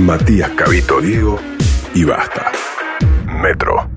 Matías 0.00 0.50
Cabito 0.52 0.98
Diego 1.00 1.38
y 1.94 2.04
basta. 2.04 2.50
Metro. 3.42 3.90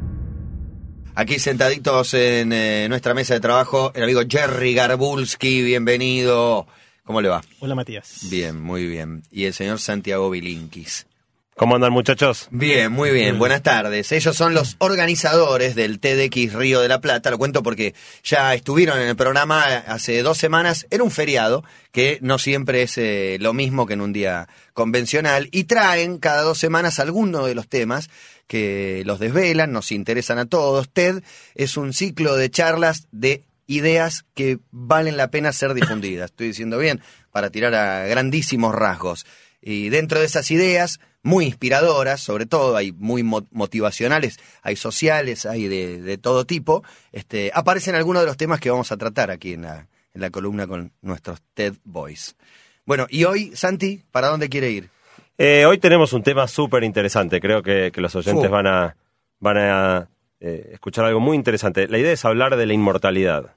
Aquí 1.15 1.39
sentaditos 1.39 2.13
en 2.13 2.51
eh, 2.51 2.87
nuestra 2.89 3.13
mesa 3.13 3.35
de 3.35 3.39
trabajo, 3.39 3.93
el 3.95 4.03
amigo 4.03 4.21
Jerry 4.27 4.73
Garbulski, 4.73 5.61
bienvenido. 5.61 6.67
¿Cómo 7.05 7.21
le 7.21 7.29
va? 7.29 7.41
Hola 7.59 7.75
Matías. 7.75 8.27
Bien, 8.29 8.59
muy 8.59 8.85
bien. 8.85 9.23
Y 9.31 9.45
el 9.45 9.53
señor 9.53 9.79
Santiago 9.79 10.29
Bilinkis. 10.29 11.07
¿Cómo 11.55 11.75
andan 11.75 11.93
muchachos? 11.93 12.47
Bien, 12.49 12.91
muy 12.91 13.11
bien. 13.11 13.37
Buenas 13.37 13.61
tardes. 13.61 14.11
Ellos 14.11 14.35
son 14.35 14.55
los 14.55 14.75
organizadores 14.79 15.75
del 15.75 15.99
TDX 15.99 16.53
Río 16.53 16.81
de 16.81 16.87
la 16.87 16.99
Plata. 16.99 17.29
Lo 17.29 17.37
cuento 17.37 17.61
porque 17.61 17.93
ya 18.23 18.55
estuvieron 18.55 18.99
en 18.99 19.07
el 19.07 19.15
programa 19.15 19.63
hace 19.63 20.23
dos 20.23 20.39
semanas. 20.39 20.87
Era 20.89 21.03
un 21.03 21.11
feriado, 21.11 21.63
que 21.91 22.17
no 22.21 22.39
siempre 22.39 22.81
es 22.81 22.97
eh, 22.97 23.37
lo 23.39 23.53
mismo 23.53 23.85
que 23.85 23.93
en 23.93 24.01
un 24.01 24.13
día 24.13 24.47
convencional. 24.73 25.47
Y 25.51 25.65
traen 25.65 26.17
cada 26.17 26.41
dos 26.41 26.57
semanas 26.57 26.99
alguno 26.99 27.45
de 27.45 27.53
los 27.53 27.67
temas 27.67 28.09
que 28.47 29.03
los 29.05 29.19
desvelan, 29.19 29.71
nos 29.71 29.91
interesan 29.91 30.39
a 30.39 30.47
todos. 30.47 30.89
TED 30.89 31.21
es 31.53 31.77
un 31.77 31.93
ciclo 31.93 32.35
de 32.35 32.49
charlas 32.49 33.07
de 33.11 33.43
ideas 33.67 34.25
que 34.33 34.57
valen 34.71 35.17
la 35.17 35.29
pena 35.29 35.53
ser 35.53 35.75
difundidas. 35.75 36.31
Estoy 36.31 36.47
diciendo 36.47 36.79
bien, 36.79 36.99
para 37.31 37.51
tirar 37.51 37.75
a 37.75 38.07
grandísimos 38.07 38.73
rasgos. 38.73 39.27
Y 39.61 39.89
dentro 39.89 40.19
de 40.19 40.25
esas 40.25 40.49
ideas, 40.49 40.99
muy 41.23 41.45
inspiradoras, 41.45 42.21
sobre 42.21 42.45
todo, 42.45 42.75
hay 42.75 42.91
muy 42.91 43.23
motivacionales, 43.23 44.39
hay 44.61 44.75
sociales, 44.75 45.45
hay 45.45 45.67
de, 45.67 46.17
todo 46.17 46.45
tipo, 46.45 46.83
este, 47.11 47.51
aparecen 47.53 47.95
algunos 47.95 48.21
de 48.21 48.27
los 48.27 48.37
temas 48.37 48.59
que 48.59 48.69
vamos 48.69 48.91
a 48.91 48.97
tratar 48.97 49.31
aquí 49.31 49.53
en 49.53 49.63
la, 49.63 49.87
en 50.13 50.21
la 50.21 50.29
columna 50.29 50.67
con 50.67 50.91
nuestros 51.01 51.41
TED 51.53 51.73
Boys. 51.85 52.35
Bueno, 52.85 53.07
y 53.09 53.23
hoy, 53.23 53.55
Santi, 53.55 54.03
¿para 54.11 54.27
dónde 54.27 54.49
quiere 54.49 54.69
ir? 54.69 54.89
Eh, 55.37 55.65
hoy 55.65 55.77
tenemos 55.77 56.13
un 56.13 56.23
tema 56.23 56.47
súper 56.47 56.83
interesante, 56.83 57.39
creo 57.39 57.63
que, 57.63 57.91
los 57.95 58.15
oyentes 58.15 58.49
van 58.49 58.67
a, 58.67 58.95
van 59.39 59.57
a 59.57 60.09
eh, 60.41 60.71
escuchar 60.73 61.05
algo 61.05 61.21
muy 61.21 61.37
interesante. 61.37 61.87
La 61.87 61.97
idea 61.97 62.11
es 62.11 62.25
hablar 62.25 62.57
de 62.57 62.65
la 62.65 62.73
inmortalidad. 62.73 63.55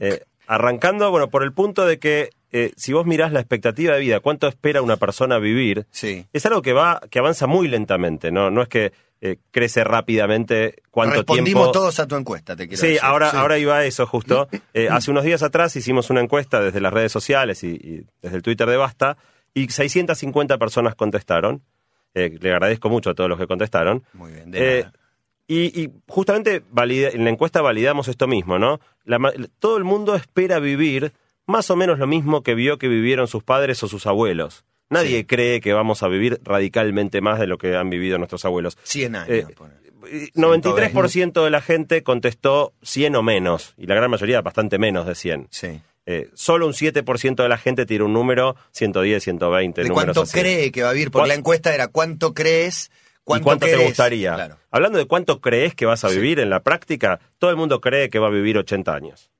Eh, 0.00 0.24
arrancando, 0.48 1.10
bueno, 1.10 1.28
por 1.28 1.44
el 1.44 1.52
punto 1.52 1.86
de 1.86 1.98
que 1.98 2.30
eh, 2.52 2.72
si 2.76 2.92
vos 2.92 3.06
mirás 3.06 3.32
la 3.32 3.40
expectativa 3.40 3.94
de 3.94 4.00
vida, 4.00 4.20
cuánto 4.20 4.46
espera 4.46 4.82
una 4.82 4.96
persona 4.96 5.38
vivir, 5.38 5.86
es 5.92 6.46
algo 6.46 6.62
que 6.62 6.72
va, 6.72 7.00
que 7.10 7.18
avanza 7.18 7.46
muy 7.46 7.68
lentamente, 7.68 8.30
¿no? 8.30 8.50
No 8.50 8.62
es 8.62 8.68
que 8.68 8.92
eh, 9.20 9.38
crece 9.50 9.82
rápidamente 9.82 10.82
cuánto 10.90 11.16
Respondimos 11.16 11.72
todos 11.72 11.98
a 11.98 12.06
tu 12.06 12.16
encuesta, 12.16 12.54
te 12.54 12.68
quiero 12.68 12.80
sí, 12.80 12.98
Ahora, 13.02 13.30
sí, 13.30 13.36
ahora 13.36 13.58
iba 13.58 13.76
a 13.76 13.84
eso 13.84 14.06
justo. 14.06 14.48
Eh, 14.74 14.88
hace 14.90 15.10
unos 15.10 15.24
días 15.24 15.42
atrás 15.42 15.74
hicimos 15.74 16.10
una 16.10 16.20
encuesta 16.20 16.60
desde 16.60 16.80
las 16.80 16.92
redes 16.92 17.10
sociales 17.10 17.64
y, 17.64 18.04
desde 18.22 18.36
el 18.36 18.42
Twitter 18.42 18.68
de 18.68 18.76
Basta, 18.76 19.16
y 19.54 19.68
650 19.68 20.58
personas 20.58 20.94
contestaron. 20.94 21.62
le 22.14 22.52
agradezco 22.52 22.88
mucho 22.90 23.10
a 23.10 23.14
todos 23.14 23.30
los 23.30 23.38
que 23.38 23.46
contestaron. 23.46 24.04
Muy 24.12 24.32
bien, 24.32 24.50
de 24.50 24.86
y, 25.48 25.80
y, 25.80 25.92
justamente 26.08 26.64
en 26.76 27.24
la 27.24 27.30
encuesta 27.30 27.62
validamos 27.62 28.08
esto 28.08 28.26
mismo, 28.26 28.58
¿no? 28.58 28.80
todo 29.60 29.76
el 29.76 29.84
mundo 29.84 30.16
espera 30.16 30.58
vivir 30.58 31.12
más 31.46 31.70
o 31.70 31.76
menos 31.76 31.98
lo 31.98 32.06
mismo 32.06 32.42
que 32.42 32.54
vio 32.54 32.78
que 32.78 32.88
vivieron 32.88 33.28
sus 33.28 33.42
padres 33.42 33.82
o 33.82 33.88
sus 33.88 34.06
abuelos. 34.06 34.64
Nadie 34.88 35.26
cree 35.26 35.60
que 35.60 35.72
vamos 35.72 36.02
a 36.02 36.08
vivir 36.08 36.40
radicalmente 36.44 37.20
más 37.20 37.40
de 37.40 37.46
lo 37.46 37.58
que 37.58 37.76
han 37.76 37.90
vivido 37.90 38.18
nuestros 38.18 38.44
abuelos. 38.44 38.78
100 38.84 39.16
años. 39.16 39.50
93% 40.02 41.40
eh, 41.40 41.44
de 41.44 41.50
la 41.50 41.60
gente 41.60 42.02
contestó 42.04 42.72
100 42.82 43.16
o 43.16 43.22
menos, 43.22 43.74
y 43.76 43.86
la 43.86 43.96
gran 43.96 44.10
mayoría 44.10 44.40
bastante 44.42 44.78
menos 44.78 45.06
de 45.06 45.14
100. 45.16 45.48
Sí. 45.50 45.80
Eh, 46.08 46.30
solo 46.34 46.68
un 46.68 46.72
7% 46.72 47.34
de 47.34 47.48
la 47.48 47.58
gente 47.58 47.84
tira 47.84 48.04
un 48.04 48.12
número 48.12 48.54
110, 48.70 49.24
120. 49.24 49.82
¿De 49.82 49.90
cuánto 49.90 50.24
cree 50.24 50.70
que 50.70 50.84
va 50.84 50.90
a 50.90 50.92
vivir? 50.92 51.10
Porque 51.10 51.28
la 51.28 51.34
encuesta 51.34 51.74
era 51.74 51.88
¿cuánto 51.88 52.32
crees? 52.32 52.92
¿Cuánto, 53.24 53.42
cuánto 53.42 53.66
te 53.66 53.76
gustaría? 53.76 54.56
Hablando 54.70 54.98
de 54.98 55.06
cuánto 55.06 55.40
crees 55.40 55.74
que 55.74 55.84
vas 55.84 56.04
a 56.04 56.08
vivir 56.08 56.38
en 56.38 56.48
la 56.48 56.62
práctica, 56.62 57.18
todo 57.38 57.50
el 57.50 57.56
mundo 57.56 57.80
cree 57.80 58.08
que 58.08 58.20
va 58.20 58.28
a 58.28 58.30
vivir 58.30 58.56
80 58.56 58.94
años. 58.94 59.32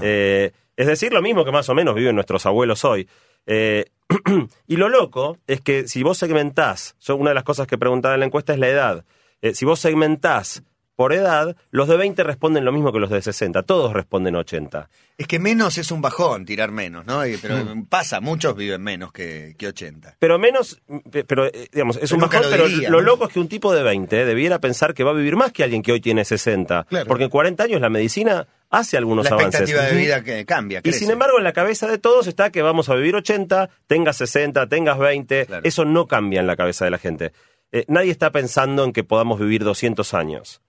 Eh, 0.00 0.52
es 0.76 0.86
decir, 0.86 1.12
lo 1.12 1.22
mismo 1.22 1.44
que 1.44 1.52
más 1.52 1.68
o 1.68 1.74
menos 1.74 1.94
viven 1.94 2.14
nuestros 2.14 2.46
abuelos 2.46 2.84
hoy. 2.84 3.08
Eh, 3.46 3.86
y 4.66 4.76
lo 4.76 4.88
loco 4.88 5.38
es 5.46 5.60
que 5.60 5.88
si 5.88 6.02
vos 6.02 6.18
segmentás, 6.18 6.96
yo 7.00 7.16
una 7.16 7.30
de 7.30 7.34
las 7.34 7.44
cosas 7.44 7.66
que 7.66 7.78
preguntaba 7.78 8.14
en 8.14 8.20
la 8.20 8.26
encuesta 8.26 8.52
es 8.52 8.58
la 8.58 8.68
edad. 8.68 9.04
Eh, 9.42 9.54
si 9.54 9.64
vos 9.64 9.80
segmentás 9.80 10.62
por 10.96 11.12
edad, 11.12 11.54
los 11.70 11.88
de 11.88 11.96
20 11.98 12.24
responden 12.24 12.64
lo 12.64 12.72
mismo 12.72 12.90
que 12.90 12.98
los 12.98 13.10
de 13.10 13.20
60, 13.20 13.62
todos 13.64 13.92
responden 13.92 14.34
80. 14.34 14.88
Es 15.18 15.26
que 15.26 15.38
menos 15.38 15.76
es 15.76 15.90
un 15.90 16.00
bajón, 16.00 16.46
tirar 16.46 16.72
menos, 16.72 17.04
¿no? 17.06 17.20
Pero 17.40 17.56
mm. 17.56 17.86
pasa, 17.86 18.20
muchos 18.20 18.56
viven 18.56 18.82
menos 18.82 19.12
que, 19.12 19.54
que 19.58 19.68
80. 19.68 20.16
Pero 20.18 20.38
menos, 20.38 20.80
pero 21.26 21.46
eh, 21.46 21.68
digamos, 21.70 21.98
es 22.00 22.10
un 22.12 22.20
bajón, 22.20 22.42
lo 22.42 22.50
pero 22.50 22.66
lo 22.66 23.00
loco 23.02 23.26
es 23.26 23.32
que 23.34 23.40
un 23.40 23.48
tipo 23.48 23.74
de 23.74 23.82
20 23.82 24.24
debiera 24.24 24.58
pensar 24.58 24.94
que 24.94 25.04
va 25.04 25.10
a 25.10 25.14
vivir 25.14 25.36
más 25.36 25.52
que 25.52 25.62
alguien 25.62 25.82
que 25.82 25.92
hoy 25.92 26.00
tiene 26.00 26.24
60. 26.24 26.86
Porque 27.06 27.24
en 27.24 27.30
40 27.30 27.62
años 27.62 27.80
la 27.80 27.90
medicina 27.90 28.46
hace 28.70 28.96
algunos 28.96 29.30
avances. 29.30 29.52
La 29.52 29.58
expectativa 29.58 29.82
de 29.82 30.02
vida 30.02 30.24
que 30.24 30.46
cambia. 30.46 30.80
Y 30.82 30.92
sin 30.94 31.10
embargo, 31.10 31.36
en 31.36 31.44
la 31.44 31.52
cabeza 31.52 31.86
de 31.86 31.98
todos 31.98 32.26
está 32.26 32.50
que 32.50 32.62
vamos 32.62 32.88
a 32.88 32.94
vivir 32.94 33.14
80, 33.16 33.68
tengas 33.86 34.16
60, 34.16 34.66
tengas 34.68 34.98
20. 34.98 35.46
Eso 35.62 35.84
no 35.84 36.06
cambia 36.06 36.40
en 36.40 36.46
la 36.46 36.56
cabeza 36.56 36.86
de 36.86 36.90
la 36.90 36.98
gente. 36.98 37.32
Eh, 37.72 37.84
nadie 37.88 38.10
está 38.10 38.30
pensando 38.30 38.84
en 38.84 38.92
que 38.92 39.04
podamos 39.04 39.38
vivir 39.38 39.62
200 39.62 40.14
años. 40.14 40.62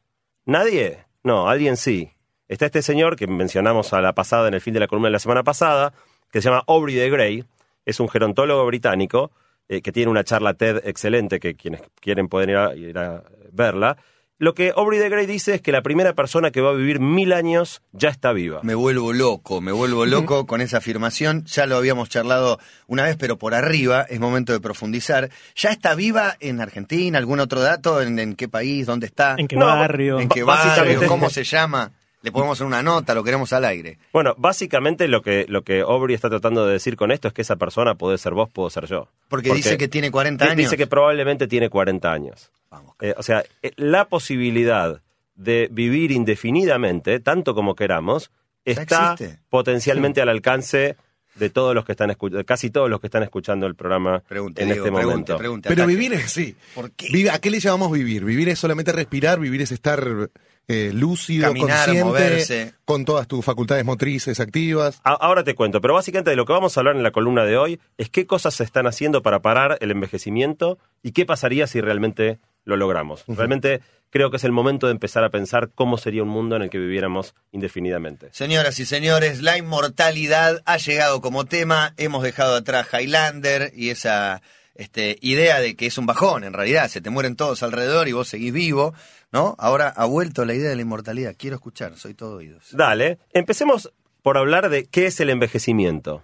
¿Nadie? 0.47 1.03
No, 1.23 1.49
alguien 1.49 1.75
sí. 1.75 2.09
Está 2.47 2.67
este 2.67 2.81
señor 2.81 3.17
que 3.17 3.27
mencionamos 3.27 3.91
a 3.91 3.99
la 3.99 4.13
pasada, 4.13 4.47
en 4.47 4.53
el 4.53 4.61
fin 4.61 4.73
de 4.73 4.79
la 4.79 4.87
columna 4.87 5.09
de 5.09 5.11
la 5.11 5.19
semana 5.19 5.43
pasada, 5.43 5.91
que 6.31 6.41
se 6.41 6.47
llama 6.47 6.63
Aubrey 6.67 6.95
de 6.95 7.09
Grey. 7.09 7.43
Es 7.85 7.99
un 7.99 8.07
gerontólogo 8.07 8.65
británico 8.65 9.31
eh, 9.67 9.81
que 9.81 9.91
tiene 9.91 10.09
una 10.09 10.23
charla 10.23 10.53
TED 10.53 10.87
excelente 10.87 11.41
que 11.41 11.55
quienes 11.55 11.81
quieren 11.99 12.29
pueden 12.29 12.51
ir 12.77 12.97
a 12.97 13.23
verla 13.51 13.97
lo 14.39 14.53
que 14.53 14.71
Aubrey 14.75 14.99
de 14.99 15.09
Grey 15.09 15.25
dice 15.25 15.55
es 15.55 15.61
que 15.61 15.71
la 15.71 15.81
primera 15.81 16.13
persona 16.13 16.51
que 16.51 16.61
va 16.61 16.69
a 16.69 16.73
vivir 16.73 16.99
mil 16.99 17.33
años 17.33 17.81
ya 17.91 18.09
está 18.09 18.33
viva. 18.33 18.59
Me 18.61 18.75
vuelvo 18.75 19.11
loco, 19.11 19.61
me 19.61 19.71
vuelvo 19.71 20.05
loco 20.05 20.45
con 20.45 20.61
esa 20.61 20.77
afirmación. 20.77 21.43
Ya 21.45 21.65
lo 21.65 21.75
habíamos 21.75 22.09
charlado 22.09 22.59
una 22.85 23.03
vez, 23.03 23.17
pero 23.17 23.37
por 23.37 23.55
arriba 23.55 24.05
es 24.07 24.19
momento 24.19 24.53
de 24.53 24.59
profundizar. 24.59 25.29
¿Ya 25.55 25.71
está 25.71 25.95
viva 25.95 26.37
en 26.39 26.61
Argentina? 26.61 27.17
¿Algún 27.17 27.39
otro 27.39 27.61
dato? 27.61 28.01
¿En, 28.01 28.35
qué 28.35 28.47
país? 28.47 28.85
¿Dónde 28.85 29.07
está? 29.07 29.35
¿En 29.37 29.47
qué 29.47 29.55
barrio? 29.55 30.19
¿En 30.19 30.29
qué 30.29 30.43
barrio? 30.43 31.07
¿Cómo 31.07 31.29
se 31.31 31.43
llama? 31.43 31.91
Le 32.21 32.31
podemos 32.31 32.57
hacer 32.57 32.67
una 32.67 32.81
nota, 32.81 33.13
lo 33.13 33.23
queremos 33.23 33.53
al 33.53 33.63
aire. 33.65 33.99
Bueno, 34.11 34.33
básicamente 34.37 35.07
lo 35.07 35.21
que, 35.21 35.45
lo 35.47 35.61
que 35.63 35.81
Aubrey 35.81 36.15
está 36.15 36.29
tratando 36.29 36.65
de 36.65 36.73
decir 36.73 36.97
con 36.97 37.11
esto 37.11 37.27
es 37.27 37.33
que 37.33 37.43
esa 37.43 37.57
persona 37.57 37.95
puede 37.95 38.17
ser 38.17 38.33
vos, 38.33 38.49
puedo 38.49 38.69
ser 38.69 38.85
yo. 38.87 39.07
Porque, 39.29 39.53
dice 39.53 39.77
que 39.77 39.87
tiene 39.87 40.09
40 40.09 40.43
años. 40.43 40.57
Dice 40.57 40.77
que 40.77 40.87
probablemente 40.87 41.47
tiene 41.47 41.69
40 41.69 42.11
años. 42.11 42.51
Eh, 42.99 43.13
o 43.17 43.23
sea, 43.23 43.43
eh, 43.61 43.71
la 43.75 44.05
posibilidad 44.05 45.01
de 45.35 45.69
vivir 45.71 46.11
indefinidamente, 46.11 47.19
tanto 47.19 47.53
como 47.53 47.75
queramos, 47.75 48.31
está 48.65 49.15
potencialmente 49.49 50.21
al 50.21 50.29
alcance 50.29 50.97
de 51.35 51.49
todos 51.49 51.75
los 51.75 51.85
que 51.85 51.91
están 51.91 52.09
escuchando, 52.09 52.43
casi 52.45 52.69
todos 52.69 52.89
los 52.89 52.99
que 52.99 53.07
están 53.07 53.23
escuchando 53.23 53.67
el 53.67 53.75
programa 53.75 54.23
en 54.29 54.71
este 54.71 54.91
momento. 54.91 55.39
Pero 55.61 55.85
vivir 55.85 56.13
es, 56.13 56.31
sí. 56.31 56.55
¿Por 56.73 56.91
qué? 56.91 57.29
¿A 57.29 57.39
qué 57.39 57.51
le 57.51 57.59
llamamos 57.59 57.91
vivir? 57.91 58.25
Vivir 58.25 58.49
es 58.49 58.59
solamente 58.59 58.91
respirar, 58.91 59.39
vivir 59.39 59.61
es 59.61 59.71
estar 59.71 60.29
eh, 60.67 60.91
lúcido, 60.93 61.53
consciente, 61.53 62.73
con 62.83 63.05
todas 63.05 63.27
tus 63.27 63.43
facultades 63.43 63.85
motrices 63.85 64.39
activas. 64.39 64.99
ahora 65.03 65.43
te 65.43 65.55
cuento, 65.55 65.79
pero 65.79 65.93
básicamente 65.93 66.31
de 66.31 66.35
lo 66.35 66.45
que 66.45 66.53
vamos 66.53 66.75
a 66.75 66.81
hablar 66.81 66.95
en 66.95 67.03
la 67.03 67.11
columna 67.11 67.45
de 67.45 67.57
hoy 67.57 67.79
es 67.97 68.09
qué 68.09 68.27
cosas 68.27 68.53
se 68.53 68.63
están 68.63 68.85
haciendo 68.85 69.21
para 69.21 69.41
parar 69.41 69.77
el 69.79 69.91
envejecimiento 69.91 70.77
y 71.01 71.13
qué 71.13 71.25
pasaría 71.25 71.67
si 71.67 71.79
realmente 71.79 72.39
lo 72.65 72.75
logramos. 72.75 73.23
Realmente 73.27 73.81
creo 74.09 74.29
que 74.29 74.37
es 74.37 74.43
el 74.43 74.51
momento 74.51 74.87
de 74.87 74.91
empezar 74.91 75.23
a 75.23 75.29
pensar 75.29 75.69
cómo 75.73 75.97
sería 75.97 76.23
un 76.23 76.29
mundo 76.29 76.55
en 76.57 76.63
el 76.63 76.69
que 76.69 76.79
viviéramos 76.79 77.33
indefinidamente. 77.51 78.29
Señoras 78.33 78.79
y 78.79 78.85
señores, 78.85 79.41
la 79.41 79.57
inmortalidad 79.57 80.61
ha 80.65 80.77
llegado 80.77 81.21
como 81.21 81.45
tema. 81.45 81.93
Hemos 81.97 82.23
dejado 82.23 82.55
atrás 82.55 82.87
Highlander 82.91 83.71
y 83.73 83.89
esa 83.89 84.41
este, 84.77 85.17
idea 85.21 85.59
de 85.59 85.75
que 85.75 85.87
es 85.87 85.97
un 85.97 86.05
bajón, 86.05 86.43
en 86.43 86.53
realidad, 86.53 86.87
se 86.87 87.01
te 87.01 87.09
mueren 87.09 87.35
todos 87.35 87.63
alrededor 87.63 88.07
y 88.07 88.13
vos 88.13 88.27
seguís 88.27 88.53
vivo, 88.53 88.93
¿no? 89.31 89.55
Ahora 89.57 89.89
ha 89.89 90.05
vuelto 90.05 90.45
la 90.45 90.53
idea 90.53 90.69
de 90.69 90.75
la 90.75 90.81
inmortalidad. 90.83 91.35
Quiero 91.37 91.55
escuchar, 91.55 91.97
soy 91.97 92.13
todo 92.13 92.37
oídos. 92.37 92.69
Dale, 92.71 93.19
empecemos 93.33 93.91
por 94.21 94.37
hablar 94.37 94.69
de 94.69 94.85
qué 94.85 95.07
es 95.07 95.19
el 95.19 95.29
envejecimiento. 95.29 96.23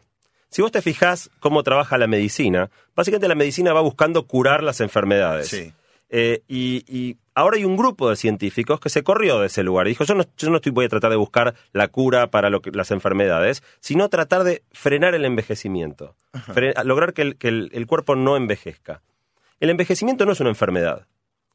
Si 0.50 0.62
vos 0.62 0.72
te 0.72 0.82
fijás 0.82 1.32
cómo 1.40 1.64
trabaja 1.64 1.98
la 1.98 2.06
medicina, 2.06 2.70
básicamente 2.96 3.28
la 3.28 3.36
medicina 3.36 3.74
va 3.74 3.82
buscando 3.82 4.28
curar 4.28 4.62
las 4.62 4.82
enfermedades. 4.82 5.48
Sí. 5.48 5.74
Eh, 6.16 6.44
y, 6.48 7.18
ahora 7.34 7.58
hay 7.58 7.66
un 7.66 7.76
grupo 7.76 8.08
de 8.08 8.16
científicos 8.16 8.80
que 8.80 8.90
se 8.90 9.02
corrió 9.02 9.40
de 9.40 9.48
ese 9.48 9.64
lugar 9.64 9.88
y 9.88 9.90
dijo, 9.90 10.04
yo 10.04 10.14
no, 10.14 10.24
yo 10.38 10.52
no 10.52 10.58
estoy, 10.58 10.72
voy 10.72 10.86
a 10.86 10.90
tratar 10.90 11.10
de 11.10 11.18
buscar 11.18 11.56
la 11.72 11.88
cura 11.88 12.30
para 12.30 12.52
las 12.52 12.92
enfermedades, 12.92 13.64
sino 13.80 14.10
tratar 14.10 14.44
de 14.44 14.62
frenar 14.72 15.16
el 15.16 15.26
envejecimiento, 15.26 16.16
lograr 16.84 17.14
que, 17.14 17.36
el, 17.40 17.88
cuerpo 17.88 18.16
no 18.16 18.38
envejezca. 18.38 19.02
El 19.60 19.72
envejecimiento 19.72 20.28
no 20.28 20.34
es 20.34 20.40
una 20.40 20.52
enfermedad. 20.52 21.08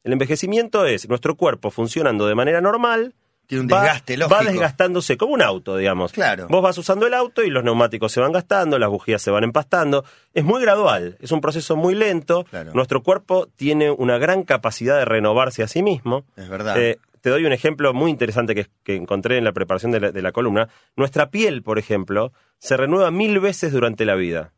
El 0.03 0.11
envejecimiento 0.11 0.85
es 0.85 1.07
nuestro 1.07 1.37
cuerpo 1.37 1.71
funcionando 1.71 2.27
de 2.27 2.35
manera 2.35 2.59
normal, 2.59 3.15
Tiene 3.49 3.63
un 3.63 3.67
desgaste 3.67 4.15
lógico. 4.15 4.35
Va 4.35 4.47
desgastándose 4.47 5.17
como 5.17 5.33
un 5.33 5.41
auto, 5.41 5.75
digamos. 5.75 6.11
Claro. 6.11 6.45
Vos 6.51 6.61
vas 6.61 6.77
usando 6.77 7.07
el 7.07 7.15
auto 7.15 7.41
y 7.41 7.49
los 7.49 7.63
neumáticos 7.63 8.11
se 8.11 8.21
van 8.21 8.31
gastando, 8.31 8.77
las 8.77 8.91
bujías 8.91 9.23
se 9.23 9.31
van 9.31 9.43
empastando. 9.43 10.05
Es 10.35 10.43
muy 10.43 10.61
gradual, 10.61 11.17
es 11.19 11.31
un 11.31 11.41
proceso 11.41 11.75
muy 11.75 11.95
lento. 11.95 12.45
Nuestro 12.75 13.01
cuerpo 13.01 13.47
tiene 13.55 13.89
una 13.89 14.19
gran 14.19 14.43
capacidad 14.43 14.99
de 14.99 15.05
renovarse 15.05 15.63
a 15.63 15.67
sí 15.67 15.81
mismo. 15.81 16.25
Es 16.37 16.47
verdad. 16.47 16.79
Eh, 16.79 16.99
te 17.21 17.31
doy 17.31 17.43
un 17.43 17.51
ejemplo 17.51 17.91
muy 17.91 18.11
interesante 18.11 18.53
que, 18.53 18.95
encontré 18.95 19.39
en 19.39 19.45
la 19.45 19.51
preparación 19.51 19.91
de 19.93 20.21
la 20.21 20.31
columna. 20.31 20.69
Nuestra 20.95 21.31
piel, 21.31 21.63
por 21.63 21.79
ejemplo, 21.79 22.31
se 22.59 22.77
renueva 22.77 23.09
mil 23.09 23.39
veces 23.39 23.71
durante 23.71 24.05
la 24.05 24.13
vida. 24.13 24.53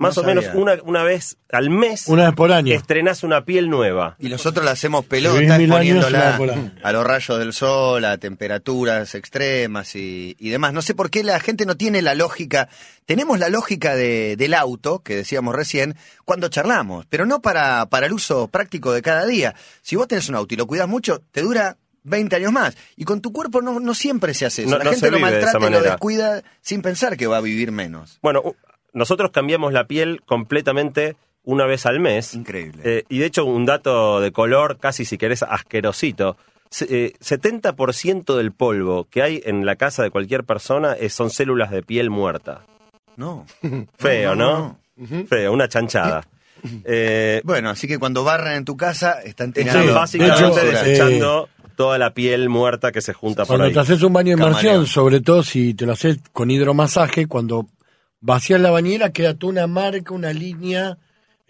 Más 0.00 0.16
o 0.16 0.22
menos 0.22 0.46
una, 0.54 0.78
una 0.82 1.02
vez 1.02 1.36
al 1.52 1.68
mes. 1.68 2.08
Una 2.08 2.24
vez 2.24 2.34
por 2.34 2.50
año. 2.52 2.74
Estrenás 2.74 3.22
una 3.22 3.44
piel 3.44 3.68
nueva. 3.68 4.16
Y 4.18 4.30
nosotros 4.30 4.64
la 4.64 4.70
hacemos 4.70 5.04
pelota 5.04 5.38
exponiéndola 5.38 6.38
a 6.82 6.92
los 6.92 7.06
rayos 7.06 7.38
del 7.38 7.52
sol, 7.52 8.06
a 8.06 8.16
temperaturas 8.16 9.14
extremas 9.14 9.94
y, 9.94 10.34
demás. 10.40 10.72
No 10.72 10.80
sé 10.80 10.94
por 10.94 11.10
qué 11.10 11.22
la 11.22 11.38
gente 11.38 11.66
no 11.66 11.76
tiene 11.76 12.00
la 12.00 12.14
lógica. 12.14 12.68
Tenemos 13.04 13.38
la 13.38 13.50
lógica 13.50 13.94
de, 13.94 14.36
del 14.36 14.54
auto, 14.54 15.00
que 15.00 15.16
decíamos 15.16 15.54
recién, 15.54 15.96
cuando 16.24 16.48
charlamos, 16.48 17.04
pero 17.10 17.26
no 17.26 17.42
para, 17.42 17.84
para 17.86 18.06
el 18.06 18.14
uso 18.14 18.48
práctico 18.48 18.92
de 18.92 19.02
cada 19.02 19.26
día. 19.26 19.54
Si 19.82 19.96
vos 19.96 20.08
tenés 20.08 20.30
un 20.30 20.36
auto 20.36 20.54
y 20.54 20.56
lo 20.56 20.66
cuidas 20.66 20.88
mucho, 20.88 21.20
te 21.30 21.42
dura 21.42 21.76
20 22.04 22.36
años 22.36 22.52
más. 22.52 22.76
Y 22.96 23.04
con 23.04 23.20
tu 23.20 23.32
cuerpo 23.32 23.60
no, 23.60 23.80
no 23.80 23.94
siempre 23.94 24.32
se 24.32 24.46
hace 24.46 24.62
eso. 24.64 24.78
la 24.78 24.90
gente 24.90 25.10
lo 25.10 25.18
maltrata 25.18 25.58
y 25.66 25.70
lo 25.70 25.82
descuida 25.82 26.42
sin 26.62 26.80
pensar 26.80 27.18
que 27.18 27.26
va 27.26 27.36
a 27.36 27.42
vivir 27.42 27.70
menos. 27.70 28.18
Bueno, 28.22 28.54
nosotros 28.92 29.30
cambiamos 29.30 29.72
la 29.72 29.86
piel 29.86 30.22
completamente 30.26 31.16
una 31.44 31.66
vez 31.66 31.86
al 31.86 32.00
mes. 32.00 32.34
Increíble. 32.34 32.82
Eh, 32.84 33.04
y 33.08 33.18
de 33.18 33.26
hecho, 33.26 33.44
un 33.44 33.66
dato 33.66 34.20
de 34.20 34.32
color 34.32 34.78
casi, 34.78 35.04
si 35.04 35.18
querés, 35.18 35.42
asquerosito. 35.42 36.36
70% 36.70 38.32
eh, 38.32 38.36
del 38.36 38.52
polvo 38.52 39.08
que 39.10 39.22
hay 39.22 39.42
en 39.44 39.66
la 39.66 39.74
casa 39.74 40.04
de 40.04 40.10
cualquier 40.10 40.44
persona 40.44 40.96
son 41.08 41.30
células 41.30 41.70
de 41.70 41.82
piel 41.82 42.10
muerta. 42.10 42.64
No. 43.16 43.44
Feo, 43.98 44.34
¿no? 44.34 44.78
Feo, 45.28 45.52
una 45.52 45.68
chanchada. 45.68 46.26
Eh, 46.84 47.40
bueno, 47.42 47.70
así 47.70 47.88
que 47.88 47.98
cuando 47.98 48.22
barran 48.22 48.54
en 48.54 48.66
tu 48.66 48.76
casa, 48.76 49.22
están 49.22 49.50
tirando. 49.50 49.94
básicamente 49.94 50.62
desechando 50.62 51.48
toda 51.74 51.96
la 51.96 52.12
piel 52.12 52.50
muerta 52.50 52.92
que 52.92 53.00
se 53.00 53.14
junta 53.14 53.46
por 53.46 53.54
ahí. 53.54 53.58
Cuando 53.58 53.72
te 53.72 53.80
haces 53.80 54.02
un 54.02 54.12
baño 54.12 54.36
de 54.36 54.42
inmersión, 54.42 54.86
sobre 54.86 55.22
todo 55.22 55.42
si 55.42 55.72
te 55.72 55.86
lo 55.86 55.92
haces 55.92 56.18
con 56.34 56.50
hidromasaje, 56.50 57.26
cuando 57.26 57.66
vacías 58.20 58.60
la 58.60 58.70
bañera, 58.70 59.12
queda 59.12 59.34
toda 59.34 59.52
una 59.52 59.66
marca, 59.66 60.14
una 60.14 60.32
línea 60.32 60.98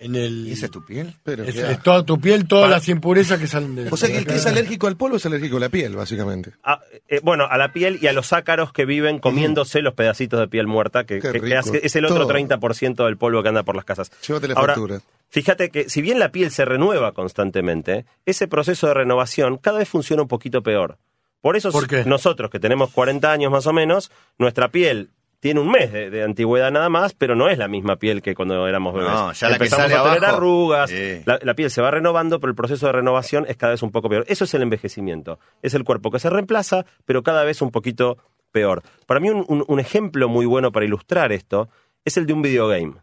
en 0.00 0.16
el... 0.16 0.48
¿Y 0.48 0.52
esa 0.52 0.64
es 0.66 0.72
tu 0.72 0.84
piel? 0.84 1.14
Pero 1.22 1.44
es, 1.44 1.82
toda 1.82 2.02
tu 2.04 2.18
piel, 2.18 2.48
todas 2.48 2.70
las 2.70 2.88
impurezas 2.88 3.38
que 3.38 3.46
salen 3.46 3.74
de... 3.74 3.88
O 3.90 3.96
sea 3.98 4.08
que 4.08 4.16
el 4.16 4.26
que 4.26 4.36
es 4.36 4.46
alérgico 4.46 4.86
al 4.86 4.96
polvo 4.96 5.16
es 5.16 5.26
alérgico 5.26 5.58
a 5.58 5.60
la 5.60 5.68
piel, 5.68 5.94
básicamente. 5.94 6.52
Ah, 6.64 6.80
eh, 7.06 7.20
bueno, 7.22 7.46
a 7.48 7.58
la 7.58 7.74
piel 7.74 7.98
y 8.00 8.06
a 8.06 8.14
los 8.14 8.32
ácaros 8.32 8.72
que 8.72 8.86
viven 8.86 9.18
comiéndose 9.18 9.82
los 9.82 9.92
pedacitos 9.92 10.40
de 10.40 10.48
piel 10.48 10.66
muerta, 10.66 11.04
que, 11.04 11.18
es 11.18 11.96
el 11.96 12.04
otro 12.06 12.26
30% 12.26 13.04
del 13.04 13.18
polvo 13.18 13.42
que 13.42 13.50
anda 13.50 13.62
por 13.62 13.76
las 13.76 13.84
casas. 13.84 14.10
Llévate 14.26 14.48
la 14.48 14.54
factura. 14.54 15.00
Fíjate 15.28 15.68
que 15.68 15.90
si 15.90 16.00
bien 16.00 16.18
la 16.18 16.32
piel 16.32 16.50
se 16.50 16.64
renueva 16.64 17.12
constantemente, 17.12 18.06
ese 18.24 18.48
proceso 18.48 18.86
de 18.88 18.94
renovación 18.94 19.58
cada 19.58 19.78
vez 19.78 19.88
funciona 19.88 20.22
un 20.22 20.28
poquito 20.28 20.62
peor. 20.62 20.96
Por 21.42 21.56
eso 21.56 21.70
nosotros 22.06 22.50
que 22.50 22.58
tenemos 22.58 22.90
40 22.90 23.30
años 23.30 23.52
más 23.52 23.66
o 23.66 23.72
menos, 23.72 24.10
nuestra 24.38 24.68
piel 24.68 25.10
tiene 25.40 25.60
un 25.60 25.70
mes 25.70 25.90
de, 25.90 26.22
antigüedad 26.22 26.70
nada 26.70 26.88
más, 26.88 27.14
pero 27.14 27.34
no 27.34 27.48
es 27.48 27.58
la 27.58 27.66
misma 27.66 27.96
piel 27.96 28.22
que 28.22 28.34
cuando 28.34 28.68
éramos 28.68 28.94
bebés. 28.94 29.10
No, 29.10 29.32
ya 29.32 29.48
Empezamos 29.48 29.90
la 29.90 30.02
que 30.02 30.08
a 30.08 30.14
tener 30.14 30.24
arrugas, 30.26 30.92
la, 31.24 31.54
piel 31.54 31.70
se 31.70 31.80
va 31.80 31.90
renovando, 31.90 32.40
pero 32.40 32.50
el 32.50 32.56
proceso 32.56 32.86
de 32.86 32.92
renovación 32.92 33.46
es 33.48 33.56
cada 33.56 33.72
vez 33.72 33.82
un 33.82 33.90
poco 33.90 34.08
peor. 34.08 34.24
Eso 34.28 34.44
es 34.44 34.54
el 34.54 34.62
envejecimiento. 34.62 35.38
Es 35.62 35.74
el 35.74 35.82
cuerpo 35.82 36.10
que 36.10 36.18
se 36.18 36.28
reemplaza, 36.28 36.84
pero 37.06 37.22
cada 37.22 37.42
vez 37.44 37.62
un 37.62 37.70
poquito 37.70 38.18
peor. 38.52 38.82
Para 39.06 39.18
mí 39.20 39.30
un 39.30 39.80
ejemplo 39.80 40.28
muy 40.28 40.44
bueno 40.44 40.72
para 40.72 40.84
ilustrar 40.84 41.32
esto 41.32 41.68
es 42.04 42.16
el 42.16 42.26
de 42.26 42.32
un 42.32 42.42
videogame. 42.42 42.94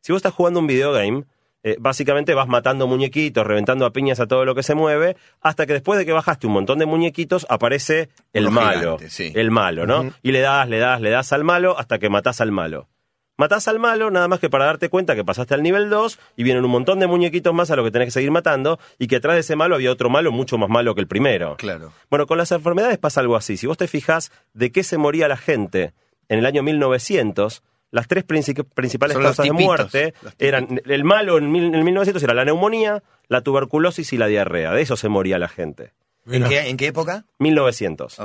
Si 0.00 0.12
vos 0.12 0.18
estás 0.18 0.34
jugando 0.34 0.60
un 0.60 0.66
videogame, 0.66 1.24
eh, 1.64 1.76
básicamente 1.80 2.34
vas 2.34 2.46
matando 2.46 2.86
muñequitos, 2.86 3.46
reventando 3.46 3.86
a 3.86 3.92
piñas 3.92 4.20
a 4.20 4.26
todo 4.26 4.44
lo 4.44 4.54
que 4.54 4.62
se 4.62 4.74
mueve, 4.74 5.16
hasta 5.40 5.66
que 5.66 5.72
después 5.72 5.98
de 5.98 6.04
que 6.04 6.12
bajaste 6.12 6.46
un 6.46 6.52
montón 6.52 6.78
de 6.78 6.84
muñequitos, 6.86 7.46
aparece 7.48 8.10
el 8.34 8.50
malo. 8.50 8.98
El 9.18 9.50
malo, 9.50 9.86
¿no? 9.86 10.12
Y 10.22 10.32
le 10.32 10.40
das, 10.40 10.68
le 10.68 10.78
das, 10.78 11.00
le 11.00 11.08
das 11.10 11.32
al 11.32 11.42
malo 11.42 11.78
hasta 11.78 11.98
que 11.98 12.10
matás 12.10 12.42
al 12.42 12.52
malo. 12.52 12.88
Matás 13.36 13.66
al 13.66 13.80
malo 13.80 14.12
nada 14.12 14.28
más 14.28 14.38
que 14.38 14.48
para 14.48 14.66
darte 14.66 14.88
cuenta 14.88 15.16
que 15.16 15.24
pasaste 15.24 15.54
al 15.54 15.62
nivel 15.62 15.90
2 15.90 16.20
y 16.36 16.44
vienen 16.44 16.64
un 16.64 16.70
montón 16.70 17.00
de 17.00 17.08
muñequitos 17.08 17.52
más 17.52 17.68
a 17.70 17.76
lo 17.76 17.82
que 17.82 17.90
tenés 17.90 18.06
que 18.08 18.12
seguir 18.12 18.30
matando 18.30 18.78
y 18.96 19.08
que 19.08 19.16
atrás 19.16 19.34
de 19.34 19.40
ese 19.40 19.56
malo 19.56 19.74
había 19.74 19.90
otro 19.90 20.08
malo 20.08 20.30
mucho 20.30 20.56
más 20.56 20.68
malo 20.68 20.94
que 20.94 21.00
el 21.00 21.08
primero. 21.08 21.56
Claro. 21.56 21.92
Bueno, 22.10 22.26
con 22.26 22.38
las 22.38 22.52
enfermedades 22.52 22.98
pasa 22.98 23.20
algo 23.20 23.34
así. 23.34 23.56
Si 23.56 23.66
vos 23.66 23.76
te 23.76 23.88
fijas 23.88 24.30
de 24.52 24.70
qué 24.70 24.84
se 24.84 24.98
moría 24.98 25.26
la 25.26 25.36
gente 25.36 25.94
en 26.28 26.38
el 26.38 26.46
año 26.46 26.62
1900, 26.62 27.62
las 27.94 28.08
tres 28.08 28.24
principales 28.24 29.16
causas 29.16 29.44
de 29.44 29.52
muerte 29.52 30.14
eran 30.40 30.82
el 30.84 31.04
malo 31.04 31.38
en, 31.38 31.44
el 31.54 31.84
1900 31.84 32.20
era 32.24 32.34
la 32.34 32.44
neumonía, 32.44 33.04
la 33.28 33.42
tuberculosis 33.42 34.12
y 34.12 34.16
la 34.16 34.26
diarrea. 34.26 34.72
De 34.72 34.82
eso 34.82 34.96
se 34.96 35.08
moría 35.08 35.38
la 35.38 35.46
gente. 35.46 35.92
¿En 36.26 36.76
qué, 36.76 36.86
época? 36.88 37.24
1900. 37.38 38.18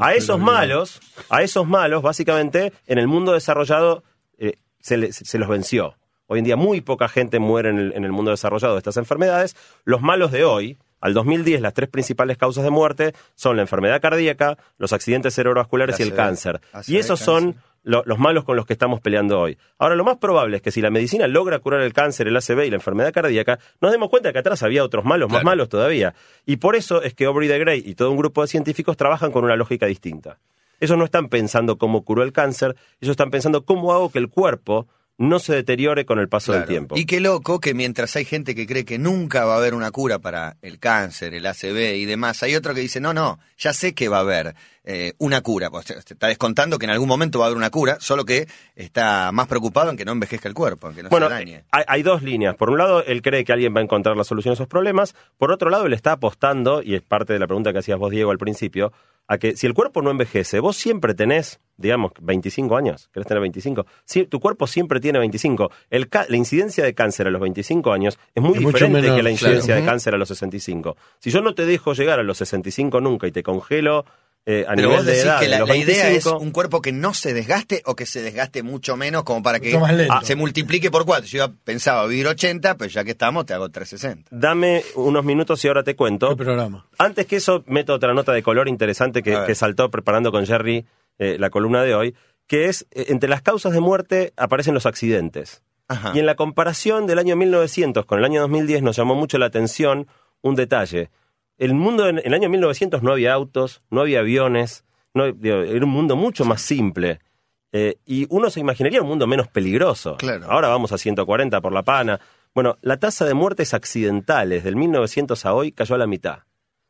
a 0.00 0.14
esos 0.14 0.38
malos, 0.38 1.00
a 1.28 1.42
esos 1.42 1.66
malos, 1.66 2.02
básicamente, 2.02 2.72
en 2.86 2.96
el 2.96 3.08
mundo 3.08 3.34
desarrollado 3.34 4.04
eh, 4.38 4.54
se, 4.80 4.96
los 4.96 5.48
venció. 5.50 5.96
Hoy 6.26 6.38
en 6.38 6.46
día 6.46 6.56
muy 6.56 6.80
poca 6.80 7.06
gente 7.06 7.40
muere 7.40 7.68
en 7.68 7.78
el, 7.78 7.92
en 7.92 8.04
el 8.06 8.12
mundo 8.12 8.30
desarrollado 8.30 8.72
de 8.72 8.78
estas 8.78 8.96
enfermedades. 8.96 9.54
Los 9.84 10.00
malos 10.00 10.32
de 10.32 10.44
hoy, 10.44 10.78
al 11.02 11.12
2010, 11.12 11.60
las 11.60 11.74
tres 11.74 11.90
principales 11.90 12.38
causas 12.38 12.64
de 12.64 12.70
muerte 12.70 13.14
son 13.34 13.56
la 13.56 13.62
enfermedad 13.62 14.00
cardíaca, 14.00 14.56
los 14.78 14.94
accidentes 14.94 15.34
cerebrovasculares 15.34 16.00
y 16.00 16.04
el 16.04 16.14
cáncer. 16.14 16.62
Y 16.86 16.96
esos 16.96 17.20
son 17.20 17.56
los 17.82 18.18
malos 18.18 18.44
con 18.44 18.56
los 18.56 18.66
que 18.66 18.72
estamos 18.72 19.00
peleando 19.00 19.40
hoy. 19.40 19.58
Ahora, 19.78 19.94
lo 19.94 20.04
más 20.04 20.18
probable 20.18 20.56
es 20.56 20.62
que 20.62 20.70
si 20.70 20.80
la 20.80 20.90
medicina 20.90 21.26
logra 21.26 21.58
curar 21.58 21.80
el 21.80 21.92
cáncer, 21.92 22.28
el 22.28 22.36
ACV 22.36 22.64
y 22.66 22.70
la 22.70 22.76
enfermedad 22.76 23.12
cardíaca, 23.12 23.58
nos 23.80 23.90
demos 23.92 24.10
cuenta 24.10 24.32
que 24.32 24.38
atrás 24.38 24.62
había 24.62 24.84
otros 24.84 25.04
malos, 25.04 25.30
más 25.30 25.44
malos 25.44 25.68
todavía. 25.68 26.14
Y 26.46 26.56
por 26.56 26.76
eso 26.76 27.02
es 27.02 27.14
que 27.14 27.24
Aubrey 27.24 27.48
de 27.48 27.58
Grey 27.58 27.82
y 27.84 27.94
todo 27.94 28.10
un 28.10 28.18
grupo 28.18 28.42
de 28.42 28.48
científicos 28.48 28.96
trabajan 28.96 29.32
con 29.32 29.44
una 29.44 29.56
lógica 29.56 29.86
distinta. 29.86 30.38
Ellos 30.80 30.96
no 30.96 31.04
están 31.04 31.28
pensando 31.28 31.76
cómo 31.76 32.04
curó 32.04 32.22
el 32.22 32.32
cáncer, 32.32 32.74
ellos 33.00 33.12
están 33.12 33.30
pensando 33.30 33.64
cómo 33.64 33.92
hago 33.92 34.10
que 34.10 34.18
el 34.18 34.28
cuerpo 34.28 34.88
no 35.20 35.38
se 35.38 35.54
deteriore 35.54 36.06
con 36.06 36.18
el 36.18 36.30
paso 36.30 36.54
del 36.54 36.64
tiempo. 36.64 36.96
Y 36.96 37.04
qué 37.04 37.20
loco 37.20 37.60
que 37.60 37.74
mientras 37.74 38.16
hay 38.16 38.24
gente 38.24 38.54
que 38.54 38.66
cree 38.66 38.86
que 38.86 38.98
nunca 38.98 39.44
va 39.44 39.54
a 39.54 39.58
haber 39.58 39.74
una 39.74 39.90
cura 39.90 40.18
para 40.18 40.56
el 40.62 40.78
cáncer, 40.78 41.34
el 41.34 41.44
ACV 41.44 41.96
y 41.96 42.06
demás, 42.06 42.42
hay 42.42 42.56
otro 42.56 42.72
que 42.72 42.80
dice, 42.80 43.02
no, 43.02 43.12
no, 43.12 43.38
ya 43.58 43.74
sé 43.74 43.92
que 43.92 44.08
va 44.08 44.16
a 44.16 44.20
haber 44.20 44.54
eh, 44.84 45.12
una 45.18 45.40
cura. 45.40 45.70
Pues 45.70 45.86
te, 45.86 45.94
está 45.94 46.28
descontando 46.28 46.78
que 46.78 46.86
en 46.86 46.90
algún 46.90 47.08
momento 47.08 47.38
va 47.38 47.46
a 47.46 47.48
haber 47.48 47.56
una 47.56 47.70
cura, 47.70 47.98
solo 48.00 48.24
que 48.24 48.48
está 48.74 49.30
más 49.32 49.46
preocupado 49.46 49.90
en 49.90 49.96
que 49.96 50.04
no 50.04 50.12
envejezca 50.12 50.48
el 50.48 50.54
cuerpo, 50.54 50.88
en 50.88 50.94
que 50.94 51.02
no 51.02 51.08
bueno, 51.10 51.28
se 51.28 51.34
dañe. 51.34 51.64
Hay, 51.70 51.84
hay 51.86 52.02
dos 52.02 52.22
líneas. 52.22 52.56
Por 52.56 52.70
un 52.70 52.78
lado, 52.78 53.04
él 53.04 53.22
cree 53.22 53.44
que 53.44 53.52
alguien 53.52 53.74
va 53.74 53.80
a 53.80 53.84
encontrar 53.84 54.16
la 54.16 54.24
solución 54.24 54.52
a 54.52 54.54
esos 54.54 54.68
problemas. 54.68 55.14
Por 55.38 55.52
otro 55.52 55.70
lado, 55.70 55.86
él 55.86 55.92
está 55.92 56.12
apostando, 56.12 56.82
y 56.82 56.94
es 56.94 57.02
parte 57.02 57.32
de 57.32 57.38
la 57.38 57.46
pregunta 57.46 57.72
que 57.72 57.78
hacías 57.78 57.98
vos, 57.98 58.10
Diego, 58.10 58.30
al 58.30 58.38
principio, 58.38 58.92
a 59.30 59.38
que 59.38 59.56
si 59.56 59.68
el 59.68 59.74
cuerpo 59.74 60.02
no 60.02 60.10
envejece, 60.10 60.58
vos 60.58 60.76
siempre 60.76 61.14
tenés, 61.14 61.60
digamos, 61.76 62.10
25 62.20 62.76
años, 62.76 63.08
querés 63.12 63.28
tener 63.28 63.40
25, 63.40 63.86
si, 64.04 64.26
tu 64.26 64.40
cuerpo 64.40 64.66
siempre 64.66 64.98
tiene 64.98 65.20
25. 65.20 65.70
El 65.88 66.08
la 66.10 66.36
incidencia 66.36 66.82
de 66.82 66.94
cáncer 66.94 67.28
a 67.28 67.30
los 67.30 67.40
25 67.40 67.92
años 67.92 68.18
es 68.34 68.42
muy 68.42 68.58
diferente 68.58 69.14
que 69.14 69.22
la 69.22 69.30
incidencia 69.30 69.76
de 69.76 69.84
cáncer 69.84 70.16
a 70.16 70.18
los 70.18 70.26
65. 70.26 70.96
Si 71.20 71.30
yo 71.30 71.42
no 71.42 71.54
te 71.54 71.64
dejo 71.64 71.92
llegar 71.92 72.18
a 72.18 72.24
los 72.24 72.38
65 72.38 73.00
nunca 73.00 73.28
y 73.28 73.30
te 73.30 73.44
congelo 73.44 74.04
eh, 74.46 74.64
a 74.66 74.74
nivel 74.74 75.04
de 75.04 75.20
edad, 75.20 75.38
que 75.38 75.48
la, 75.48 75.76
idea 75.76 76.10
es 76.10 76.24
un 76.24 76.50
cuerpo 76.50 76.80
que 76.80 76.92
no 76.92 77.12
se 77.12 77.34
desgaste 77.34 77.82
o 77.84 77.94
que 77.94 78.06
se 78.06 78.22
desgaste 78.22 78.62
mucho 78.62 78.96
menos 78.96 79.22
como 79.22 79.42
para 79.42 79.60
que 79.60 79.78
se 80.22 80.34
multiplique 80.34 80.90
por 80.90 81.04
cuatro. 81.04 81.26
Yo 81.26 81.52
pensaba 81.62 82.06
vivir 82.06 82.26
80, 82.26 82.76
pero 82.76 82.90
ya 82.90 83.04
que 83.04 83.10
estamos 83.10 83.44
te 83.44 83.52
hago 83.52 83.68
360. 83.68 84.30
Dame 84.30 84.82
unos 84.94 85.24
minutos 85.24 85.62
y 85.64 85.68
ahora 85.68 85.82
te 85.82 85.94
cuento. 85.94 86.30
El 86.30 86.36
programa. 86.36 86.86
Antes 86.98 87.26
que 87.26 87.36
eso, 87.36 87.64
meto 87.66 87.92
otra 87.94 88.14
nota 88.14 88.32
de 88.32 88.42
color 88.42 88.68
interesante 88.68 89.22
que, 89.22 89.54
saltó 89.54 89.90
preparando 89.90 90.32
con 90.32 90.46
Jerry 90.46 90.86
eh, 91.18 91.36
la 91.38 91.50
columna 91.50 91.82
de 91.82 91.94
hoy, 91.94 92.14
que 92.46 92.66
es, 92.66 92.86
eh, 92.92 93.06
entre 93.08 93.28
las 93.28 93.42
causas 93.42 93.72
de 93.72 93.80
muerte 93.80 94.32
aparecen 94.36 94.74
los 94.74 94.86
accidentes. 94.86 95.62
Y 96.14 96.20
en 96.20 96.26
la 96.26 96.36
comparación 96.36 97.08
del 97.08 97.18
año 97.18 97.34
1900 97.34 98.06
con 98.06 98.20
el 98.20 98.24
año 98.24 98.40
2010 98.42 98.82
nos 98.82 98.96
llamó 98.96 99.16
mucho 99.16 99.38
la 99.38 99.46
atención 99.46 100.06
un 100.40 100.54
detalle 100.54 101.10
el 101.60 101.74
mundo 101.74 102.08
en 102.08 102.20
el 102.24 102.32
año 102.32 102.48
1900 102.48 103.02
no 103.02 103.12
había 103.12 103.34
autos, 103.34 103.82
no 103.90 104.00
había 104.00 104.20
aviones, 104.20 104.84
no, 105.12 105.26
era 105.26 105.84
un 105.84 105.90
mundo 105.90 106.16
mucho 106.16 106.44
más 106.46 106.62
simple. 106.62 107.20
Eh, 107.72 107.98
y 108.06 108.26
uno 108.30 108.48
se 108.50 108.60
imaginaría 108.60 109.02
un 109.02 109.08
mundo 109.08 109.26
menos 109.26 109.46
peligroso. 109.46 110.16
Ahora 110.48 110.68
vamos 110.68 110.90
a 110.92 110.98
140 110.98 111.60
por 111.60 111.72
la 111.72 111.82
pana. 111.82 112.18
Bueno, 112.54 112.78
la 112.80 112.96
tasa 112.96 113.26
de 113.26 113.34
muertes 113.34 113.74
accidentales 113.74 114.64
del 114.64 114.74
1900 114.74 115.44
a 115.44 115.54
hoy 115.54 115.70
cayó 115.70 115.94
a 115.94 115.98
la 115.98 116.06
mitad. 116.06 116.40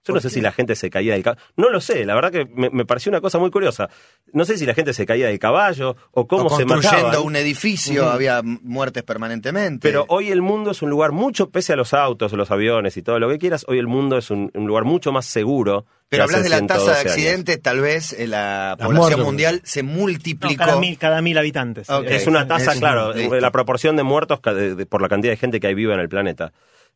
Yo 0.06 0.14
no 0.14 0.20
sé 0.20 0.30
si 0.30 0.40
la 0.40 0.50
gente 0.50 0.74
se 0.76 0.88
caía 0.88 1.12
del 1.12 1.22
caballo. 1.22 1.42
No 1.56 1.68
lo 1.68 1.80
sé, 1.80 2.06
la 2.06 2.14
verdad 2.14 2.32
que 2.32 2.46
me, 2.46 2.86
pareció 2.86 3.10
una 3.10 3.20
cosa 3.20 3.38
muy 3.38 3.50
curiosa. 3.50 3.90
No 4.32 4.46
sé 4.46 4.56
si 4.56 4.64
la 4.64 4.72
gente 4.72 4.94
se 4.94 5.04
caía 5.04 5.26
del 5.26 5.38
caballo 5.38 5.94
o 6.12 6.26
cómo 6.26 6.48
se 6.56 6.64
mataba. 6.64 6.80
Construyendo 6.80 7.22
un 7.22 7.36
edificio 7.36 8.08
había 8.08 8.40
muertes 8.42 9.02
permanentemente. 9.02 9.86
Pero 9.86 10.06
hoy 10.08 10.30
el 10.30 10.40
mundo 10.40 10.70
es 10.70 10.80
un 10.80 10.88
lugar 10.88 11.12
mucho, 11.12 11.50
pese 11.50 11.74
a 11.74 11.76
los 11.76 11.92
autos, 11.92 12.32
los 12.32 12.50
aviones 12.50 12.96
y 12.96 13.02
todo 13.02 13.18
lo 13.18 13.28
que 13.28 13.38
quieras, 13.38 13.64
hoy 13.68 13.78
el 13.78 13.86
mundo 13.86 14.16
es 14.16 14.30
un, 14.30 14.50
lugar 14.54 14.84
mucho 14.84 15.12
más 15.12 15.26
seguro. 15.26 15.84
Pero 16.08 16.24
hablas 16.24 16.42
de 16.42 16.48
la 16.48 16.66
tasa 16.66 16.92
de 16.92 17.00
accidentes, 17.00 17.60
tal 17.60 17.80
vez 17.80 18.12
eh, 18.14 18.26
la, 18.26 18.76
población 18.80 19.22
mundial 19.22 19.60
se 19.64 19.82
multiplicó. 19.82 20.64
cada, 20.98 21.20
mil, 21.20 21.38
habitantes. 21.38 21.88
Es 22.06 22.26
una 22.26 22.48
tasa, 22.48 22.74
claro, 22.74 23.12
la 23.12 23.50
proporción 23.52 23.96
de 23.96 24.02
muertos 24.02 24.40
por 24.40 25.02
la 25.02 25.08
cantidad 25.08 25.32
de 25.32 25.36
gente 25.36 25.60
que 25.60 25.66
hay 25.66 25.74
viva 25.74 25.94
en 25.94 26.00
el 26.00 26.08
planeta. 26.08 26.52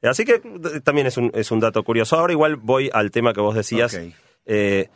Así 0.09 0.25
que 0.25 0.41
también 0.83 1.07
es 1.07 1.17
un, 1.17 1.31
es 1.35 1.51
un 1.51 1.61
dato 1.61 1.83
curioso. 1.83 2.17
Ahora 2.17 2.33
igual 2.33 2.57
voy 2.57 2.91
al 2.93 3.11
tema 3.11 3.33
que 3.33 3.41
vos 3.41 3.55
decías. 3.55 3.99
Eh, 4.47 4.89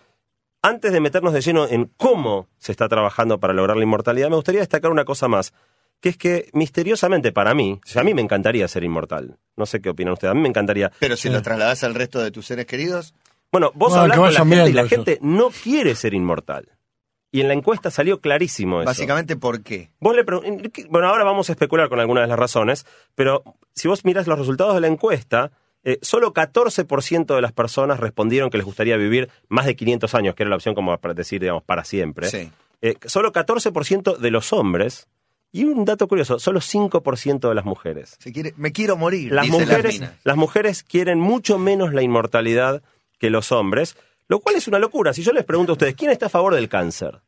antes 0.63 0.93
de 0.93 1.01
meternos 1.01 1.33
de 1.33 1.41
lleno 1.41 1.67
en 1.69 1.91
cómo 1.97 2.49
se 2.59 2.73
está 2.73 2.89
trabajando 2.89 3.39
para 3.39 3.55
lograr 3.55 3.77
la 3.77 3.85
inmortalidad, 3.85 4.29
me 4.29 4.37
gustaría 4.37 4.61
destacar 4.61 4.91
una 4.91 5.05
cosa 5.05 5.29
más, 5.29 5.55
que 6.01 6.11
es 6.11 6.17
que 6.17 6.51
misteriosamente 6.53 7.33
para 7.33 7.55
mí, 7.55 7.81
a 7.95 8.03
mí 8.03 8.13
me 8.13 8.23
encantaría 8.23 8.67
ser 8.69 8.85
inmortal. 8.85 9.39
No 9.57 9.67
sé 9.67 9.81
qué 9.81 9.91
opinan 9.91 10.15
ustedes, 10.15 10.33
a 10.33 10.35
mí 10.35 10.41
me 10.41 10.49
encantaría. 10.49 10.91
Pero 10.99 11.17
si 11.17 11.29
lo 11.29 11.43
trasladas 11.43 11.85
al 11.85 11.95
resto 11.95 12.21
de 12.21 12.31
tus 12.31 12.47
seres 12.47 12.67
queridos. 12.67 13.15
Bueno, 13.51 13.73
vos 13.75 13.95
hablas 13.95 14.19
con 14.19 14.33
la 14.33 14.45
gente 14.45 14.71
y 14.71 14.73
la 14.73 14.89
gente 14.89 15.19
no 15.23 15.51
quiere 15.51 15.95
ser 15.95 16.13
inmortal. 16.13 16.69
Y 17.31 17.41
en 17.43 17.49
la 17.49 17.55
encuesta 17.55 17.91
salió 17.91 18.21
clarísimo 18.21 18.81
eso. 18.81 18.87
Básicamente, 18.87 19.37
¿por 19.37 19.63
qué? 19.63 19.91
Vos 20.01 20.17
le 20.17 20.23
bueno, 20.89 21.09
ahora 21.09 21.25
vamos 21.25 21.51
a 21.51 21.53
especular 21.53 21.89
con 21.89 22.01
algunas 22.01 22.25
de 22.25 22.29
las 22.29 22.39
razones, 22.39 22.87
pero 23.15 23.43
si 23.75 23.87
vos 23.87 24.05
mirás 24.05 24.27
los 24.27 24.39
resultados 24.39 24.75
de 24.75 24.81
la 24.81 24.87
encuesta, 24.87 25.51
eh, 25.85 25.99
solo 26.03 26.33
14% 26.33 27.35
de 27.35 27.43
las 27.43 27.53
personas 27.53 28.01
respondieron 28.01 28.51
que 28.51 28.59
les 28.59 28.67
gustaría 28.67 28.97
vivir 28.97 29.29
más 29.49 29.67
de 29.67 29.77
500 29.77 30.15
años, 30.15 30.35
que 30.35 30.43
era 30.43 30.51
la 30.51 30.57
opción 30.57 30.75
como 30.75 30.97
para 30.99 31.15
decir, 31.15 31.41
digamos, 31.41 31.63
para 31.63 31.85
siempre. 31.85 32.29
Sí. 32.29 32.51
Eh, 32.81 32.97
solo 33.05 33.33
14% 33.33 34.17
de 34.17 34.31
los 34.31 34.53
hombres 34.53 35.09
y 35.51 35.65
un 35.65 35.85
dato 35.85 36.09
curioso, 36.09 36.39
solo 36.39 36.61
5% 36.61 37.49
de 37.49 37.55
las 37.55 37.65
mujeres. 37.65 38.19
quiere, 38.33 38.55
me 38.57 38.73
quiero 38.73 38.97
morir. 38.97 39.33
Las 39.33 39.49
mujeres, 39.49 40.03
las 40.23 40.37
mujeres 40.37 40.83
quieren 40.83 41.19
mucho 41.19 41.59
menos 41.59 41.95
la 41.95 42.03
inmortalidad 42.03 42.83
que 43.19 43.31
los 43.31 43.51
hombres. 43.51 43.97
Lo 44.29 44.41
cual 44.41 44.57
es 44.57 44.69
una 44.69 44.79
locura. 44.79 45.13
Si 45.13 45.23
yo 45.23 45.33
les 45.33 45.45
pregunto 45.45 45.73
a 45.73 45.75
ustedes, 45.75 45.95
¿quién 45.95 46.11
está 46.11 46.27
a 46.27 46.31
favor 46.31 46.55
del 46.55 46.69
cáncer? 46.69 47.21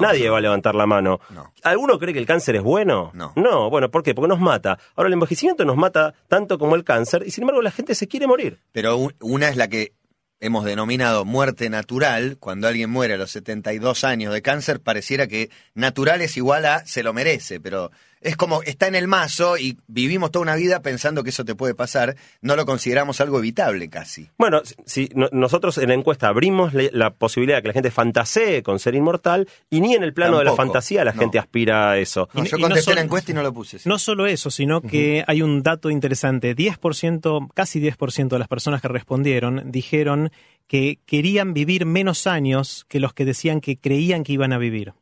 Nadie 0.00 0.30
va 0.30 0.38
a 0.38 0.40
levantar 0.40 0.74
la 0.74 0.86
mano. 0.86 1.20
¿Alguno 1.62 1.98
cree 1.98 2.14
que 2.14 2.18
el 2.18 2.26
cáncer 2.26 2.56
es 2.56 2.62
bueno? 2.62 3.10
No. 3.14 3.32
No, 3.36 3.68
bueno, 3.68 3.90
¿por 3.90 4.02
qué? 4.02 4.14
Porque 4.14 4.28
nos 4.28 4.40
mata. 4.40 4.78
Ahora, 4.96 5.08
el 5.08 5.14
envejecimiento 5.14 5.64
nos 5.64 5.76
mata 5.76 6.14
tanto 6.28 6.58
como 6.58 6.76
el 6.76 6.84
cáncer 6.84 7.24
y 7.26 7.30
sin 7.30 7.42
embargo 7.42 7.62
la 7.62 7.70
gente 7.70 7.94
se 7.94 8.08
quiere 8.08 8.26
morir. 8.26 8.60
Pero 8.72 9.08
una 9.20 9.48
es 9.48 9.56
la 9.56 9.68
que 9.68 9.92
hemos 10.40 10.64
denominado 10.64 11.24
muerte 11.24 11.70
natural, 11.70 12.36
cuando 12.40 12.68
alguien 12.68 12.90
muere 12.90 13.14
a 13.14 13.16
los 13.18 13.30
72 13.30 14.02
años 14.04 14.32
de 14.32 14.42
cáncer, 14.42 14.80
pareciera 14.80 15.26
que 15.26 15.50
natural 15.74 16.20
es 16.20 16.36
igual 16.36 16.64
a 16.64 16.84
se 16.84 17.02
lo 17.02 17.12
merece, 17.12 17.60
pero 17.60 17.90
es 18.22 18.36
como 18.36 18.62
está 18.62 18.86
en 18.86 18.94
el 18.94 19.08
mazo 19.08 19.58
y 19.58 19.78
vivimos 19.86 20.30
toda 20.30 20.42
una 20.42 20.54
vida 20.54 20.80
pensando 20.80 21.24
que 21.24 21.30
eso 21.30 21.44
te 21.44 21.54
puede 21.54 21.74
pasar, 21.74 22.16
no 22.40 22.56
lo 22.56 22.64
consideramos 22.66 23.20
algo 23.20 23.38
evitable 23.38 23.88
casi. 23.88 24.28
Bueno, 24.38 24.62
si 24.86 25.10
nosotros 25.32 25.78
en 25.78 25.88
la 25.88 25.94
encuesta 25.94 26.28
abrimos 26.28 26.72
la 26.74 27.10
posibilidad 27.10 27.58
de 27.58 27.62
que 27.62 27.68
la 27.68 27.74
gente 27.74 27.90
fantasee 27.90 28.62
con 28.62 28.78
ser 28.78 28.94
inmortal 28.94 29.48
y 29.70 29.80
ni 29.80 29.94
en 29.94 30.02
el 30.02 30.14
plano 30.14 30.38
de 30.38 30.44
la 30.44 30.54
fantasía 30.54 31.04
la 31.04 31.12
gente 31.12 31.38
aspira 31.38 31.90
a 31.90 31.98
eso. 31.98 32.28
yo 32.34 32.58
contesté 32.58 32.94
la 32.94 33.02
encuesta 33.02 33.32
y 33.32 33.34
no 33.34 33.42
lo 33.42 33.52
puse. 33.52 33.78
No 33.84 33.98
solo 33.98 34.26
eso, 34.26 34.50
sino 34.50 34.80
que 34.80 35.24
hay 35.26 35.42
un 35.42 35.62
dato 35.62 35.90
interesante, 35.90 36.56
10%, 36.56 37.48
casi 37.54 37.80
10% 37.80 38.28
de 38.28 38.38
las 38.38 38.48
personas 38.48 38.80
que 38.80 38.88
respondieron 38.88 39.70
dijeron 39.70 40.30
que 40.66 41.00
querían 41.06 41.52
vivir 41.52 41.84
menos 41.84 42.26
años 42.26 42.86
que 42.88 43.00
los 43.00 43.12
que 43.12 43.24
decían 43.24 43.60
que 43.60 43.76
creían 43.76 44.24
que 44.24 44.32
iban 44.32 44.52
a 44.52 44.58
vivir. 44.58 44.94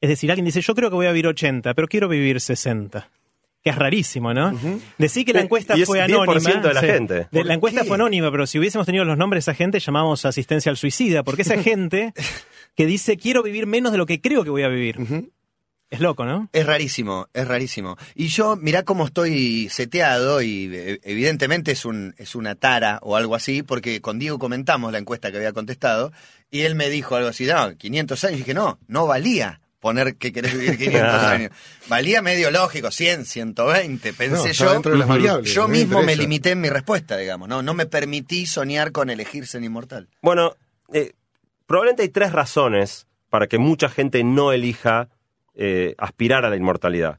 Es 0.00 0.08
decir, 0.08 0.30
alguien 0.30 0.46
dice, 0.46 0.60
yo 0.60 0.74
creo 0.74 0.90
que 0.90 0.96
voy 0.96 1.06
a 1.06 1.12
vivir 1.12 1.26
80, 1.26 1.74
pero 1.74 1.88
quiero 1.88 2.08
vivir 2.08 2.40
60 2.40 3.10
que 3.62 3.70
es 3.70 3.76
rarísimo, 3.76 4.32
¿no? 4.32 4.58
Decir 4.96 5.26
que 5.26 5.32
la 5.32 5.42
encuesta 5.42 5.76
fue 5.84 6.00
anónima. 6.00 6.60
de 6.60 6.74
la 6.74 6.80
gente. 6.80 7.28
la 7.30 7.54
encuesta 7.54 7.84
fue 7.84 7.96
anónima, 7.96 8.30
pero 8.30 8.46
si 8.46 8.58
hubiésemos 8.58 8.86
tenido 8.86 9.04
los 9.04 9.18
nombres 9.18 9.44
de 9.44 9.50
esa 9.52 9.56
gente, 9.56 9.78
llamamos 9.80 10.24
asistencia 10.24 10.70
al 10.70 10.76
suicida, 10.76 11.22
porque 11.22 11.42
esa 11.42 11.62
gente 11.62 12.14
que 12.74 12.86
dice 12.86 13.16
quiero 13.16 13.42
vivir 13.42 13.66
menos 13.66 13.92
de 13.92 13.98
lo 13.98 14.06
que 14.06 14.20
creo 14.20 14.44
que 14.44 14.50
voy 14.50 14.62
a 14.62 14.68
vivir. 14.68 15.30
Es 15.90 15.98
loco, 15.98 16.24
¿no? 16.24 16.48
Es 16.52 16.64
rarísimo, 16.64 17.26
es 17.34 17.46
rarísimo. 17.48 17.96
Y 18.14 18.28
yo, 18.28 18.54
mirá 18.56 18.84
cómo 18.84 19.04
estoy 19.04 19.68
seteado 19.70 20.40
y 20.40 20.70
eh, 20.72 21.00
evidentemente 21.02 21.72
es, 21.72 21.84
un, 21.84 22.14
es 22.16 22.36
una 22.36 22.54
tara 22.54 23.00
o 23.02 23.16
algo 23.16 23.34
así, 23.34 23.64
porque 23.64 24.00
con 24.00 24.20
Diego 24.20 24.38
comentamos 24.38 24.92
la 24.92 24.98
encuesta 24.98 25.32
que 25.32 25.38
había 25.38 25.52
contestado 25.52 26.12
y 26.48 26.60
él 26.60 26.76
me 26.76 26.90
dijo 26.90 27.16
algo 27.16 27.28
así, 27.28 27.44
no, 27.44 27.76
500 27.76 28.24
años, 28.24 28.36
y 28.36 28.38
dije, 28.38 28.54
no, 28.54 28.78
no 28.86 29.06
valía 29.06 29.60
poner 29.80 30.16
que 30.16 30.32
querés 30.32 30.52
vivir 30.56 30.78
500 30.78 31.02
años. 31.24 31.50
Valía 31.88 32.22
medio 32.22 32.50
lógico, 32.50 32.90
100, 32.90 33.24
120, 33.24 34.12
pensé 34.12 34.52
yo. 34.52 35.40
yo 35.42 35.68
mismo 35.68 36.02
me 36.02 36.14
limité 36.14 36.50
en 36.50 36.60
mi 36.60 36.68
respuesta, 36.68 37.16
digamos, 37.16 37.48
¿no? 37.48 37.62
No 37.62 37.74
me 37.74 37.86
permití 37.86 38.46
soñar 38.46 38.92
con 38.92 39.10
elegir 39.10 39.46
ser 39.46 39.62
inmortal. 39.62 40.08
Bueno, 40.22 40.54
eh, 40.92 41.12
probablemente 41.66 42.02
hay 42.02 42.10
tres 42.10 42.32
razones 42.32 43.06
para 43.30 43.46
que 43.46 43.58
mucha 43.58 43.88
gente 43.88 44.22
no 44.22 44.52
elija 44.52 45.08
eh, 45.54 45.94
aspirar 45.98 46.44
a 46.44 46.50
la 46.50 46.56
inmortalidad. 46.56 47.18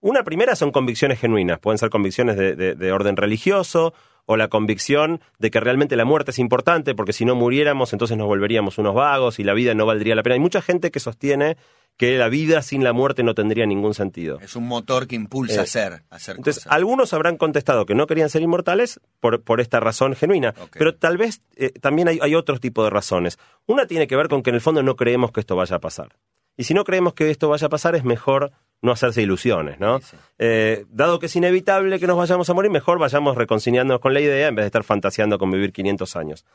Una 0.00 0.24
primera 0.24 0.56
son 0.56 0.72
convicciones 0.72 1.20
genuinas, 1.20 1.58
pueden 1.58 1.78
ser 1.78 1.90
convicciones 1.90 2.36
de 2.36 2.92
orden 2.92 3.16
religioso 3.16 3.92
o 4.30 4.36
la 4.36 4.46
convicción 4.46 5.20
de 5.40 5.50
que 5.50 5.58
realmente 5.58 5.96
la 5.96 6.04
muerte 6.04 6.30
es 6.30 6.38
importante 6.38 6.94
porque 6.94 7.12
si 7.12 7.24
no 7.24 7.34
muriéramos 7.34 7.92
entonces 7.92 8.16
nos 8.16 8.28
volveríamos 8.28 8.78
unos 8.78 8.94
vagos 8.94 9.40
y 9.40 9.44
la 9.44 9.54
vida 9.54 9.74
no 9.74 9.86
valdría 9.86 10.14
la 10.14 10.22
pena. 10.22 10.34
Hay 10.34 10.40
mucha 10.40 10.62
gente 10.62 10.92
que 10.92 11.00
sostiene 11.00 11.56
que 12.00 12.16
la 12.16 12.30
vida 12.30 12.62
sin 12.62 12.82
la 12.82 12.94
muerte 12.94 13.22
no 13.22 13.34
tendría 13.34 13.66
ningún 13.66 13.92
sentido. 13.92 14.38
Es 14.40 14.56
un 14.56 14.66
motor 14.66 15.06
que 15.06 15.16
impulsa 15.16 15.60
a 15.60 15.64
eh, 15.64 16.00
hacer, 16.08 16.36
Entonces, 16.38 16.66
algunos 16.66 17.12
habrán 17.12 17.36
contestado 17.36 17.84
que 17.84 17.94
no 17.94 18.06
querían 18.06 18.30
ser 18.30 18.40
inmortales 18.40 19.00
por, 19.20 19.42
por 19.42 19.60
esta 19.60 19.80
razón 19.80 20.16
genuina, 20.16 20.54
pero 20.72 20.94
tal 20.94 21.18
vez 21.18 21.42
eh, 21.56 21.72
también 21.78 22.08
hay, 22.08 22.18
hay 22.22 22.34
otro 22.34 22.58
tipo 22.58 22.82
de 22.84 22.88
razones. 22.88 23.38
Una 23.66 23.84
tiene 23.86 24.06
que 24.06 24.16
ver 24.16 24.28
con 24.28 24.42
que 24.42 24.48
en 24.48 24.54
el 24.54 24.62
fondo 24.62 24.82
no 24.82 24.96
creemos 24.96 25.30
que 25.30 25.40
esto 25.40 25.56
vaya 25.56 25.76
a 25.76 25.80
pasar. 25.80 26.16
Y 26.56 26.64
si 26.64 26.72
no 26.72 26.84
creemos 26.84 27.12
que 27.12 27.30
esto 27.30 27.50
vaya 27.50 27.66
a 27.66 27.70
pasar, 27.70 27.94
es 27.94 28.02
mejor 28.02 28.50
no 28.80 28.92
hacerse 28.92 29.20
ilusiones, 29.20 29.78
¿no? 29.78 30.00
Eh, 30.38 30.86
dado 30.88 31.18
que 31.18 31.26
es 31.26 31.36
inevitable 31.36 32.00
que 32.00 32.06
nos 32.06 32.16
vayamos 32.16 32.48
a 32.48 32.54
morir, 32.54 32.70
mejor 32.70 32.98
vayamos 32.98 33.36
reconciliándonos 33.36 34.00
con 34.00 34.14
la 34.14 34.22
idea 34.22 34.48
en 34.48 34.54
vez 34.54 34.62
de 34.62 34.68
estar 34.68 34.84
fantaseando 34.84 35.36
con 35.36 35.50
vivir 35.50 35.70
500 35.70 36.16
años. 36.16 36.46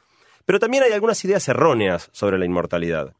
Pero 0.43 0.57
también 0.57 0.81
hay 0.81 0.93
algunas 0.93 1.23
ideas 1.23 1.47
erróneas 1.47 2.09
sobre 2.13 2.39
la 2.39 2.45
inmortalidad. 2.45 3.13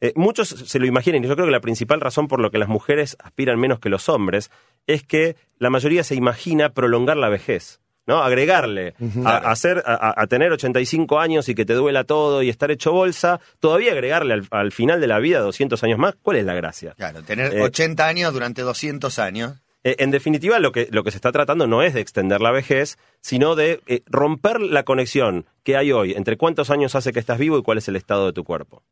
Eh, 0.00 0.12
muchos 0.16 0.48
se 0.48 0.78
lo 0.78 0.86
imaginan, 0.86 1.22
y 1.22 1.28
yo 1.28 1.34
creo 1.34 1.46
que 1.46 1.52
la 1.52 1.60
principal 1.60 2.00
razón 2.00 2.26
por 2.26 2.40
lo 2.40 2.50
que 2.50 2.58
las 2.58 2.68
mujeres 2.68 3.16
aspiran 3.20 3.58
menos 3.58 3.80
que 3.80 3.90
los 3.90 4.08
hombres 4.08 4.50
es 4.86 5.02
que 5.04 5.36
la 5.58 5.70
mayoría 5.70 6.04
se 6.04 6.14
imagina 6.14 6.72
prolongar 6.72 7.16
la 7.16 7.28
vejez. 7.28 7.80
¿no? 8.06 8.22
Agregarle 8.22 8.94
a, 9.24 9.36
hacer, 9.36 9.84
a, 9.86 10.26
tener 10.26 10.50
85 10.50 11.20
años 11.20 11.48
y 11.48 11.54
que 11.54 11.64
te 11.64 11.74
duela 11.74 12.02
todo 12.02 12.42
y 12.42 12.48
estar 12.48 12.70
hecho 12.72 12.90
bolsa, 12.92 13.40
todavía 13.60 13.92
agregarle 13.92 14.42
al, 14.50 14.72
final 14.72 15.00
de 15.00 15.06
la 15.06 15.20
vida 15.20 15.38
200 15.40 15.84
años 15.84 15.98
más, 15.98 16.16
¿cuál 16.20 16.38
es 16.38 16.44
la 16.44 16.54
gracia? 16.54 16.94
Claro, 16.96 17.22
tener 17.22 17.60
80 17.60 18.02
eh, 18.02 18.10
años 18.10 18.32
durante 18.32 18.62
200 18.62 19.16
años. 19.20 19.62
Eh, 19.82 19.96
en 19.98 20.10
definitiva, 20.10 20.58
lo 20.58 20.72
que, 20.72 20.88
lo 20.90 21.02
que 21.04 21.10
se 21.10 21.16
está 21.16 21.32
tratando 21.32 21.66
no 21.66 21.82
es 21.82 21.94
de 21.94 22.00
extender 22.00 22.40
la 22.40 22.50
vejez, 22.50 22.98
sino 23.20 23.54
de 23.54 23.80
eh, 23.86 24.02
romper 24.06 24.60
la 24.60 24.82
conexión 24.82 25.46
que 25.62 25.76
hay 25.76 25.92
hoy 25.92 26.12
entre 26.12 26.36
cuántos 26.36 26.70
años 26.70 26.94
hace 26.94 27.12
que 27.12 27.20
estás 27.20 27.38
vivo 27.38 27.58
y 27.58 27.62
cuál 27.62 27.78
es 27.78 27.88
el 27.88 27.96
estado 27.96 28.26
de 28.26 28.32
tu 28.32 28.44
cuerpo. 28.44 28.82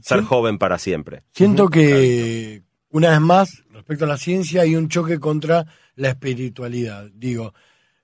Ser 0.00 0.22
joven 0.22 0.58
para 0.58 0.78
siempre. 0.78 1.22
Siento 1.32 1.68
que, 1.68 2.62
una 2.90 3.10
vez 3.10 3.20
más, 3.20 3.64
respecto 3.72 4.06
a 4.06 4.08
la 4.08 4.16
ciencia, 4.16 4.62
hay 4.62 4.74
un 4.74 4.88
choque 4.88 5.18
contra 5.18 5.66
la 5.96 6.08
espiritualidad. 6.08 7.10
Digo, 7.12 7.52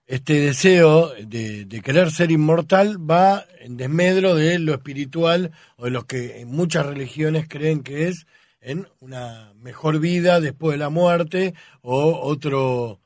este 0.07 0.41
deseo 0.41 1.15
de, 1.15 1.65
de, 1.65 1.81
querer 1.81 2.11
ser 2.11 2.31
inmortal 2.31 2.99
va 2.99 3.47
en 3.61 3.79
desmedro 3.79 4.35
de 4.35 4.59
lo 4.59 4.75
espiritual 4.75 5.53
o 5.77 5.87
de 5.87 5.91
lo 5.91 6.07
que 6.07 6.41
en 6.41 6.49
muchas 6.49 6.85
religiones 6.85 7.47
creen 7.49 7.83
que 7.83 8.09
es 8.09 8.27
en 8.65 8.89
una 9.01 9.53
mejor 9.61 10.01
vida 10.01 10.41
después 10.41 10.75
de 10.75 10.79
la 10.79 10.89
muerte 10.89 11.55
o 11.83 12.21
otro 12.23 12.99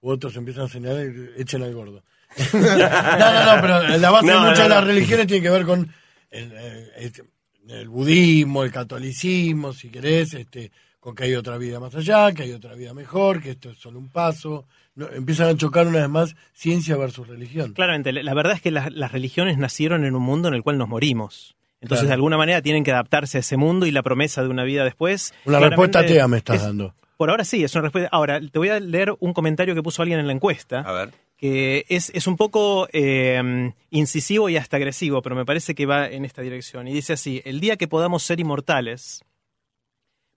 otros 0.00 0.36
empiezan 0.36 0.64
a 0.64 0.68
señalar 0.68 1.06
echen 1.38 1.62
al 1.62 1.74
gordo. 1.74 2.02
no, 2.52 2.60
no, 2.60 3.56
no, 3.56 3.60
pero 3.62 3.96
la 3.96 4.10
base 4.10 4.26
de 4.26 4.38
muchas 4.38 4.58
de 4.58 4.68
las 4.68 4.84
religiones 4.84 5.26
tiene 5.26 5.42
que 5.42 5.50
ver 5.50 5.64
con 5.64 5.90
el, 6.30 6.52
este, 6.96 7.24
el, 7.68 7.88
budismo, 7.88 8.64
el 8.64 8.72
catolicismo, 8.72 9.72
si 9.72 9.88
querés, 9.88 10.34
este, 10.34 10.72
con 10.98 11.14
que 11.14 11.24
hay 11.24 11.34
otra 11.34 11.56
vida 11.58 11.78
más 11.78 11.94
allá, 11.94 12.32
que 12.32 12.42
hay 12.42 12.52
otra 12.52 12.74
vida 12.74 12.92
mejor, 12.92 13.40
que 13.40 13.52
esto 13.52 13.70
es 13.70 13.78
solo 13.78 13.98
un 13.98 14.08
paso. 14.08 14.66
empiezan 14.96 15.48
a 15.48 15.56
chocar 15.56 15.86
una 15.86 16.00
vez 16.00 16.08
más 16.08 16.36
ciencia 16.52 16.96
versus 16.96 17.28
religión. 17.28 17.72
Claramente, 17.72 18.12
la 18.12 18.34
verdad 18.34 18.54
es 18.54 18.60
que 18.60 18.72
las 18.72 19.12
religiones 19.12 19.58
nacieron 19.58 20.04
en 20.04 20.16
un 20.16 20.22
mundo 20.22 20.48
en 20.48 20.54
el 20.54 20.62
cual 20.62 20.76
nos 20.76 20.88
morimos. 20.88 21.54
Entonces, 21.84 22.08
de 22.08 22.14
alguna 22.14 22.38
manera 22.38 22.62
tienen 22.62 22.82
que 22.82 22.92
adaptarse 22.92 23.36
a 23.36 23.40
ese 23.40 23.58
mundo 23.58 23.84
y 23.84 23.90
la 23.90 24.02
promesa 24.02 24.42
de 24.42 24.48
una 24.48 24.64
vida 24.64 24.84
después. 24.84 25.34
Una 25.44 25.60
respuesta 25.60 26.00
atea 26.00 26.26
me 26.28 26.38
estás 26.38 26.62
dando. 26.62 26.94
Por 27.18 27.28
ahora 27.28 27.44
sí, 27.44 27.62
es 27.62 27.74
una 27.74 27.82
respuesta. 27.82 28.08
Ahora, 28.10 28.40
te 28.40 28.58
voy 28.58 28.70
a 28.70 28.80
leer 28.80 29.14
un 29.20 29.34
comentario 29.34 29.74
que 29.74 29.82
puso 29.82 30.00
alguien 30.00 30.18
en 30.18 30.26
la 30.26 30.32
encuesta. 30.32 30.80
A 30.80 30.92
ver. 30.92 31.10
que 31.36 31.84
es, 31.88 32.10
es 32.14 32.26
un 32.26 32.36
poco 32.36 32.88
eh, 32.92 33.70
incisivo 33.90 34.48
y 34.48 34.56
hasta 34.56 34.78
agresivo, 34.78 35.20
pero 35.20 35.36
me 35.36 35.44
parece 35.44 35.74
que 35.74 35.84
va 35.84 36.08
en 36.08 36.24
esta 36.24 36.40
dirección. 36.40 36.88
Y 36.88 36.92
dice 36.94 37.12
así, 37.12 37.42
el 37.44 37.60
día 37.60 37.76
que 37.76 37.86
podamos 37.86 38.22
ser 38.22 38.40
inmortales, 38.40 39.22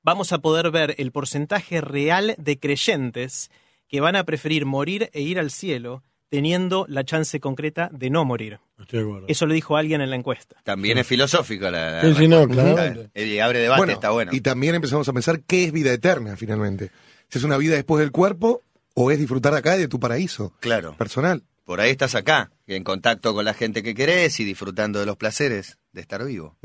vamos 0.04 0.34
a 0.34 0.40
poder 0.40 0.70
ver 0.70 0.96
el 0.98 1.12
porcentaje 1.12 1.80
real 1.80 2.36
de 2.38 2.60
creyentes 2.60 3.50
que 3.88 4.02
van 4.02 4.18
a 4.18 4.26
preferir 4.26 4.66
morir 4.66 5.10
e 5.14 5.22
ir 5.22 5.40
al 5.40 5.50
cielo 5.50 6.04
teniendo 6.30 6.86
la 6.90 7.04
chance 7.04 7.40
concreta 7.40 7.90
de 7.92 8.10
no 8.10 8.26
morir. 8.26 8.60
Eso 9.28 9.46
lo 9.46 9.54
dijo 9.54 9.78
alguien 9.78 10.02
en 10.02 10.10
la 10.10 10.16
encuesta. 10.16 10.56
También 10.64 10.98
es 10.98 11.08
filosófico 11.08 11.70
la. 11.70 12.02
Sí, 12.02 12.14
sí, 12.16 12.28
no, 12.28 12.48
claro. 12.48 13.10
Y 13.16 13.40
abre 13.40 13.60
debate, 13.60 13.92
está 13.94 14.12
bueno. 14.12 14.32
Y 14.34 14.42
también 14.42 14.76
empezamos 14.76 15.08
a 15.08 15.14
pensar 15.14 15.42
qué 15.42 15.66
es 15.66 15.72
vida 15.72 15.92
eterna, 15.92 16.36
finalmente. 16.36 16.92
Si 17.30 17.40
es 17.40 17.44
una 17.44 17.58
vida 17.58 17.76
después 17.76 18.00
del 18.00 18.12
cuerpo 18.12 18.62
o 18.94 19.12
es 19.12 19.20
disfrutar 19.20 19.54
acá 19.54 19.78
de 19.78 19.88
tu 19.88 20.00
paraíso. 20.00 20.54
Claro. 20.60 20.96
Personal. 20.98 21.44
Por 21.66 21.82
ahí 21.82 21.92
estás 21.92 22.16
acá, 22.16 22.52
en 22.66 22.84
contacto 22.84 23.34
con 23.34 23.44
la 23.44 23.54
gente 23.54 23.84
que 23.84 23.94
querés 23.94 24.40
y 24.40 24.46
disfrutando 24.46 25.00
de 25.00 25.06
los 25.06 25.18
placeres 25.18 25.78
de 25.92 26.00
estar 26.02 26.24
vivo 26.24 26.56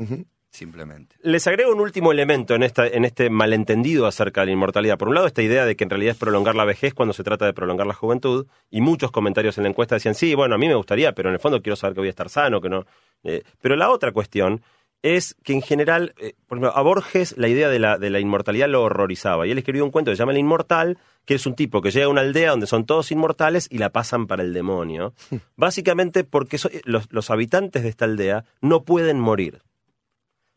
simplemente. 0.53 1.15
Les 1.21 1.45
agrego 1.47 1.71
un 1.71 1.81
último 1.81 2.11
elemento 2.11 2.53
en, 2.55 2.63
esta, 2.63 2.87
en 2.87 3.05
este 3.05 3.29
malentendido 3.29 4.05
acerca 4.05 4.41
de 4.41 4.47
la 4.47 4.51
inmortalidad. 4.53 4.97
Por 4.97 5.09
un 5.09 5.15
lado, 5.15 5.27
esta 5.27 5.41
idea 5.41 5.65
de 5.65 5.75
que 5.75 5.83
en 5.83 5.89
realidad 5.89 6.11
es 6.11 6.17
prolongar 6.17 6.55
la 6.55 6.63
vejez 6.63 6.93
cuando 6.93 7.13
se 7.13 7.23
trata 7.23 7.45
de 7.45 7.53
prolongar 7.53 7.87
la 7.87 7.93
juventud, 7.93 8.45
y 8.69 8.81
muchos 8.81 9.11
comentarios 9.11 9.57
en 9.57 9.63
la 9.63 9.69
encuesta 9.69 9.95
decían, 9.95 10.15
sí, 10.15 10.35
bueno, 10.35 10.55
a 10.55 10.57
mí 10.57 10.67
me 10.67 10.75
gustaría, 10.75 11.13
pero 11.13 11.29
en 11.29 11.33
el 11.33 11.39
fondo 11.39 11.61
quiero 11.61 11.75
saber 11.75 11.95
que 11.95 12.01
voy 12.01 12.07
a 12.07 12.11
estar 12.11 12.29
sano, 12.29 12.61
que 12.61 12.69
no. 12.69 12.85
Eh, 13.23 13.43
pero 13.61 13.75
la 13.75 13.89
otra 13.89 14.11
cuestión 14.11 14.61
es 15.01 15.35
que 15.43 15.53
en 15.53 15.61
general, 15.61 16.13
eh, 16.17 16.33
por 16.47 16.57
ejemplo, 16.57 16.77
a 16.77 16.81
Borges 16.81 17.35
la 17.37 17.49
idea 17.49 17.67
de 17.69 17.79
la, 17.79 17.97
de 17.97 18.09
la 18.09 18.19
inmortalidad 18.19 18.69
lo 18.69 18.83
horrorizaba, 18.83 19.45
y 19.45 19.51
él 19.51 19.57
escribió 19.57 19.83
un 19.83 19.91
cuento 19.91 20.11
que 20.11 20.15
se 20.15 20.21
llama 20.21 20.31
El 20.31 20.37
Inmortal, 20.37 20.97
que 21.25 21.35
es 21.35 21.45
un 21.45 21.55
tipo 21.55 21.81
que 21.81 21.91
llega 21.91 22.05
a 22.05 22.09
una 22.09 22.21
aldea 22.21 22.51
donde 22.51 22.67
son 22.67 22.85
todos 22.85 23.11
inmortales 23.11 23.67
y 23.69 23.79
la 23.79 23.89
pasan 23.89 24.27
para 24.27 24.43
el 24.43 24.53
demonio, 24.53 25.13
básicamente 25.55 26.23
porque 26.23 26.57
los, 26.85 27.11
los 27.11 27.29
habitantes 27.31 27.83
de 27.83 27.89
esta 27.89 28.05
aldea 28.05 28.45
no 28.61 28.83
pueden 28.83 29.19
morir. 29.19 29.61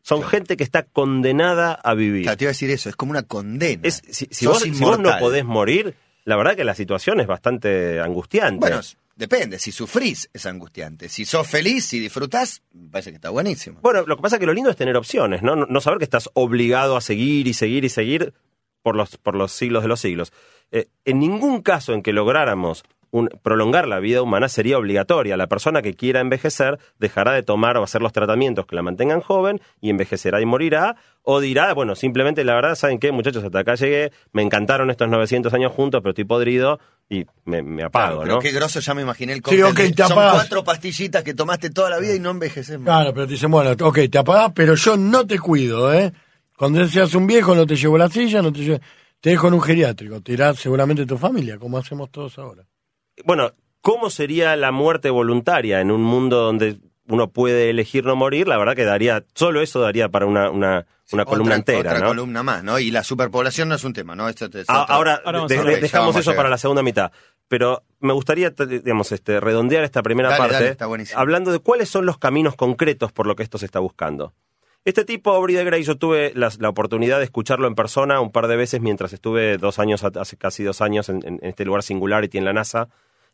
Son 0.07 0.23
gente 0.23 0.55
que 0.55 0.63
está 0.63 0.83
condenada 0.83 1.73
a 1.73 1.93
vivir. 1.93 2.23
Claro, 2.23 2.37
te 2.37 2.45
iba 2.45 2.51
a 2.51 2.53
decir 2.53 2.69
eso, 2.69 2.87
es 2.87 2.95
como 2.95 3.11
una 3.11 3.23
condena. 3.23 3.83
si, 3.91 4.45
vos, 4.45 4.63
no 4.99 5.19
podés 5.19 5.43
morir, 5.43 5.95
la 6.23 6.37
verdad 6.37 6.55
que 6.55 6.63
la 6.63 6.75
situación 6.75 7.19
es 7.19 7.27
bastante 7.27 7.99
angustiante. 7.99 8.57
Bueno, 8.57 8.79
depende, 9.17 9.59
si 9.59 9.73
sufrís 9.73 10.29
es 10.31 10.45
angustiante. 10.45 11.09
Si 11.09 11.25
sos 11.25 11.45
feliz, 11.45 11.83
si 11.83 11.99
disfrutás, 11.99 12.61
me 12.71 12.87
parece 12.89 13.09
que 13.09 13.17
está 13.17 13.31
buenísimo. 13.31 13.81
Bueno, 13.81 14.05
lo 14.07 14.15
que 14.15 14.21
pasa 14.21 14.37
es 14.37 14.39
que 14.39 14.45
lo 14.45 14.53
lindo 14.53 14.69
es 14.69 14.77
tener 14.77 14.95
opciones, 14.95 15.43
¿no? 15.43 15.57
No, 15.57 15.81
saber 15.81 15.97
que 15.97 16.05
estás 16.05 16.29
obligado 16.35 16.95
a 16.95 17.01
seguir 17.01 17.45
y 17.45 17.53
seguir 17.53 17.83
y 17.83 17.89
seguir 17.89 18.33
por 18.83 18.95
los, 18.95 19.17
por 19.17 19.35
los 19.35 19.51
siglos 19.51 19.83
de 19.83 19.89
los 19.89 19.99
siglos. 19.99 20.31
Eh, 20.71 20.87
en 21.03 21.19
ningún 21.19 21.61
caso 21.61 21.91
en 21.91 22.01
que 22.01 22.13
lográramos 22.13 22.85
prolongar 23.41 23.87
la 23.87 23.99
vida 23.99 24.21
humana 24.21 24.49
sería 24.49 24.77
obligatoria. 24.77 25.37
La 25.37 25.47
persona 25.47 25.81
que 25.81 25.93
quiera 25.93 26.19
envejecer 26.19 26.77
dejará 26.99 27.33
de 27.33 27.43
tomar 27.43 27.77
o 27.77 27.83
hacer 27.83 28.01
los 28.01 28.13
tratamientos 28.13 28.65
que 28.65 28.75
la 28.75 28.81
mantengan 28.81 29.21
joven 29.21 29.61
y 29.81 29.89
envejecerá 29.89 30.41
y 30.41 30.45
morirá. 30.45 30.97
O 31.21 31.41
dirá, 31.41 31.73
bueno, 31.73 31.95
simplemente 31.95 32.43
la 32.43 32.55
verdad, 32.55 32.75
¿saben 32.75 32.99
qué, 32.99 33.11
muchachos? 33.11 33.43
Hasta 33.43 33.59
acá 33.59 33.75
llegué, 33.75 34.11
me 34.31 34.41
encantaron 34.43 34.89
estos 34.89 35.09
900 35.09 35.53
años 35.53 35.73
juntos, 35.73 36.01
pero 36.01 36.11
estoy 36.11 36.23
podrido 36.23 36.79
y 37.09 37.25
me, 37.45 37.83
apago, 37.83 38.21
pero 38.21 38.39
qué 38.39 38.51
grosso, 38.51 38.79
ya 38.79 38.93
me 38.93 39.01
imaginé 39.01 39.33
el 39.33 39.41
cóctel. 39.41 39.93
Son 39.95 40.13
cuatro 40.13 40.63
pastillitas 40.63 41.23
que 41.23 41.33
tomaste 41.33 41.69
toda 41.69 41.89
la 41.89 41.99
vida 41.99 42.15
y 42.15 42.19
no 42.19 42.31
envejeces 42.31 42.79
Claro, 42.81 43.13
pero 43.13 43.27
te 43.27 43.33
dicen, 43.33 43.51
bueno, 43.51 43.71
ok, 43.71 43.99
te 44.09 44.17
apagas, 44.17 44.51
pero 44.53 44.75
yo 44.75 44.95
no 44.95 45.25
te 45.25 45.37
cuido, 45.37 45.93
¿eh? 45.93 46.13
Cuando 46.57 46.85
seas 46.87 47.13
un 47.13 47.27
viejo 47.27 47.55
no 47.55 47.65
te 47.65 47.75
llevo 47.75 47.97
la 47.97 48.09
silla, 48.09 48.41
no 48.41 48.51
te 48.51 48.59
llevo... 48.61 48.79
Te 49.19 49.31
dejo 49.31 49.47
en 49.47 49.55
un 49.55 49.61
geriátrico, 49.61 50.21
te 50.21 50.33
irá 50.33 50.53
seguramente 50.53 51.05
tu 51.05 51.17
familia, 51.17 51.57
como 51.57 51.77
hacemos 51.77 52.11
todos 52.11 52.37
ahora 52.37 52.63
bueno, 53.25 53.53
¿cómo 53.81 54.09
sería 54.09 54.55
la 54.55 54.71
muerte 54.71 55.09
voluntaria 55.09 55.81
en 55.81 55.91
un 55.91 56.03
mundo 56.03 56.41
donde 56.41 56.77
uno 57.07 57.29
puede 57.29 57.69
elegir 57.69 58.05
no 58.05 58.15
morir? 58.15 58.47
La 58.47 58.57
verdad 58.57 58.75
que 58.75 58.85
daría, 58.85 59.23
solo 59.33 59.61
eso 59.61 59.79
daría 59.79 60.09
para 60.09 60.25
una, 60.25 60.49
una, 60.49 60.85
columna 61.25 61.55
entera, 61.55 61.93
otra 61.93 62.07
columna 62.07 62.43
más, 62.43 62.63
¿no? 62.63 62.79
Y 62.79 62.91
la 62.91 63.03
superpoblación 63.03 63.69
no 63.69 63.75
es 63.75 63.83
un 63.83 63.93
tema, 63.93 64.15
¿no? 64.15 64.27
Esto 64.29 64.49
ah, 64.67 64.85
ahora, 64.89 65.21
dejamos 65.79 66.15
eso 66.15 66.35
para 66.35 66.49
la 66.49 66.57
segunda 66.57 66.83
mitad. 66.83 67.11
Pero 67.47 67.83
me 68.01 68.11
gustaría, 68.11 68.49
digamos, 68.49 69.11
este, 69.13 69.39
redondear 69.39 69.83
esta 69.85 70.03
primera 70.03 70.35
parte 70.37 70.75
hablando 71.15 71.51
de 71.51 71.59
cuáles 71.59 71.87
son 71.89 72.05
los 72.05 72.17
caminos 72.17 72.55
concretos 72.55 73.13
por 73.13 73.25
lo 73.25 73.35
que 73.35 73.43
esto 73.43 73.57
se 73.57 73.65
está 73.65 73.79
buscando. 73.79 74.33
Este 74.83 75.03
tipo, 75.03 75.31
Aubrey 75.31 75.55
de 75.55 75.65
Grey, 75.65 75.83
yo 75.83 75.97
tuve 75.97 76.31
la, 76.35 76.49
oportunidad 76.69 77.19
de 77.19 77.25
escucharlo 77.25 77.67
en 77.67 77.75
persona 77.75 78.21
un 78.21 78.31
par 78.31 78.47
de 78.47 78.55
veces 78.55 78.79
mientras 78.79 79.11
estuve 79.11 79.57
dos 79.57 79.79
años, 79.79 80.03
hace 80.03 80.37
casi 80.37 80.63
dos 80.63 80.81
años 80.81 81.09
en, 81.09 81.21
en 81.25 81.39
este 81.41 81.65
lugar 81.65 81.83
Singularity 81.83 82.37
en 82.37 82.45
la 82.45 82.53
NASA, 82.53 82.87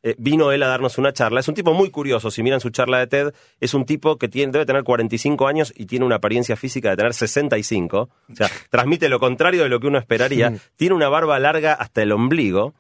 eh, 0.05 0.15
vino 0.17 0.51
él 0.51 0.61
a 0.63 0.67
darnos 0.67 0.97
una 0.97 1.13
charla. 1.13 1.39
Es 1.39 1.47
un 1.47 1.55
tipo 1.55 1.73
muy 1.73 1.89
curioso, 1.89 2.29
si 2.29 2.43
miran 2.43 2.59
su 2.59 2.69
charla 2.69 2.99
de 2.99 3.07
TED, 3.07 3.33
es 3.61 3.73
un 3.73 3.85
tipo 3.85 4.17
que 4.17 4.27
tiene, 4.27 4.51
debe 4.51 4.65
tener 4.65 4.83
45 4.83 5.47
años 5.47 5.73
y 5.75 5.85
tiene 5.85 6.05
una 6.05 6.15
apariencia 6.15 6.57
física 6.57 6.89
de 6.89 6.97
tener 6.97 7.13
65. 7.13 7.97
O 7.99 8.35
sea, 8.35 8.51
transmite 8.69 9.07
lo 9.07 9.19
contrario 9.19 9.63
de 9.63 9.69
lo 9.69 9.79
que 9.79 9.87
uno 9.87 9.97
esperaría. 9.97 10.53
Tiene 10.75 10.93
una 10.93 11.07
barba 11.07 11.39
larga 11.39 11.73
hasta 11.73 12.01
el 12.01 12.11
ombligo. 12.11 12.73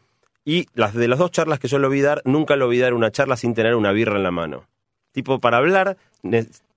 Y 0.45 0.67
las 0.73 0.93
de 0.93 1.07
las 1.07 1.19
dos 1.19 1.31
charlas 1.31 1.59
que 1.59 1.69
yo 1.69 1.79
lo 1.79 1.89
vi 1.89 2.01
dar, 2.01 2.21
nunca 2.25 2.57
lo 2.57 2.67
vi 2.67 2.77
dar 2.77 2.93
una 2.93 3.11
charla 3.11 3.37
sin 3.37 3.53
tener 3.53 3.75
una 3.75 3.93
birra 3.93 4.17
en 4.17 4.23
la 4.23 4.31
mano. 4.31 4.67
Tipo, 5.13 5.39
para 5.39 5.57
hablar, 5.57 5.95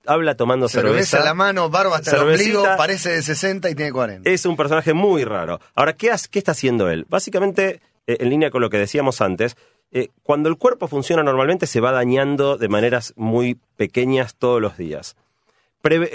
habla 0.07 0.37
tomando 0.37 0.69
cerveza. 0.69 0.93
Cerveza 0.93 1.19
en 1.19 1.25
la 1.25 1.35
mano, 1.35 1.69
barba 1.69 1.97
hasta 1.97 2.15
el 2.15 2.23
ombligo, 2.23 2.65
parece 2.77 3.11
de 3.11 3.23
60 3.23 3.69
y 3.71 3.75
tiene 3.75 3.91
40. 3.91 4.31
Es 4.31 4.47
un 4.47 4.57
personaje 4.57 4.93
muy 4.93 5.25
raro. 5.25 5.59
Ahora, 5.75 5.95
¿qué, 5.95 6.15
qué 6.31 6.39
está 6.39 6.53
haciendo 6.53 6.89
él? 6.89 7.07
Básicamente, 7.09 7.81
eh, 8.07 8.19
en 8.21 8.31
línea 8.31 8.53
con 8.53 8.61
lo 8.61 8.71
que 8.71 8.79
decíamos 8.79 9.21
antes, 9.21 9.57
eh, 9.93 10.09
cuando 10.23 10.49
el 10.49 10.57
cuerpo 10.57 10.89
funciona 10.89 11.23
normalmente 11.23 11.67
se 11.67 11.81
va 11.81 11.93
dañando 11.93 12.57
de 12.57 12.69
maneras 12.69 13.13
muy 13.17 13.59
pequeñas 13.77 14.35
todos 14.35 14.61
los 14.61 14.77
días. 14.77 15.17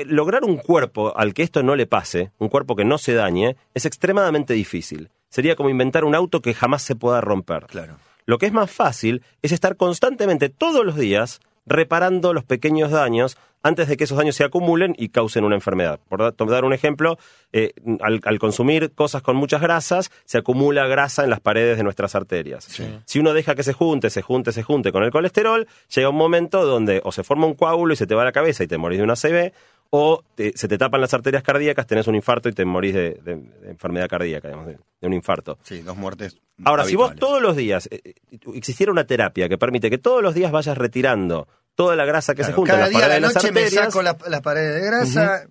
lograr 0.06 0.44
un 0.44 0.58
cuerpo 0.58 1.18
al 1.18 1.34
que 1.34 1.44
esto 1.44 1.64
no 1.64 1.76
le 1.76 1.88
pase, 1.88 2.32
un 2.40 2.50
cuerpo 2.50 2.76
que 2.76 2.84
no 2.84 2.98
se 2.98 3.14
dañe, 3.14 3.56
es 3.74 3.86
extremadamente 3.86 4.54
difícil. 4.54 5.10
Sería 5.30 5.56
como 5.56 5.70
inventar 5.70 6.04
un 6.04 6.14
auto 6.14 6.42
que 6.42 6.54
jamás 6.54 6.82
se 6.82 6.96
pueda 6.96 7.22
romper. 7.22 7.68
Claro. 7.68 7.96
Lo 8.26 8.38
que 8.38 8.46
es 8.46 8.54
más 8.54 8.70
fácil 8.70 9.24
es 9.42 9.52
estar 9.52 9.78
constantemente 9.78 10.50
todos 10.50 10.86
los 10.86 10.98
días 10.98 11.40
reparando 11.72 12.34
los 12.34 12.44
pequeños 12.44 12.92
daños 12.92 13.38
antes 13.64 13.88
de 13.88 13.98
que 13.98 14.06
esos 14.06 14.18
daños 14.18 14.36
se 14.36 14.44
acumulen 14.44 14.96
y 14.98 15.10
causen 15.10 15.44
una 15.44 15.56
enfermedad. 15.56 16.00
Por 16.10 16.50
dar 16.50 16.66
un 16.66 16.74
ejemplo, 16.74 17.18
eh, 17.54 17.74
al, 18.02 18.40
consumir 18.40 18.92
cosas 18.94 19.22
con 19.22 19.36
muchas 19.36 19.62
grasas, 19.62 20.12
se 20.26 20.40
acumula 20.40 20.88
grasa 20.88 21.24
en 21.24 21.30
las 21.30 21.40
paredes 21.40 21.78
de 21.78 21.84
nuestras 21.84 22.16
arterias. 22.16 22.68
Si 23.06 23.20
uno 23.20 23.34
deja 23.34 23.56
que 23.56 23.64
se 23.64 23.74
junte, 23.74 24.10
se 24.10 24.22
junte, 24.22 24.52
se 24.52 24.64
junte 24.64 24.92
con 24.92 25.04
el 25.04 25.12
colesterol, 25.12 25.68
llega 25.94 26.10
un 26.10 26.16
momento 26.16 26.66
donde 26.66 27.02
o 27.04 27.12
se 27.12 27.24
forma 27.24 27.46
un 27.46 27.54
coágulo 27.54 27.94
y 27.94 27.98
se 27.98 28.08
te 28.08 28.16
va 28.16 28.24
la 28.24 28.32
cabeza 28.32 28.64
y 28.64 28.68
te 28.68 28.78
morís 28.78 28.98
de 28.98 29.04
una 29.04 29.16
CB, 29.16 29.54
o 29.94 30.24
se 30.38 30.68
te 30.70 30.78
tapan 30.78 31.02
las 31.02 31.14
arterias 31.14 31.44
cardíacas, 31.44 31.86
tenés 31.86 32.08
un 32.08 32.16
infarto 32.16 32.48
y 32.48 32.54
te 32.54 32.64
morís 32.64 32.94
de, 32.94 33.20
enfermedad 33.66 34.08
cardíaca, 34.08 34.48
digamos, 34.48 34.68
de, 34.68 34.78
un 35.02 35.14
infarto. 35.14 35.58
Sí, 35.64 35.82
dos 35.82 35.98
muertes. 35.98 36.38
Ahora, 36.64 36.86
si 36.86 36.96
vos 36.96 37.14
todos 37.16 37.42
los 37.42 37.58
días 37.58 37.90
eh, 37.92 38.00
eh, 38.04 38.14
existiera 38.54 38.92
una 38.92 39.04
terapia 39.04 39.50
que 39.50 39.58
permite 39.58 39.90
que 39.90 39.98
todos 39.98 40.24
los 40.24 40.34
días 40.34 40.52
vayas 40.52 40.78
retirando 40.78 41.48
toda 41.76 41.96
la 41.96 42.06
grasa 42.06 42.36
que 42.36 42.44
se 42.44 42.54
junta 42.54 42.74
cada 42.74 42.90
día 42.90 43.08
la 43.08 43.20
noche 43.20 43.52
me 43.52 43.70
saco 43.70 44.02
las 44.02 44.42
paredes 44.42 44.82
de 44.82 44.88
grasa, 44.88 45.46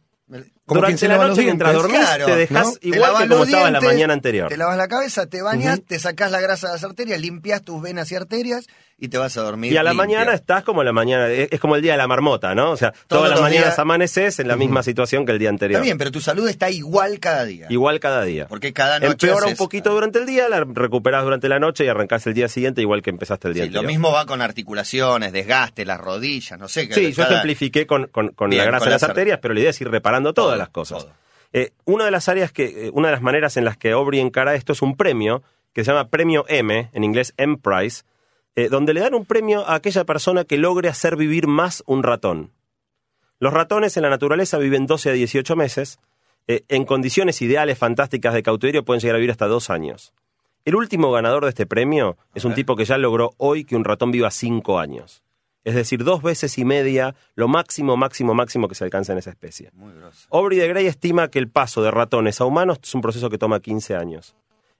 durante 0.74 1.08
la 1.08 1.18
noche 1.18 1.42
mientras 1.42 1.72
dormís 1.72 2.00
te 2.24 2.36
dejas 2.36 2.78
igual 2.82 3.12
que 3.18 3.28
como 3.28 3.44
estaba 3.44 3.70
la 3.70 3.80
mañana 3.80 4.12
anterior. 4.12 4.48
Te 4.48 4.56
lavas 4.56 4.76
la 4.76 4.88
cabeza, 4.88 5.26
te 5.26 5.42
bañas, 5.42 5.80
te 5.86 5.98
sacás 5.98 6.30
la 6.30 6.40
grasa 6.40 6.68
de 6.68 6.74
las 6.74 6.84
arterias, 6.84 7.20
limpias 7.20 7.62
tus 7.62 7.80
venas 7.80 8.10
y 8.12 8.16
arterias 8.16 8.66
y 9.00 9.08
te 9.08 9.18
vas 9.18 9.36
a 9.38 9.42
dormir. 9.42 9.72
Y 9.72 9.76
a 9.78 9.82
la 9.82 9.94
mañana 9.94 10.34
estás 10.34 10.62
como 10.62 10.84
la 10.84 10.92
mañana, 10.92 11.28
es 11.28 11.58
como 11.58 11.74
el 11.74 11.82
día 11.82 11.92
de 11.92 11.98
la 11.98 12.06
marmota, 12.06 12.54
¿no? 12.54 12.70
O 12.70 12.76
sea, 12.76 12.92
todas 13.08 13.30
las 13.30 13.40
mañanas 13.40 13.78
amaneces 13.78 14.38
en 14.38 14.46
la 14.46 14.56
misma 14.56 14.82
situación 14.82 15.24
que 15.24 15.32
el 15.32 15.38
día 15.38 15.48
anterior. 15.48 15.78
Está 15.78 15.84
bien, 15.84 15.96
pero 15.96 16.12
tu 16.12 16.20
salud 16.20 16.46
está 16.48 16.70
igual 16.70 17.18
cada 17.18 17.44
día. 17.46 17.66
Igual 17.70 17.98
cada 17.98 18.22
día. 18.24 18.46
Porque 18.46 18.74
cada 18.74 19.00
noche. 19.00 19.28
Empeora 19.28 19.46
un 19.46 19.56
poquito 19.56 19.90
durante 19.90 20.18
el 20.18 20.26
día, 20.26 20.48
la 20.50 20.64
recuperas 20.64 21.24
durante 21.24 21.48
la 21.48 21.58
noche 21.58 21.84
y 21.86 21.88
arrancás 21.88 22.26
el 22.26 22.34
día 22.34 22.48
siguiente 22.48 22.82
igual 22.82 23.00
que 23.00 23.10
empezaste 23.10 23.48
el 23.48 23.54
día 23.54 23.62
anterior. 23.64 23.84
Lo 23.84 23.88
mismo 23.88 24.12
va 24.12 24.26
con 24.26 24.42
articulaciones, 24.42 25.32
desgaste, 25.32 25.86
las 25.86 25.98
rodillas, 25.98 26.58
no 26.58 26.68
sé. 26.68 26.92
Sí, 26.92 27.12
yo 27.12 27.22
ejemplifiqué 27.22 27.86
con, 27.86 28.08
con, 28.08 28.34
la 28.50 28.64
grasa 28.64 28.84
de 28.84 28.90
las 28.90 29.02
arterias, 29.02 29.38
pero 29.40 29.54
la 29.54 29.60
idea 29.60 29.70
es 29.70 29.80
ir 29.80 29.90
reparando 29.90 30.34
todas 30.34 30.58
las 30.60 30.68
cosas. 30.70 31.06
Eh, 31.52 31.72
una 31.84 32.04
de 32.04 32.10
las 32.10 32.28
áreas 32.28 32.52
que, 32.52 32.86
eh, 32.86 32.90
una 32.92 33.08
de 33.08 33.12
las 33.12 33.22
maneras 33.22 33.56
en 33.56 33.64
las 33.64 33.76
que 33.76 33.90
Aubrey 33.90 34.20
encara 34.20 34.54
esto 34.54 34.72
es 34.72 34.82
un 34.82 34.96
premio 34.96 35.42
que 35.72 35.84
se 35.84 35.90
llama 35.90 36.08
Premio 36.08 36.44
M, 36.48 36.90
en 36.92 37.04
inglés 37.04 37.34
M 37.36 37.58
Prize, 37.58 38.04
eh, 38.54 38.68
donde 38.68 38.94
le 38.94 39.00
dan 39.00 39.14
un 39.14 39.24
premio 39.24 39.66
a 39.66 39.74
aquella 39.74 40.04
persona 40.04 40.44
que 40.44 40.58
logre 40.58 40.88
hacer 40.88 41.16
vivir 41.16 41.46
más 41.46 41.82
un 41.86 42.02
ratón. 42.02 42.52
Los 43.38 43.52
ratones 43.52 43.96
en 43.96 44.02
la 44.02 44.10
naturaleza 44.10 44.58
viven 44.58 44.86
12 44.86 45.10
a 45.10 45.12
18 45.12 45.56
meses, 45.56 45.98
en 46.46 46.84
condiciones 46.84 47.40
ideales, 47.42 47.78
fantásticas 47.78 48.34
de 48.34 48.42
cautiverio 48.42 48.84
pueden 48.84 49.00
llegar 49.00 49.14
a 49.14 49.18
vivir 49.18 49.30
hasta 49.30 49.46
dos 49.46 49.70
años. 49.70 50.12
El 50.64 50.74
último 50.74 51.12
ganador 51.12 51.44
de 51.44 51.50
este 51.50 51.64
premio 51.64 52.16
es 52.34 52.44
un 52.44 52.54
tipo 52.54 52.74
que 52.74 52.84
ya 52.84 52.98
logró 52.98 53.34
hoy 53.36 53.64
que 53.64 53.76
un 53.76 53.84
ratón 53.84 54.10
viva 54.10 54.32
cinco 54.32 54.80
años. 54.80 55.22
Es 55.64 55.74
decir, 55.74 56.04
dos 56.04 56.22
veces 56.22 56.56
y 56.58 56.64
media 56.64 57.14
lo 57.34 57.48
máximo, 57.48 57.96
máximo, 57.96 58.34
máximo 58.34 58.68
que 58.68 58.74
se 58.74 58.84
alcanza 58.84 59.12
en 59.12 59.18
esa 59.18 59.30
especie. 59.30 59.70
Muy 59.74 59.92
Aubrey 60.30 60.58
de 60.58 60.68
Grey 60.68 60.86
estima 60.86 61.28
que 61.28 61.38
el 61.38 61.48
paso 61.48 61.82
de 61.82 61.90
ratones 61.90 62.40
a 62.40 62.46
humanos 62.46 62.78
es 62.82 62.94
un 62.94 63.02
proceso 63.02 63.28
que 63.28 63.38
toma 63.38 63.60
15 63.60 63.96
años. 63.96 64.34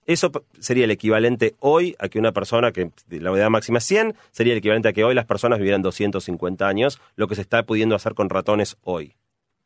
Eso 0.07 0.33
sería 0.59 0.85
el 0.85 0.91
equivalente 0.91 1.55
hoy 1.61 1.95
a 1.99 2.09
que 2.09 2.19
una 2.19 2.33
persona, 2.33 2.73
que 2.73 2.91
la 3.11 3.31
edad 3.31 3.51
máxima 3.51 3.79
es 3.79 3.85
100, 3.85 4.17
sería 4.33 4.55
el 4.55 4.59
equivalente 4.59 4.89
a 4.89 4.93
que 4.93 5.05
hoy 5.05 5.15
las 5.15 5.27
personas 5.27 5.59
vivieran 5.59 5.83
250 5.83 6.67
años, 6.67 7.01
lo 7.17 7.29
que 7.29 7.35
se 7.35 7.43
está 7.43 7.63
pudiendo 7.65 7.95
hacer 7.95 8.15
con 8.15 8.31
ratones 8.31 8.77
hoy. 8.83 9.15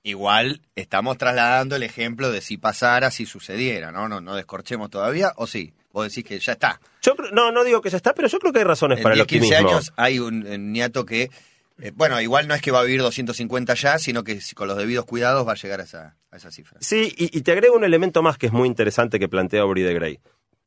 Igual 0.03 0.61
estamos 0.75 1.17
trasladando 1.17 1.77
el 1.77 1.83
ejemplo 1.83 2.31
de 2.31 2.43
si 2.43 2.59
pasara, 2.59 3.11
si 3.11 3.25
sucediera, 3.25 3.91
¿no? 3.91 4.09
No, 4.09 4.21
no 4.21 4.35
descorchemos 4.35 4.91
todavía, 4.91 5.33
¿o 5.37 5.47
sí? 5.47 5.73
Vos 5.95 6.09
decís 6.09 6.25
que 6.25 6.41
ya 6.41 6.55
está. 6.55 6.81
Yo 7.03 7.15
no, 7.33 7.53
no 7.53 7.63
digo 7.63 7.81
que 7.81 7.89
ya 7.89 7.97
está, 7.97 8.15
pero 8.15 8.27
yo 8.27 8.41
creo 8.41 8.53
que 8.53 8.59
hay 8.59 8.65
razones 8.65 9.01
para 9.01 9.15
el 9.15 9.21
optimismo. 9.21 9.55
En 9.55 9.63
15 9.63 9.75
años 9.75 9.93
hay 9.95 10.19
un, 10.19 10.73
niato 10.73 11.07
que, 11.07 11.31
eh, 11.79 11.93
bueno, 11.95 12.21
igual 12.21 12.49
no 12.49 12.55
es 12.55 12.61
que 12.61 12.73
va 12.73 12.81
a 12.81 12.83
vivir 12.83 13.01
250 13.01 13.75
ya, 13.75 14.01
sino 14.01 14.25
que 14.25 14.41
con 14.57 14.67
los 14.67 14.77
debidos 14.77 15.05
cuidados 15.05 15.47
va 15.47 15.53
a 15.53 15.55
llegar 15.55 15.81
a 15.81 15.85
esa, 15.85 16.17
a 16.33 16.37
esa 16.37 16.51
cifra. 16.51 16.79
Sí, 16.81 17.15
y, 17.17 17.41
te 17.43 17.53
agrego 17.53 17.77
un 17.77 17.85
elemento 17.85 18.25
más 18.25 18.39
que 18.39 18.47
es 18.47 18.53
muy 18.53 18.67
interesante 18.67 19.21
que 19.21 19.29
plantea 19.29 19.63
Aubrey 19.63 19.85
de 19.85 19.95
Grey. 19.95 20.21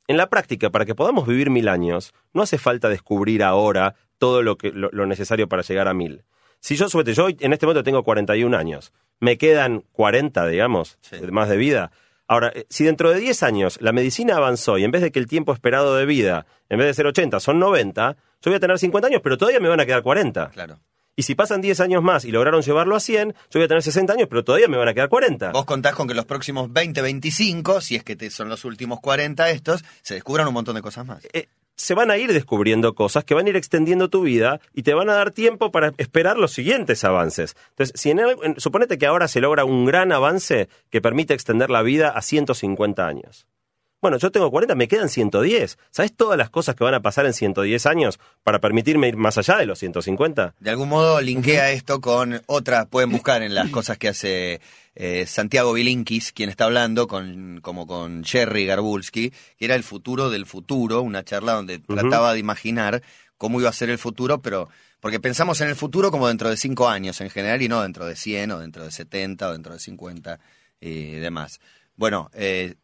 En 0.08 0.16
la 0.16 0.30
práctica, 0.30 0.70
para 0.70 0.86
que 0.86 0.96
podamos 0.96 1.28
vivir 1.28 1.50
mil 1.50 1.68
años, 1.68 2.13
no 2.32 2.42
hace 2.42 2.58
falta 2.58 2.88
descubrir 2.88 3.44
ahora 3.44 3.96
todo 4.20 4.42
lo, 4.44 4.58
que, 4.58 4.72
lo, 4.72 5.06
necesario 5.08 5.50
para 5.50 5.62
llegar 5.62 5.90
a 5.90 5.94
mil. 5.94 6.24
Si 6.62 6.78
yo, 6.78 6.88
suerte, 6.88 7.13
yo 7.13 7.28
en 7.28 7.52
este 7.52 7.66
momento 7.66 7.84
tengo 7.84 8.02
41 8.06 8.58
años, 8.58 8.94
me 9.20 9.38
quedan 9.38 9.84
40, 9.92 10.48
digamos, 10.48 10.98
más 11.30 11.50
de 11.50 11.58
vida. 11.58 11.92
Ahora, 12.28 12.52
eh, 12.54 12.66
si 12.70 12.84
dentro 12.84 13.10
de 13.12 13.20
10 13.20 13.44
años 13.44 13.78
la 13.82 13.92
medicina 13.92 14.36
avanzó 14.36 14.78
y 14.78 14.84
en 14.84 14.92
vez 14.92 15.02
de 15.02 15.12
que 15.12 15.20
el 15.20 15.28
tiempo 15.28 15.54
esperado 15.54 15.96
de 15.96 16.06
vida, 16.06 16.46
en 16.70 16.80
vez 16.80 16.88
de 16.88 16.94
ser 16.94 17.08
80, 17.08 17.40
son 17.40 17.60
90, 17.60 18.18
yo 18.42 18.52
voy 18.52 18.56
a 18.56 18.60
tener 18.60 18.78
50 18.78 19.08
años, 19.08 19.22
pero 19.24 19.38
todavía 19.38 19.60
me 19.60 19.70
van 19.70 19.80
a 19.80 19.86
quedar 19.86 20.04
40. 20.04 20.50
Claro. 20.50 20.80
Y 21.20 21.24
si 21.24 21.34
pasan 21.34 21.62
10 21.62 21.80
años 21.80 22.04
más 22.04 22.26
y 22.26 22.32
lograron 22.32 22.62
llevarlo 22.62 22.96
a 22.96 23.00
100, 23.00 23.34
yo 23.34 23.60
voy 23.60 23.63
a 23.63 23.68
tener 23.68 23.82
60 23.82 24.13
años, 24.13 24.28
pero 24.30 24.44
todavía 24.44 24.68
me 24.68 24.78
van 24.78 24.88
a 24.88 24.94
quedar 24.94 25.10
40. 25.10 25.52
Vos 25.52 25.66
contás 25.66 25.96
con 25.96 26.08
que 26.08 26.13
los 26.13 26.26
próximos 26.26 26.72
20, 26.72 27.02
25, 27.02 27.82
si 27.82 27.96
es 27.96 28.04
que 28.04 28.30
son 28.30 28.50
los 28.50 28.66
últimos 28.66 29.00
40 29.00 29.50
estos, 29.50 29.84
se 30.04 30.13
descubran 30.13 30.48
un 30.48 30.54
montón 30.54 30.76
de 30.76 30.84
cosas 30.84 31.08
más. 31.08 31.26
Eh, 31.34 31.48
se 31.78 31.94
van 31.94 32.12
a 32.12 32.18
ir 32.18 32.34
descubriendo 32.34 32.96
cosas 32.96 33.24
que 33.24 33.36
van 33.36 33.46
a 33.46 33.50
ir 33.50 33.56
extendiendo 33.56 34.10
tu 34.10 34.24
vida 34.24 34.60
y 34.74 34.84
te 34.84 34.94
van 34.94 35.10
a 35.10 35.13
dar 35.13 35.32
tiempo 35.32 35.72
para 35.72 35.94
esperar 35.98 36.38
los 36.38 36.52
siguientes 36.52 37.04
avances. 37.04 37.56
Entonces, 37.70 38.00
si 38.00 38.10
en, 38.12 38.20
suponete 38.58 38.98
que 38.98 39.06
ahora 39.06 39.28
se 39.28 39.42
logra 39.42 39.63
un 39.63 39.86
gran 39.86 40.12
avance 40.12 40.70
que 40.90 41.02
permite 41.02 41.34
extender 41.34 41.70
la 41.70 41.84
vida 41.84 42.10
a 42.10 42.22
150 42.22 43.08
años. 43.08 43.48
Bueno, 44.00 44.18
yo 44.18 44.32
tengo 44.32 44.52
40, 44.52 44.76
me 44.76 44.88
quedan 44.88 45.10
110. 45.10 45.80
¿Sabes 45.90 46.16
todas 46.16 46.38
las 46.38 46.52
cosas 46.52 46.76
que 46.76 46.84
van 46.84 46.94
a 46.94 47.02
pasar 47.02 47.26
en 47.26 47.34
110 47.34 47.86
años 47.88 48.20
para 48.44 48.60
permitirme 48.60 49.08
ir 49.08 49.18
más 49.18 49.40
allá 49.40 49.58
de 49.58 49.66
los 49.66 49.80
150? 49.80 50.54
De 50.60 50.70
algún 50.70 50.90
modo 50.90 51.20
linkea 51.20 51.72
esto 51.72 52.00
con 52.00 52.40
otras, 52.46 52.86
pueden 52.88 53.12
buscar 53.12 53.42
en 53.42 53.56
las 53.56 53.70
cosas 53.70 53.98
que 53.98 54.10
hace 54.10 54.62
eh, 54.94 55.26
Santiago 55.26 55.74
Bilinkis, 55.74 56.32
quien 56.32 56.50
está 56.50 56.66
hablando, 56.66 57.08
con, 57.08 57.60
como 57.62 57.88
con 57.88 58.24
Jerry 58.24 58.68
Garbulski, 58.68 59.32
que 59.58 59.66
era 59.66 59.74
el 59.74 59.84
futuro 59.84 60.30
del 60.30 60.46
futuro, 60.46 61.02
una 61.02 61.24
charla 61.24 61.54
donde 61.54 61.80
trataba 61.80 62.34
de 62.34 62.40
imaginar 62.40 63.02
cómo 63.38 63.60
iba 63.60 63.70
a 63.70 63.74
ser 63.74 63.90
el 63.90 63.98
futuro, 63.98 64.42
pero 64.44 64.70
porque 65.00 65.20
pensamos 65.20 65.60
en 65.62 65.70
el 65.70 65.76
futuro 65.76 66.12
como 66.12 66.28
dentro 66.28 66.50
de 66.50 66.58
5 66.58 66.88
años 66.88 67.20
en 67.22 67.32
general 67.32 67.62
y 67.62 67.68
no 67.68 67.82
dentro 67.82 68.06
de 68.06 68.16
100 68.16 68.52
o 68.52 68.60
dentro 68.60 68.84
de 68.84 68.92
70 68.92 69.50
o 69.50 69.54
dentro 69.54 69.74
de 69.74 69.80
50 69.80 70.40
y 70.82 71.12
demás. 71.14 71.60
Bueno, 71.96 72.30
eh, 72.34 72.76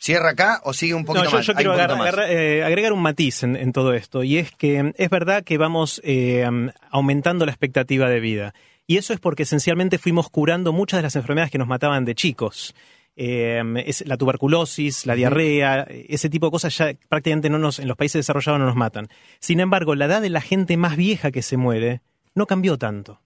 ¿Cierra 0.00 0.30
acá 0.30 0.62
o 0.64 0.72
sigue 0.72 0.94
un 0.94 1.04
poquito 1.04 1.24
no, 1.24 1.30
yo, 1.30 1.36
más? 1.36 1.46
Yo 1.46 1.54
quiero 1.54 1.74
eh, 1.74 2.64
agregar 2.64 2.94
un 2.94 3.02
matiz 3.02 3.42
en, 3.42 3.70
todo 3.72 3.92
esto, 3.92 4.24
y 4.24 4.38
es 4.38 4.50
que 4.50 4.94
es 4.96 5.10
verdad 5.10 5.44
que 5.44 5.58
vamos 5.58 6.00
eh, 6.04 6.48
aumentando 6.90 7.44
la 7.44 7.52
expectativa 7.52 8.08
de 8.08 8.18
vida. 8.18 8.54
Y 8.86 8.96
eso 8.96 9.12
es 9.12 9.20
porque 9.20 9.42
esencialmente 9.42 9.98
fuimos 9.98 10.30
curando 10.30 10.72
muchas 10.72 10.98
de 10.98 11.02
las 11.02 11.16
enfermedades 11.16 11.52
que 11.52 11.58
nos 11.58 11.68
mataban 11.68 12.06
de 12.06 12.14
chicos. 12.14 12.74
Eh, 13.14 13.62
es 13.84 14.06
la 14.06 14.16
tuberculosis, 14.16 15.04
la 15.04 15.14
diarrea, 15.14 15.86
ese 15.90 16.30
tipo 16.30 16.46
de 16.46 16.52
cosas 16.52 16.74
ya 16.78 16.94
prácticamente 17.10 17.50
no 17.50 17.58
nos, 17.58 17.78
en 17.78 17.86
los 17.86 17.98
países 17.98 18.20
desarrollados 18.20 18.58
no 18.58 18.64
nos 18.64 18.76
matan. 18.76 19.08
Sin 19.38 19.60
embargo, 19.60 19.94
la 19.94 20.06
edad 20.06 20.22
de 20.22 20.30
la 20.30 20.40
gente 20.40 20.78
más 20.78 20.96
vieja 20.96 21.30
que 21.30 21.42
se 21.42 21.58
muere 21.58 22.00
no 22.34 22.46
cambió 22.46 22.78
tanto 22.78 23.20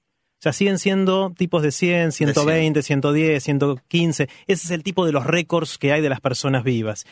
sea, 0.44 0.52
siguen 0.52 0.78
siendo 0.78 1.32
tipos 1.36 1.62
de 1.62 1.72
100, 1.72 2.12
120, 2.12 2.82
110, 2.82 3.42
115. 3.42 4.28
Ese 4.46 4.66
es 4.66 4.70
el 4.70 4.82
tipo 4.82 5.06
de 5.06 5.12
los 5.12 5.26
récords 5.26 5.78
que 5.78 5.92
hay 5.92 6.02
de 6.02 6.10
las 6.10 6.20
personas 6.20 6.64
vivas. 6.64 7.06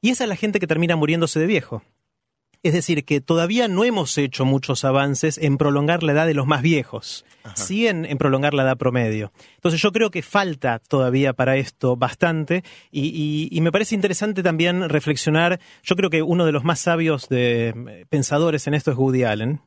Y 0.00 0.10
esa 0.10 0.24
es 0.24 0.28
la 0.28 0.36
gente 0.36 0.60
que 0.60 0.68
termina 0.68 0.94
muriéndose 0.94 1.40
de 1.40 1.46
viejo. 1.46 1.82
Es 2.62 2.72
decir, 2.72 3.04
que 3.04 3.20
todavía 3.20 3.68
no 3.68 3.84
hemos 3.84 4.16
hecho 4.18 4.44
muchos 4.44 4.84
avances 4.84 5.38
en 5.38 5.56
prolongar 5.56 6.02
la 6.02 6.12
edad 6.12 6.26
de 6.26 6.34
los 6.34 6.46
más 6.46 6.62
viejos, 6.62 7.24
sí 7.54 7.86
en, 7.86 8.04
prolongar 8.18 8.54
la 8.54 8.64
edad 8.64 8.76
promedio. 8.76 9.30
Entonces 9.56 9.80
yo 9.80 9.92
creo 9.92 10.10
que 10.10 10.22
falta 10.22 10.80
todavía 10.80 11.32
para 11.32 11.56
esto 11.56 11.96
bastante 11.96 12.64
y, 12.90 13.48
y, 13.50 13.60
me 13.60 13.70
parece 13.70 13.94
interesante 13.94 14.42
también 14.42 14.88
reflexionar, 14.88 15.60
yo 15.82 15.94
creo 15.94 16.10
que 16.10 16.22
uno 16.22 16.44
de 16.44 16.52
los 16.52 16.64
más 16.64 16.80
sabios 16.80 17.28
de, 17.28 17.68
eh, 17.68 18.06
pensadores 18.08 18.66
en 18.66 18.74
esto 18.74 18.90
es 18.90 18.96
Woody 18.96 19.22
Allen, 19.22 19.60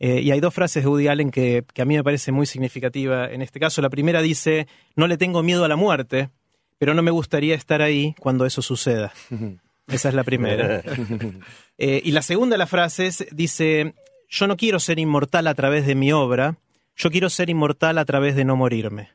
eh, 0.00 0.20
y 0.20 0.30
hay 0.30 0.40
dos 0.40 0.54
frases 0.54 0.84
de 0.84 0.88
Woody 0.88 1.08
Allen 1.08 1.30
que, 1.30 1.64
a 1.76 1.84
mí 1.84 1.96
me 1.96 2.04
parece 2.04 2.30
muy 2.32 2.46
significativa 2.46 3.26
en 3.30 3.42
este 3.42 3.58
caso. 3.58 3.82
La 3.82 3.90
primera 3.90 4.22
dice, 4.22 4.68
no 4.94 5.06
le 5.06 5.18
tengo 5.18 5.42
miedo 5.42 5.64
a 5.64 5.68
la 5.68 5.76
muerte, 5.76 6.30
pero 6.78 6.94
no 6.94 7.02
me 7.02 7.10
gustaría 7.10 7.54
estar 7.54 7.82
ahí 7.82 8.14
cuando 8.20 8.46
eso 8.46 8.62
suceda. 8.62 9.12
Esa 9.88 10.10
es 10.10 10.14
la 10.14 10.24
primera. 10.24 10.82
Eh, 11.80 12.02
y 12.04 12.10
la 12.10 12.22
segunda 12.22 12.54
de 12.54 12.58
las 12.58 12.70
frases 12.70 13.24
dice, 13.30 13.94
yo 14.28 14.48
no 14.48 14.56
quiero 14.56 14.80
ser 14.80 14.98
inmortal 14.98 15.46
a 15.46 15.54
través 15.54 15.86
de 15.86 15.94
mi 15.94 16.10
obra, 16.10 16.58
yo 16.96 17.08
quiero 17.08 17.30
ser 17.30 17.50
inmortal 17.50 17.98
a 17.98 18.04
través 18.04 18.34
de 18.34 18.44
no 18.44 18.56
morirme. 18.56 19.10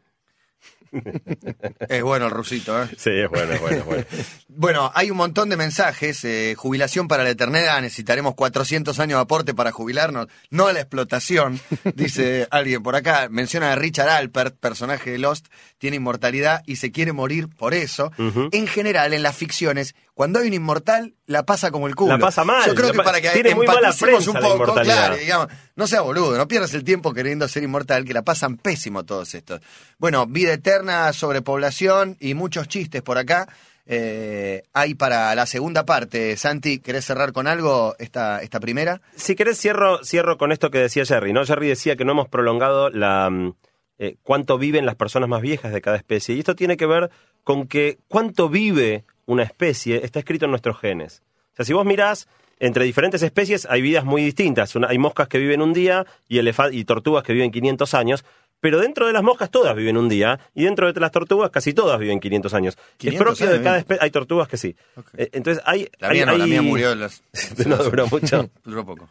Es 1.90 2.04
bueno 2.04 2.26
el 2.26 2.32
rusito, 2.32 2.82
¿eh? 2.84 2.88
Sí, 2.98 3.10
es 3.12 3.30
bueno, 3.30 3.54
es 3.54 3.62
bueno, 3.62 3.84
bueno. 3.86 4.06
bueno, 4.48 4.92
hay 4.94 5.12
un 5.12 5.18
montón 5.18 5.50
de 5.50 5.58
mensajes. 5.58 6.24
Eh, 6.24 6.56
jubilación 6.58 7.08
para 7.08 7.24
la 7.24 7.32
eternidad, 7.32 7.82
necesitaremos 7.82 8.36
400 8.36 9.00
años 9.00 9.18
de 9.18 9.22
aporte 9.22 9.54
para 9.54 9.72
jubilarnos, 9.72 10.28
no 10.50 10.68
a 10.68 10.74
la 10.74 10.82
explotación, 10.82 11.60
dice 11.96 12.48
alguien 12.52 12.84
por 12.84 12.96
acá. 12.96 13.28
Menciona 13.30 13.72
a 13.72 13.76
Richard 13.76 14.10
Alpert, 14.10 14.56
personaje 14.58 15.12
de 15.12 15.18
Lost, 15.18 15.48
tiene 15.84 15.98
inmortalidad 15.98 16.64
y 16.66 16.78
se 16.78 16.94
quiere 16.94 17.12
morir 17.12 17.50
por 17.50 17.74
eso. 17.74 18.10
En 18.54 18.68
general, 18.68 19.14
en 19.14 19.22
las 19.22 19.36
ficciones, 19.36 19.96
cuando 20.14 20.40
hay 20.40 20.48
un 20.48 20.54
inmortal, 20.54 21.14
la 21.26 21.44
pasa 21.44 21.72
como 21.72 21.88
el 21.88 21.96
culo. 21.96 22.14
La 22.14 22.20
pasa 22.20 22.46
mal. 22.46 22.66
Yo 22.66 22.74
creo 22.74 22.94
que 22.94 23.00
para 23.00 23.20
que 23.20 23.28
tiene 23.32 23.54
muy 23.54 23.68
mala 23.68 23.92
prensa 23.92 24.32
un 24.32 24.40
poco, 24.40 24.76
claro, 24.76 25.18
digamos, 25.18 25.48
no 25.76 25.86
sea 25.86 26.00
boludo, 26.00 26.38
no 26.38 26.48
pierdas 26.48 26.74
el 26.74 26.86
tiempo 26.86 27.14
queriendo 27.14 27.50
ser 27.50 27.64
inmortal, 27.64 28.06
que 28.06 28.14
la 28.14 28.22
pasan 28.22 28.56
pésimo 28.56 29.04
todos 29.04 29.36
estos. 29.36 29.60
Bueno, 29.98 30.26
vida 30.26 30.54
eterna, 30.54 31.12
sobrepoblación 31.12 32.16
y 32.22 32.34
muchos 32.34 32.70
chistes 32.70 33.02
por 33.02 33.18
acá. 33.18 33.50
Eh, 33.86 34.64
hay 34.72 34.94
para 34.94 35.36
la 35.36 35.46
segunda 35.46 35.86
parte. 35.86 36.38
Santi, 36.38 36.80
¿querés 36.80 37.04
cerrar 37.04 37.34
con 37.34 37.46
algo 37.46 37.94
esta, 38.00 38.42
esta 38.42 38.62
primera? 38.62 39.02
Si 39.18 39.36
querés, 39.36 39.60
cierro, 39.60 40.02
cierro 40.06 40.38
con 40.38 40.54
esto 40.54 40.72
que 40.72 40.78
decía 40.78 41.04
Jerry, 41.04 41.34
¿no? 41.34 41.46
Jerry 41.46 41.68
decía 41.68 41.98
que 41.98 42.06
no 42.06 42.14
hemos 42.14 42.30
prolongado 42.30 42.90
la 42.90 43.30
mm, 43.30 43.56
eh, 44.00 44.16
cuánto 44.24 44.58
viven 44.58 44.86
las 44.86 44.96
personas 44.96 45.30
más 45.30 45.42
viejas 45.42 45.74
de 45.74 45.82
cada 45.82 45.98
especie. 45.98 46.36
Y 46.36 46.40
esto 46.40 46.56
tiene 46.56 46.78
que 46.78 46.86
ver 46.86 47.10
con 47.44 47.68
que 47.68 48.00
cuánto 48.08 48.50
vive 48.50 49.06
una 49.26 49.44
especie 49.44 50.04
está 50.04 50.20
escrito 50.20 50.46
en 50.46 50.52
nuestros 50.52 50.80
genes. 50.80 51.22
O 51.54 51.56
sea, 51.56 51.66
si 51.66 51.74
vos 51.74 51.86
mirás, 51.86 52.28
entre 52.60 52.86
diferentes 52.86 53.22
especies 53.22 53.68
hay 53.70 53.82
vidas 53.82 54.06
muy 54.06 54.24
distintas. 54.24 54.74
hay 54.88 54.98
moscas 54.98 55.28
que 55.28 55.38
viven 55.38 55.62
un 55.62 55.74
día 55.74 56.06
y, 56.28 56.40
y 56.40 56.86
tortugas 56.86 57.24
que 57.24 57.34
viven 57.34 57.52
500 57.52 57.94
años, 57.94 58.26
pero 58.64 58.80
dentro 58.80 59.06
de 59.08 59.12
las 59.12 59.24
moscas 59.24 59.52
todas 59.52 59.76
viven 59.76 59.98
un 59.98 60.08
día 60.08 60.40
y 60.56 60.64
dentro 60.64 60.92
de 60.94 60.98
las 60.98 61.12
tortugas 61.12 61.52
casi 61.52 61.74
todas 61.74 62.00
viven 62.00 62.22
500 62.22 62.54
años. 62.54 62.78
es 62.98 63.16
propio 63.16 63.50
de 63.52 63.62
cada 63.62 63.78
especie. 63.78 64.02
Hay 64.02 64.10
tortugas 64.10 64.48
que 64.48 64.56
sí. 64.56 64.74
Eh, 65.18 65.30
entonces 65.34 65.62
hay. 65.66 65.90
La 66.00 66.10
mía, 66.10 66.26
no, 66.26 66.38
la 66.38 66.48
mía 66.48 66.62
murió. 66.62 66.96
Las... 66.96 67.22
no 67.66 67.76
duró 67.76 68.08
mucho. 68.08 68.50
duró 68.64 68.86
poco. 68.86 69.10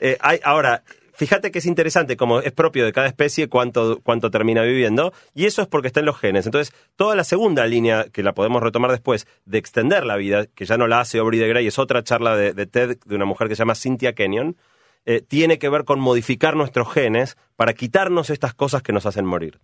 Eh, 0.00 0.16
hay, 0.20 0.40
ahora, 0.42 0.82
fíjate 1.16 1.50
que 1.50 1.58
es 1.58 1.66
interesante, 1.66 2.16
como 2.16 2.40
es 2.40 2.52
propio 2.52 2.84
de 2.84 2.92
cada 2.92 3.06
especie, 3.06 3.48
cuánto, 3.48 4.00
cuánto 4.02 4.30
termina 4.30 4.62
viviendo, 4.62 5.12
y 5.34 5.46
eso 5.46 5.62
es 5.62 5.68
porque 5.68 5.88
está 5.88 6.00
en 6.00 6.06
los 6.06 6.18
genes. 6.18 6.46
Entonces, 6.46 6.74
toda 6.94 7.16
la 7.16 7.24
segunda 7.24 7.66
línea, 7.66 8.06
que 8.12 8.22
la 8.22 8.34
podemos 8.34 8.62
retomar 8.62 8.90
después, 8.90 9.26
de 9.44 9.58
extender 9.58 10.04
la 10.04 10.16
vida, 10.16 10.46
que 10.46 10.66
ya 10.66 10.76
no 10.76 10.86
la 10.86 11.00
hace 11.00 11.18
Aubrey 11.18 11.40
de 11.40 11.48
Grey, 11.48 11.66
es 11.66 11.78
otra 11.78 12.04
charla 12.04 12.36
de, 12.36 12.66
TED 12.66 12.98
de 13.04 13.14
una 13.14 13.24
mujer 13.24 13.48
que 13.48 13.56
se 13.56 13.60
llama 13.60 13.74
Cynthia 13.74 14.14
Kenyon, 14.14 14.56
eh, 15.04 15.22
tiene 15.26 15.58
que 15.58 15.68
ver 15.68 15.84
con 15.84 16.00
modificar 16.00 16.56
nuestros 16.56 16.92
genes 16.92 17.36
para 17.54 17.74
quitarnos 17.74 18.30
estas 18.30 18.54
cosas 18.54 18.82
que 18.82 18.92
nos 18.92 19.06
hacen 19.06 19.24
morir. 19.24 19.60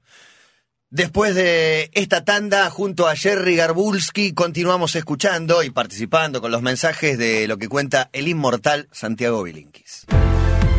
Después 0.89 1.35
de 1.35 1.91
esta 1.95 2.23
tanda, 2.23 2.69
junto 2.69 3.09
a 3.09 3.17
Jerry 3.17 3.57
Garbulski, 3.57 4.35
continuamos 4.35 4.95
escuchando 4.95 5.63
y 5.63 5.71
participando 5.71 6.43
con 6.43 6.53
los 6.53 6.61
mensajes 6.61 7.17
de 7.17 7.49
lo 7.49 7.57
que 7.57 7.69
cuenta 7.69 8.11
el 8.13 8.29
inmortal 8.29 8.89
Santiago 8.93 9.43
Bilinkis. 9.43 10.07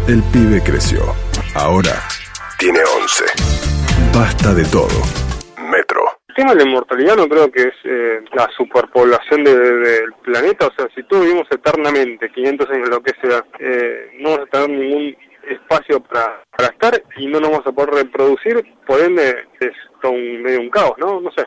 El 0.06 0.22
pibe 0.34 0.62
creció. 0.62 1.16
Ahora 1.56 2.04
tiene 2.60 2.80
11. 2.80 3.24
Basta 4.14 4.54
de 4.54 4.66
todo. 4.66 4.90
Metro. 5.72 6.02
El 6.28 6.36
tema 6.36 6.52
de 6.52 6.58
la 6.58 6.70
inmortalidad 6.70 7.16
no 7.16 7.30
creo 7.30 7.50
que 7.50 7.62
es 7.62 7.74
eh, 7.86 8.20
la 8.34 8.50
superpoblación 8.58 9.46
del 9.46 10.12
planeta. 10.22 10.68
O 10.68 10.74
sea, 10.76 10.90
si 10.94 11.04
todos 11.04 11.24
vivimos 11.24 11.48
eternamente, 11.50 12.30
500 12.30 12.70
años, 12.72 12.90
lo 12.90 13.02
que 13.02 13.14
sea, 13.22 13.46
eh, 13.60 14.10
no 14.20 14.32
vamos 14.32 14.48
a 14.48 14.52
tener 14.52 14.70
ningún 14.78 15.16
espacio 15.50 16.02
para, 16.02 16.44
para 16.52 16.68
estar 16.68 17.02
y 17.16 17.28
no 17.28 17.40
nos 17.40 17.52
vamos 17.52 17.68
a 17.68 17.72
poder 17.72 17.92
reproducir. 17.92 18.62
Por 18.86 19.00
ende, 19.00 19.46
es 19.62 19.72
todo 20.02 20.12
un, 20.12 20.42
medio 20.42 20.60
un 20.60 20.70
caos, 20.70 20.96
¿no? 20.98 21.22
No 21.22 21.32
sé. 21.32 21.46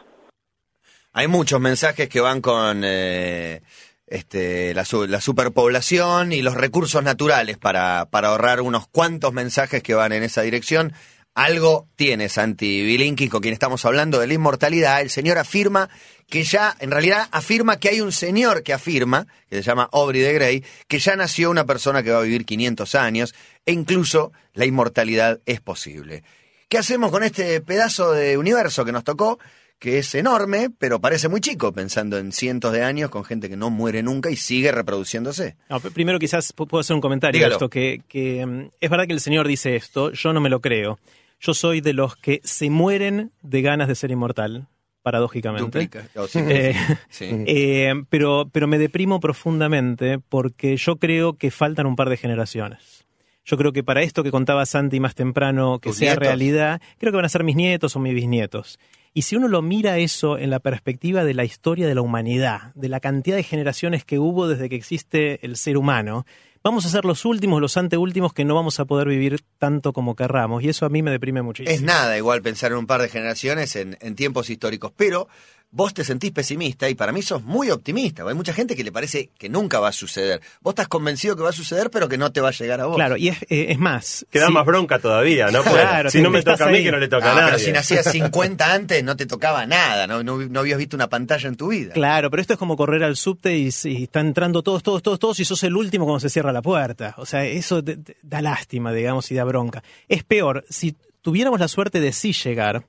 Hay 1.12 1.28
muchos 1.28 1.60
mensajes 1.60 2.08
que 2.08 2.22
van 2.22 2.40
con... 2.40 2.80
Eh 2.82 3.60
este, 4.06 4.72
la, 4.74 4.86
la, 5.08 5.20
superpoblación 5.20 6.32
y 6.32 6.42
los 6.42 6.54
recursos 6.54 7.02
naturales 7.02 7.58
para, 7.58 8.06
para 8.10 8.28
ahorrar 8.28 8.60
unos 8.60 8.86
cuantos 8.86 9.32
mensajes 9.32 9.82
que 9.82 9.94
van 9.94 10.12
en 10.12 10.22
esa 10.22 10.42
dirección. 10.42 10.92
Algo 11.34 11.86
tiene 11.96 12.30
Santi 12.30 12.82
Bilinkis, 12.82 13.28
con 13.28 13.42
quien 13.42 13.52
estamos 13.52 13.84
hablando 13.84 14.18
de 14.18 14.26
la 14.26 14.34
inmortalidad. 14.34 15.02
El 15.02 15.10
señor 15.10 15.36
afirma 15.36 15.90
que 16.30 16.44
ya, 16.44 16.74
en 16.80 16.90
realidad, 16.90 17.28
afirma 17.30 17.78
que 17.78 17.90
hay 17.90 18.00
un 18.00 18.10
señor 18.10 18.62
que 18.62 18.72
afirma, 18.72 19.26
que 19.50 19.56
se 19.56 19.62
llama 19.62 19.88
Aubrey 19.92 20.22
de 20.22 20.32
Grey, 20.32 20.64
que 20.88 20.98
ya 20.98 21.14
nació 21.14 21.50
una 21.50 21.66
persona 21.66 22.02
que 22.02 22.10
va 22.10 22.20
a 22.20 22.22
vivir 22.22 22.46
500 22.46 22.94
años 22.94 23.34
e 23.66 23.72
incluso 23.72 24.32
la 24.54 24.64
inmortalidad 24.64 25.40
es 25.44 25.60
posible. 25.60 26.22
¿Qué 26.68 26.78
hacemos 26.78 27.10
con 27.10 27.22
este 27.22 27.60
pedazo 27.60 28.12
de 28.12 28.38
universo 28.38 28.84
que 28.84 28.92
nos 28.92 29.04
tocó? 29.04 29.38
Que 29.78 29.98
es 29.98 30.14
enorme, 30.14 30.70
pero 30.78 31.00
parece 31.00 31.28
muy 31.28 31.40
chico, 31.40 31.72
pensando 31.72 32.18
en 32.18 32.32
cientos 32.32 32.72
de 32.72 32.82
años 32.82 33.10
con 33.10 33.24
gente 33.24 33.48
que 33.48 33.56
no 33.56 33.70
muere 33.70 34.02
nunca 34.02 34.30
y 34.30 34.36
sigue 34.36 34.72
reproduciéndose. 34.72 35.56
primero 35.92 36.18
quizás 36.18 36.52
puedo 36.52 36.78
hacer 36.78 36.94
un 36.94 37.02
comentario 37.02 37.46
esto, 37.46 37.68
que, 37.68 38.02
que 38.08 38.44
mm, 38.46 38.70
es 38.80 38.90
verdad 38.90 39.06
que 39.06 39.12
el 39.12 39.20
Señor 39.20 39.46
dice 39.46 39.76
esto, 39.76 40.12
yo 40.12 40.32
no 40.32 40.40
me 40.40 40.48
lo 40.48 40.60
creo. 40.60 40.98
Yo 41.38 41.52
soy 41.52 41.82
de 41.82 41.92
los 41.92 42.16
que 42.16 42.40
se 42.44 42.70
mueren 42.70 43.32
de 43.42 43.60
ganas 43.60 43.88
de 43.88 43.94
ser 43.94 44.10
inmortal, 44.10 44.68
paradójicamente. 45.02 45.90
Oh, 46.16 46.26
eh, 46.34 46.74
eh, 47.20 47.94
pero, 48.08 48.48
pero 48.50 48.66
me 48.66 48.78
deprimo 48.78 49.20
profundamente 49.20 50.18
porque 50.18 50.78
yo 50.78 50.96
creo 50.96 51.34
que 51.34 51.50
faltan 51.50 51.86
un 51.86 51.96
par 51.96 52.08
de 52.08 52.16
generaciones. 52.16 53.04
Yo 53.44 53.56
creo 53.56 53.72
que 53.72 53.84
para 53.84 54.02
esto 54.02 54.24
que 54.24 54.32
contaba 54.32 54.66
Santi 54.66 54.98
más 54.98 55.14
temprano, 55.14 55.78
que 55.78 55.92
sea 55.92 56.16
realidad, 56.16 56.80
creo 56.98 57.12
que 57.12 57.16
van 57.16 57.26
a 57.26 57.28
ser 57.28 57.44
mis 57.44 57.54
nietos 57.54 57.94
o 57.94 58.00
mis 58.00 58.14
bisnietos. 58.14 58.80
Y 59.16 59.22
si 59.22 59.34
uno 59.34 59.48
lo 59.48 59.62
mira 59.62 59.96
eso 59.96 60.36
en 60.36 60.50
la 60.50 60.60
perspectiva 60.60 61.24
de 61.24 61.32
la 61.32 61.42
historia 61.42 61.88
de 61.88 61.94
la 61.94 62.02
humanidad, 62.02 62.74
de 62.74 62.90
la 62.90 63.00
cantidad 63.00 63.36
de 63.36 63.42
generaciones 63.44 64.04
que 64.04 64.18
hubo 64.18 64.46
desde 64.46 64.68
que 64.68 64.76
existe 64.76 65.38
el 65.46 65.56
ser 65.56 65.78
humano, 65.78 66.26
vamos 66.62 66.84
a 66.84 66.90
ser 66.90 67.06
los 67.06 67.24
últimos, 67.24 67.62
los 67.62 67.78
anteúltimos 67.78 68.34
que 68.34 68.44
no 68.44 68.54
vamos 68.54 68.78
a 68.78 68.84
poder 68.84 69.08
vivir 69.08 69.40
tanto 69.58 69.94
como 69.94 70.16
querramos. 70.16 70.62
Y 70.62 70.68
eso 70.68 70.84
a 70.84 70.90
mí 70.90 71.00
me 71.00 71.10
deprime 71.10 71.40
muchísimo. 71.40 71.74
Es 71.74 71.80
nada 71.80 72.18
igual 72.18 72.42
pensar 72.42 72.72
en 72.72 72.76
un 72.76 72.86
par 72.86 73.00
de 73.00 73.08
generaciones 73.08 73.74
en, 73.76 73.96
en 74.02 74.16
tiempos 74.16 74.50
históricos, 74.50 74.92
pero 74.94 75.28
vos 75.76 75.92
te 75.92 76.04
sentís 76.04 76.32
pesimista 76.32 76.88
y 76.88 76.94
para 76.94 77.12
mí 77.12 77.20
sos 77.20 77.44
muy 77.44 77.70
optimista. 77.70 78.26
Hay 78.26 78.34
mucha 78.34 78.54
gente 78.54 78.74
que 78.74 78.82
le 78.82 78.90
parece 78.90 79.28
que 79.38 79.50
nunca 79.50 79.78
va 79.78 79.88
a 79.88 79.92
suceder. 79.92 80.40
Vos 80.62 80.72
estás 80.72 80.88
convencido 80.88 81.36
que 81.36 81.42
va 81.42 81.50
a 81.50 81.52
suceder, 81.52 81.90
pero 81.90 82.08
que 82.08 82.16
no 82.16 82.32
te 82.32 82.40
va 82.40 82.48
a 82.48 82.52
llegar 82.52 82.80
a 82.80 82.86
vos. 82.86 82.96
Claro, 82.96 83.18
y 83.18 83.28
es, 83.28 83.36
eh, 83.50 83.76
más. 83.78 84.24
Queda 84.30 84.48
más 84.48 84.64
bronca 84.64 84.98
todavía, 84.98 85.50
¿no? 85.50 85.62
claro, 85.62 86.08
si 86.08 86.22
no 86.22 86.30
me 86.30 86.42
toca 86.42 86.64
a 86.64 86.68
mí, 86.68 86.82
que 86.82 86.90
no 86.90 86.98
le 86.98 87.08
toca 87.08 87.30
a 87.30 87.34
nadie. 87.34 87.46
Pero 87.48 87.58
si 87.58 87.72
nacías 87.72 88.06
50 88.10 88.72
antes, 88.72 89.04
no 89.04 89.16
te 89.16 89.26
tocaba 89.26 89.66
nada, 89.66 90.06
¿no? 90.06 90.22
¿no? 90.22 90.60
habías 90.60 90.78
visto 90.78 90.96
una 90.96 91.08
pantalla 91.08 91.46
en 91.46 91.56
tu 91.56 91.68
vida. 91.68 91.92
Claro, 91.92 92.30
pero 92.30 92.40
esto 92.40 92.54
es 92.54 92.58
como 92.58 92.74
correr 92.74 93.04
al 93.04 93.16
subte 93.16 93.58
y, 93.58 93.68
están 93.68 94.28
entrando 94.28 94.62
todos, 94.62 94.82
todos, 94.82 95.02
todos, 95.02 95.18
todos, 95.18 95.40
y 95.40 95.44
sos 95.44 95.62
el 95.62 95.76
último 95.76 96.06
cuando 96.06 96.20
se 96.20 96.30
cierra 96.30 96.52
la 96.52 96.62
puerta. 96.62 97.14
O 97.18 97.26
sea, 97.26 97.44
eso 97.44 97.82
da 98.22 98.40
lástima, 98.40 98.94
digamos, 98.94 99.30
y 99.30 99.34
da 99.34 99.44
bronca. 99.44 99.82
Es 100.08 100.24
peor, 100.24 100.64
si 100.70 100.96
tuviéramos 101.20 101.60
la 101.60 101.68
suerte 101.68 102.00
de 102.00 102.12
sí 102.12 102.32
llegar, 102.32 102.86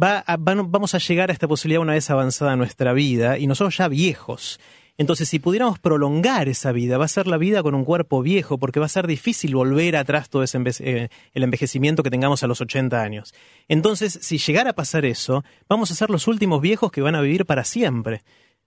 va 0.00 0.24
vamos 0.38 0.94
a 0.94 0.98
llegar 0.98 1.30
a 1.30 1.32
esta 1.32 1.48
posibilidad 1.48 1.82
una 1.82 1.92
vez 1.92 2.10
avanzada 2.10 2.56
nuestra 2.56 2.92
vida 2.92 3.38
y 3.38 3.46
nosotros 3.46 3.76
ya 3.76 3.88
viejos. 3.88 4.60
Entonces, 4.96 5.28
si 5.28 5.40
pudiéramos 5.40 5.80
prolongar 5.80 6.48
esa 6.48 6.70
vida, 6.70 6.98
va 6.98 7.04
a 7.04 7.08
ser 7.08 7.26
la 7.26 7.36
vida 7.36 7.64
con 7.64 7.74
un 7.74 7.84
cuerpo 7.84 8.22
viejo, 8.22 8.58
porque 8.58 8.78
va 8.78 8.86
a 8.86 8.88
ser 8.88 9.08
difícil 9.08 9.54
volver 9.56 9.96
atrás 9.96 10.30
todo 10.30 10.44
ese 10.44 10.62
eh, 10.80 11.08
el 11.32 11.42
envejecimiento 11.42 12.04
que 12.04 12.10
tengamos 12.10 12.44
a 12.44 12.46
los 12.46 12.60
80 12.60 13.02
años. 13.02 13.34
Entonces, 13.66 14.16
si 14.22 14.38
llegara 14.38 14.70
a 14.70 14.74
pasar 14.74 15.04
eso, 15.04 15.44
vamos 15.68 15.90
a 15.90 15.96
ser 15.96 16.10
los 16.10 16.28
últimos 16.28 16.60
viejos 16.60 16.92
que 16.92 17.00
van 17.00 17.16
a 17.16 17.20
vivir 17.20 17.44
para 17.44 17.64
siempre. 17.64 18.22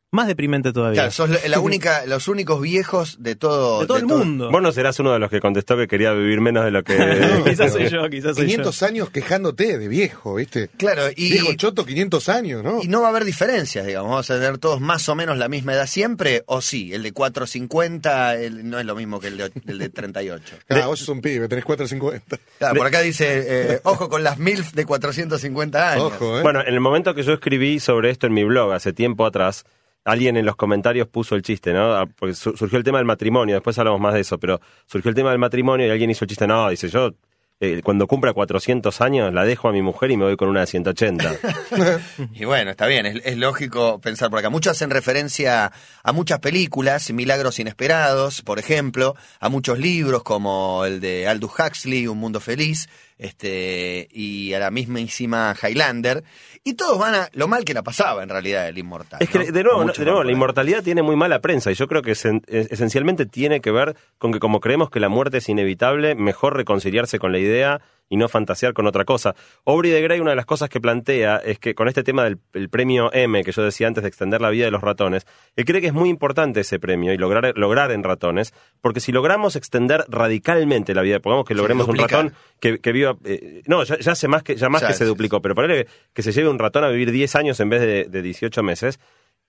Más 0.09 0.27
deprimente 0.27 0.71
todavía. 0.71 1.01
Claro, 1.01 1.11
sos 1.11 1.29
la 1.49 1.59
única, 1.59 2.05
los 2.05 2.29
únicos 2.29 2.61
viejos 2.61 3.17
de 3.19 3.35
todo, 3.35 3.81
de 3.81 3.87
todo 3.87 3.97
el 3.97 4.05
mundo. 4.05 4.49
Vos 4.49 4.61
no 4.61 4.71
serás 4.71 4.97
uno 5.01 5.11
de 5.11 5.19
los 5.19 5.29
que 5.29 5.41
contestó 5.41 5.75
que 5.75 5.85
quería 5.85 6.13
vivir 6.13 6.39
menos 6.39 6.63
de 6.63 6.71
lo 6.71 6.81
que. 6.81 6.95
quizás 7.45 7.73
soy 7.73 7.89
yo, 7.89 8.09
quizás 8.09 8.37
soy 8.37 8.45
500 8.45 8.83
años 8.83 9.09
quejándote 9.09 9.77
de 9.77 9.87
viejo, 9.89 10.35
¿viste? 10.35 10.69
Claro, 10.77 11.09
y. 11.13 11.31
Viejo 11.31 11.53
choto, 11.55 11.85
500 11.85 12.29
años, 12.29 12.63
¿no? 12.63 12.81
Y 12.81 12.87
no 12.87 13.01
va 13.01 13.07
a 13.07 13.09
haber 13.09 13.25
diferencias, 13.25 13.85
digamos. 13.85 14.11
Vamos 14.11 14.31
a 14.31 14.35
tener 14.35 14.57
todos 14.59 14.79
más 14.79 15.09
o 15.09 15.15
menos 15.15 15.37
la 15.37 15.49
misma 15.49 15.73
edad 15.73 15.87
siempre, 15.87 16.43
o 16.45 16.61
sí, 16.61 16.93
el 16.93 17.03
de 17.03 17.11
450 17.11 18.35
el, 18.35 18.69
no 18.69 18.79
es 18.79 18.85
lo 18.85 18.95
mismo 18.95 19.19
que 19.19 19.27
el 19.27 19.37
de, 19.37 19.51
el 19.67 19.77
de 19.77 19.89
38. 19.89 20.55
Claro, 20.67 20.87
vos 20.87 20.99
sos 20.99 21.09
un 21.09 21.21
pibe, 21.21 21.47
tenés 21.47 21.65
450. 21.65 22.37
Claro, 22.59 22.75
por 22.75 22.87
acá 22.87 23.01
dice, 23.01 23.73
eh, 23.73 23.79
ojo 23.83 24.09
con 24.09 24.23
las 24.23 24.37
MILF 24.37 24.73
de 24.73 24.85
450 24.85 25.91
años. 25.91 26.13
Ojo, 26.13 26.39
¿eh? 26.39 26.43
Bueno, 26.43 26.61
en 26.61 26.73
el 26.73 26.79
momento 26.79 27.13
que 27.13 27.23
yo 27.23 27.33
escribí 27.33 27.79
sobre 27.79 28.09
esto 28.09 28.27
en 28.27 28.33
mi 28.33 28.43
blog 28.43 28.73
hace 28.73 28.93
tiempo 28.93 29.25
atrás 29.25 29.65
alguien 30.07 30.37
en 30.37 30.45
los 30.45 30.55
comentarios 30.55 31.07
puso 31.07 31.35
el 31.35 31.41
chiste, 31.41 31.73
¿no? 31.73 31.93
Ah, 31.93 32.05
porque 32.05 32.33
surgió 32.33 32.77
el 32.77 32.83
tema 32.83 32.97
del 32.97 33.05
matrimonio, 33.05 33.55
después 33.55 33.77
hablamos 33.77 33.99
más 33.99 34.13
de 34.13 34.21
eso, 34.21 34.39
pero 34.39 34.59
surgió 34.85 35.09
el 35.09 35.15
tema 35.15 35.31
del 35.31 35.39
matrimonio 35.39 35.85
y 35.85 35.89
alguien 35.89 36.09
hizo 36.09 36.23
el 36.23 36.29
chiste, 36.29 36.47
no, 36.47 36.69
dice 36.69 36.87
yo. 36.87 37.11
Eh, 37.59 37.81
cuando 37.83 38.05
cumpla 38.05 38.33
400 38.33 39.01
años 39.01 39.33
la 39.33 39.43
dejo 39.43 39.67
a 39.67 39.71
mi 39.71 39.81
mujer 39.81 40.11
y 40.11 40.17
me 40.17 40.25
voy 40.25 40.37
con 40.37 40.47
una 40.47 40.59
de 40.59 40.67
180. 40.67 41.35
y 42.33 42.45
bueno, 42.45 42.69
está 42.69 42.85
bien, 42.85 43.07
es, 43.07 43.37
lógico 43.37 43.99
pensar 43.99 44.29
por 44.29 44.37
acá. 44.37 44.51
Muchos 44.51 44.73
hacen 44.73 44.91
referencia 44.91 45.71
a 46.03 46.11
muchas 46.11 46.39
películas, 46.39 47.11
Milagros 47.11 47.57
Inesperados, 47.57 48.43
por 48.43 48.59
ejemplo, 48.59 49.15
a 49.39 49.49
muchos 49.49 49.79
libros 49.79 50.21
como 50.21 50.85
el 50.85 50.99
de 50.99 51.27
Aldous 51.27 51.53
Huxley, 51.59 52.05
Un 52.05 52.19
Mundo 52.19 52.39
Feliz, 52.39 52.89
este, 53.17 54.07
y 54.11 54.53
a 54.53 54.59
la 54.59 54.69
mismísima 54.69 55.55
Highlander, 55.59 56.23
y 56.67 56.73
todos 56.73 56.99
van 56.99 57.15
a 57.15 57.29
lo 57.31 57.47
mal 57.47 57.63
que 57.63 57.73
la 57.73 57.81
pasaba 57.81 58.23
en 58.23 58.27
realidad 58.29 58.67
el 58.67 58.77
inmortal. 58.77 59.21
Es 59.21 59.29
que, 59.29 59.53
de 59.53 59.63
nuevo, 59.63 59.85
de 59.85 60.03
nuevo 60.03 60.23
la 60.23 60.31
inmortalidad 60.33 60.83
tiene 60.83 61.01
muy 61.01 61.15
mala 61.15 61.39
prensa, 61.39 61.71
y 61.71 61.75
yo 61.75 61.87
creo 61.87 62.01
que 62.01 62.11
esencialmente 62.11 63.25
tiene 63.25 63.61
que 63.61 63.71
ver 63.71 63.95
con 64.17 64.33
que 64.33 64.39
como 64.39 64.59
creemos 64.59 64.89
que 64.89 64.99
la 64.99 65.07
muerte 65.07 65.37
es 65.37 65.47
inevitable, 65.47 66.15
mejor 66.15 66.57
reconciliarse 66.57 67.19
con 67.19 67.31
la 67.31 67.39
idea 67.39 67.79
y 68.09 68.17
no 68.17 68.27
fantasear 68.29 68.73
con 68.73 68.87
otra 68.87 69.05
cosa. 69.05 69.35
Aubrey 69.65 69.91
de 69.91 70.01
Grey, 70.01 70.19
una 70.19 70.31
de 70.31 70.35
las 70.35 70.45
cosas 70.45 70.69
que 70.69 70.79
plantea 70.79 71.37
es 71.37 71.59
que 71.59 71.75
con 71.75 71.87
este 71.87 72.03
tema 72.03 72.23
del 72.23 72.69
premio 72.69 73.11
M, 73.13 73.43
que 73.43 73.51
yo 73.51 73.63
decía 73.63 73.87
antes 73.87 74.03
de 74.03 74.09
extender 74.09 74.41
la 74.41 74.49
vida 74.49 74.65
de 74.65 74.71
los 74.71 74.81
ratones, 74.81 75.25
él 75.55 75.65
cree 75.65 75.81
que 75.81 75.87
es 75.87 75.93
muy 75.93 76.09
importante 76.09 76.61
ese 76.61 76.79
premio 76.79 77.13
y 77.13 77.17
lograr, 77.17 77.53
lograr 77.57 77.91
en 77.91 78.03
ratones, 78.03 78.53
porque 78.81 78.99
si 78.99 79.11
logramos 79.11 79.55
extender 79.55 80.05
radicalmente 80.07 80.93
la 80.93 81.01
vida, 81.01 81.19
pongamos 81.19 81.45
que 81.45 81.55
logremos 81.55 81.87
un 81.87 81.97
ratón 81.97 82.33
que, 82.59 82.79
viva, 82.91 83.17
eh, 83.25 83.61
no, 83.67 83.83
ya, 83.83 84.11
hace 84.11 84.27
más 84.27 84.43
que, 84.43 84.55
ya 84.55 84.69
más 84.69 84.83
que 84.83 84.93
se 84.93 85.05
duplicó, 85.05 85.41
pero 85.41 85.55
ponerle 85.55 85.87
que 86.13 86.23
se 86.23 86.31
lleve 86.31 86.49
un 86.49 86.59
ratón 86.59 86.83
a 86.83 86.89
vivir 86.89 87.11
10 87.11 87.35
años 87.35 87.59
en 87.59 87.69
vez 87.69 87.81
de, 87.81 88.05
de 88.05 88.21
18 88.21 88.63
meses, 88.63 88.99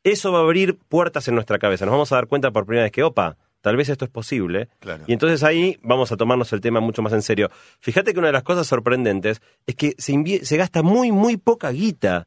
eso 0.04 0.32
va 0.32 0.38
a 0.38 0.42
abrir 0.42 0.78
puertas 0.88 1.28
en 1.28 1.34
nuestra 1.34 1.58
cabeza. 1.58 1.84
Nos 1.84 1.92
vamos 1.92 2.12
a 2.12 2.16
dar 2.16 2.26
cuenta 2.26 2.50
por 2.50 2.66
primera 2.66 2.84
vez 2.84 2.92
que, 2.92 3.02
opa, 3.02 3.36
tal 3.60 3.76
vez 3.76 3.88
esto 3.88 4.04
es 4.04 4.10
posible. 4.10 4.68
Y 5.06 5.12
entonces 5.12 5.42
ahí 5.42 5.78
vamos 5.82 6.12
a 6.12 6.16
tomarnos 6.16 6.52
el 6.52 6.60
tema 6.60 6.80
mucho 6.80 7.02
más 7.02 7.12
en 7.12 7.22
serio. 7.22 7.50
Fíjate 7.80 8.12
que 8.12 8.18
una 8.18 8.28
de 8.28 8.32
las 8.32 8.42
cosas 8.42 8.66
sorprendentes 8.66 9.40
es 9.66 9.74
que 9.74 9.94
se, 9.98 10.44
se 10.44 10.56
gasta 10.56 10.82
muy, 10.82 11.12
muy 11.12 11.36
poca 11.36 11.70
guita 11.70 12.26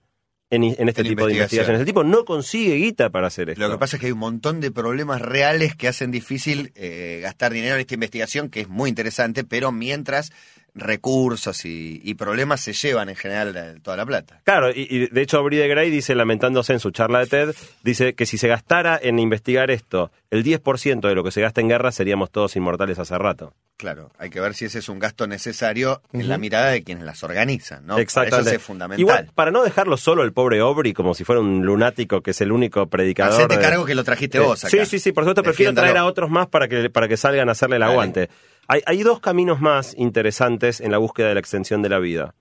en, 0.52 0.90
este 0.90 1.04
tipo 1.04 1.26
de 1.26 1.34
investigaciones. 1.34 1.80
El 1.80 1.86
tipo 1.86 2.04
no 2.04 2.26
consigue 2.26 2.76
guita 2.76 3.10
para 3.10 3.28
hacer 3.28 3.50
esto. 3.50 3.62
Lo 3.62 3.72
que 3.72 3.80
pasa 3.80 3.96
es 3.96 4.02
que 4.02 4.08
hay 4.08 4.12
un 4.12 4.20
montón 4.20 4.60
de 4.60 4.72
problemas 4.72 5.22
reales 5.22 5.76
que 5.76 5.88
hacen 5.88 6.12
difícil 6.12 6.72
eh, 6.76 7.20
gastar 7.24 7.54
dinero 7.54 7.76
en 7.76 7.82
esta 7.82 7.94
investigación, 7.94 8.50
que 8.50 8.62
es 8.62 8.68
muy 8.68 8.90
interesante, 8.90 9.44
pero 9.44 9.72
mientras 9.72 10.32
recursos 10.74 11.66
y, 11.66 12.14
problemas 12.16 12.62
se 12.62 12.74
llevan 12.74 13.10
en 13.10 13.16
general 13.16 13.82
toda 13.82 13.98
la 13.98 14.06
plata. 14.06 14.42
Claro, 14.46 14.70
y, 14.74 15.08
de 15.08 15.22
hecho 15.22 15.38
Aubrey 15.38 15.60
de 15.60 15.68
Grey 15.68 15.90
dice, 15.90 16.16
lamentándose 16.16 16.74
en 16.74 16.80
su 16.80 16.92
charla 16.92 17.20
de 17.20 17.28
TED, 17.28 17.56
dice 17.84 18.14
que 18.14 18.26
si 18.26 18.38
se 18.38 18.48
gastara 18.48 19.00
en 19.02 19.20
investigar 19.20 19.72
esto 19.72 20.12
el 20.32 20.44
10% 20.46 21.02
de 21.02 21.14
lo 21.14 21.24
que 21.24 21.32
se 21.32 21.42
gasta 21.42 21.62
en 21.62 21.68
guerra, 21.68 21.92
seríamos 21.92 22.32
todos 22.32 22.56
inmortales 22.56 22.98
hace 22.98 23.18
rato. 23.18 23.54
Claro, 23.76 24.12
hay 24.18 24.30
que 24.30 24.40
ver 24.40 24.54
si 24.54 24.66
ese 24.66 24.80
es 24.80 24.90
un 24.90 24.98
gasto 24.98 25.28
necesario 25.28 26.02
en 26.14 26.30
la 26.30 26.38
mirada 26.38 26.70
de 26.70 26.84
quienes 26.84 27.04
las 27.04 27.24
organizan, 27.24 27.86
¿no? 27.86 27.98
Exactamente. 27.98 28.52
Eso 28.52 28.58
es 28.58 28.64
fundamental. 28.64 29.00
Igual, 29.00 29.32
para 29.36 29.52
no 29.52 29.64
dejarlo 29.64 29.98
solo 29.98 30.24
el 30.24 30.34
pobre 30.34 30.60
Aubrey 30.60 30.94
como 30.94 31.14
si 31.16 31.24
fuera 31.24 31.42
un 31.42 31.66
lunático 31.66 32.22
que 32.22 32.32
es 32.32 32.42
el 32.42 32.52
único 32.52 32.88
predicador. 32.88 33.42
Hacete 33.42 33.60
cargo 33.60 33.84
que 33.84 33.96
lo 33.96 34.04
trajiste 34.04 34.40
vos 34.40 34.64
acá. 34.64 34.70
Sí, 34.70 34.86
sí, 34.86 35.00
sí, 35.00 35.12
por 35.12 35.24
supuesto 35.24 35.44
prefiero 35.44 35.74
traer 35.74 35.98
a 35.98 36.06
otros 36.06 36.30
más 36.30 36.48
para 36.48 36.68
que, 36.68 36.90
para 36.90 37.08
que 37.08 37.18
salgan 37.18 37.50
a 37.50 37.54
hacerle 37.54 37.76
el 37.78 37.84
aguante. 37.84 38.30
Hay, 38.68 39.04
dos 39.04 39.20
caminos 39.20 39.60
más 39.60 39.96
interesantes 39.98 40.80
en 40.80 40.92
la 40.92 40.98
búsqueda 40.98 41.28
de 41.28 41.34
la 41.34 41.40
extensión 41.42 41.82
de 41.82 41.90
la 41.90 42.00
vida. 42.00 42.36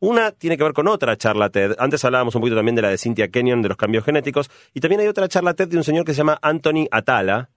Una 0.00 0.30
tiene 0.32 0.56
que 0.56 0.62
ver 0.62 0.72
con 0.72 0.88
otra 0.88 1.16
charla 1.16 1.48
TED. 1.48 1.74
Antes 1.78 2.04
hablábamos 2.04 2.34
un 2.34 2.42
poquito 2.42 2.56
también 2.56 2.74
de 2.74 2.82
la 2.82 2.90
de 2.90 2.98
Cynthia 2.98 3.28
Kenyon, 3.28 3.62
de 3.62 3.68
los 3.68 3.76
cambios 3.76 4.04
genéticos. 4.04 4.50
Y 4.74 4.80
también 4.80 5.00
hay 5.00 5.06
otra 5.08 5.28
charla 5.28 5.54
TED 5.54 5.68
de 5.68 5.76
un 5.78 5.84
señor 5.84 6.04
que 6.04 6.12
se 6.12 6.18
llama 6.18 6.38
Anthony 6.42 6.86
Atala, 6.90 7.50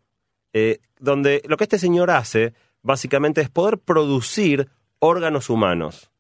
eh, 0.54 0.80
donde 1.00 1.42
lo 1.48 1.58
que 1.58 1.66
este 1.66 1.80
señor 1.80 2.12
hace 2.12 2.54
básicamente 2.82 3.42
es 3.42 3.50
poder 3.50 3.78
producir 3.78 4.70
órganos 5.00 5.50
humanos. 5.50 6.12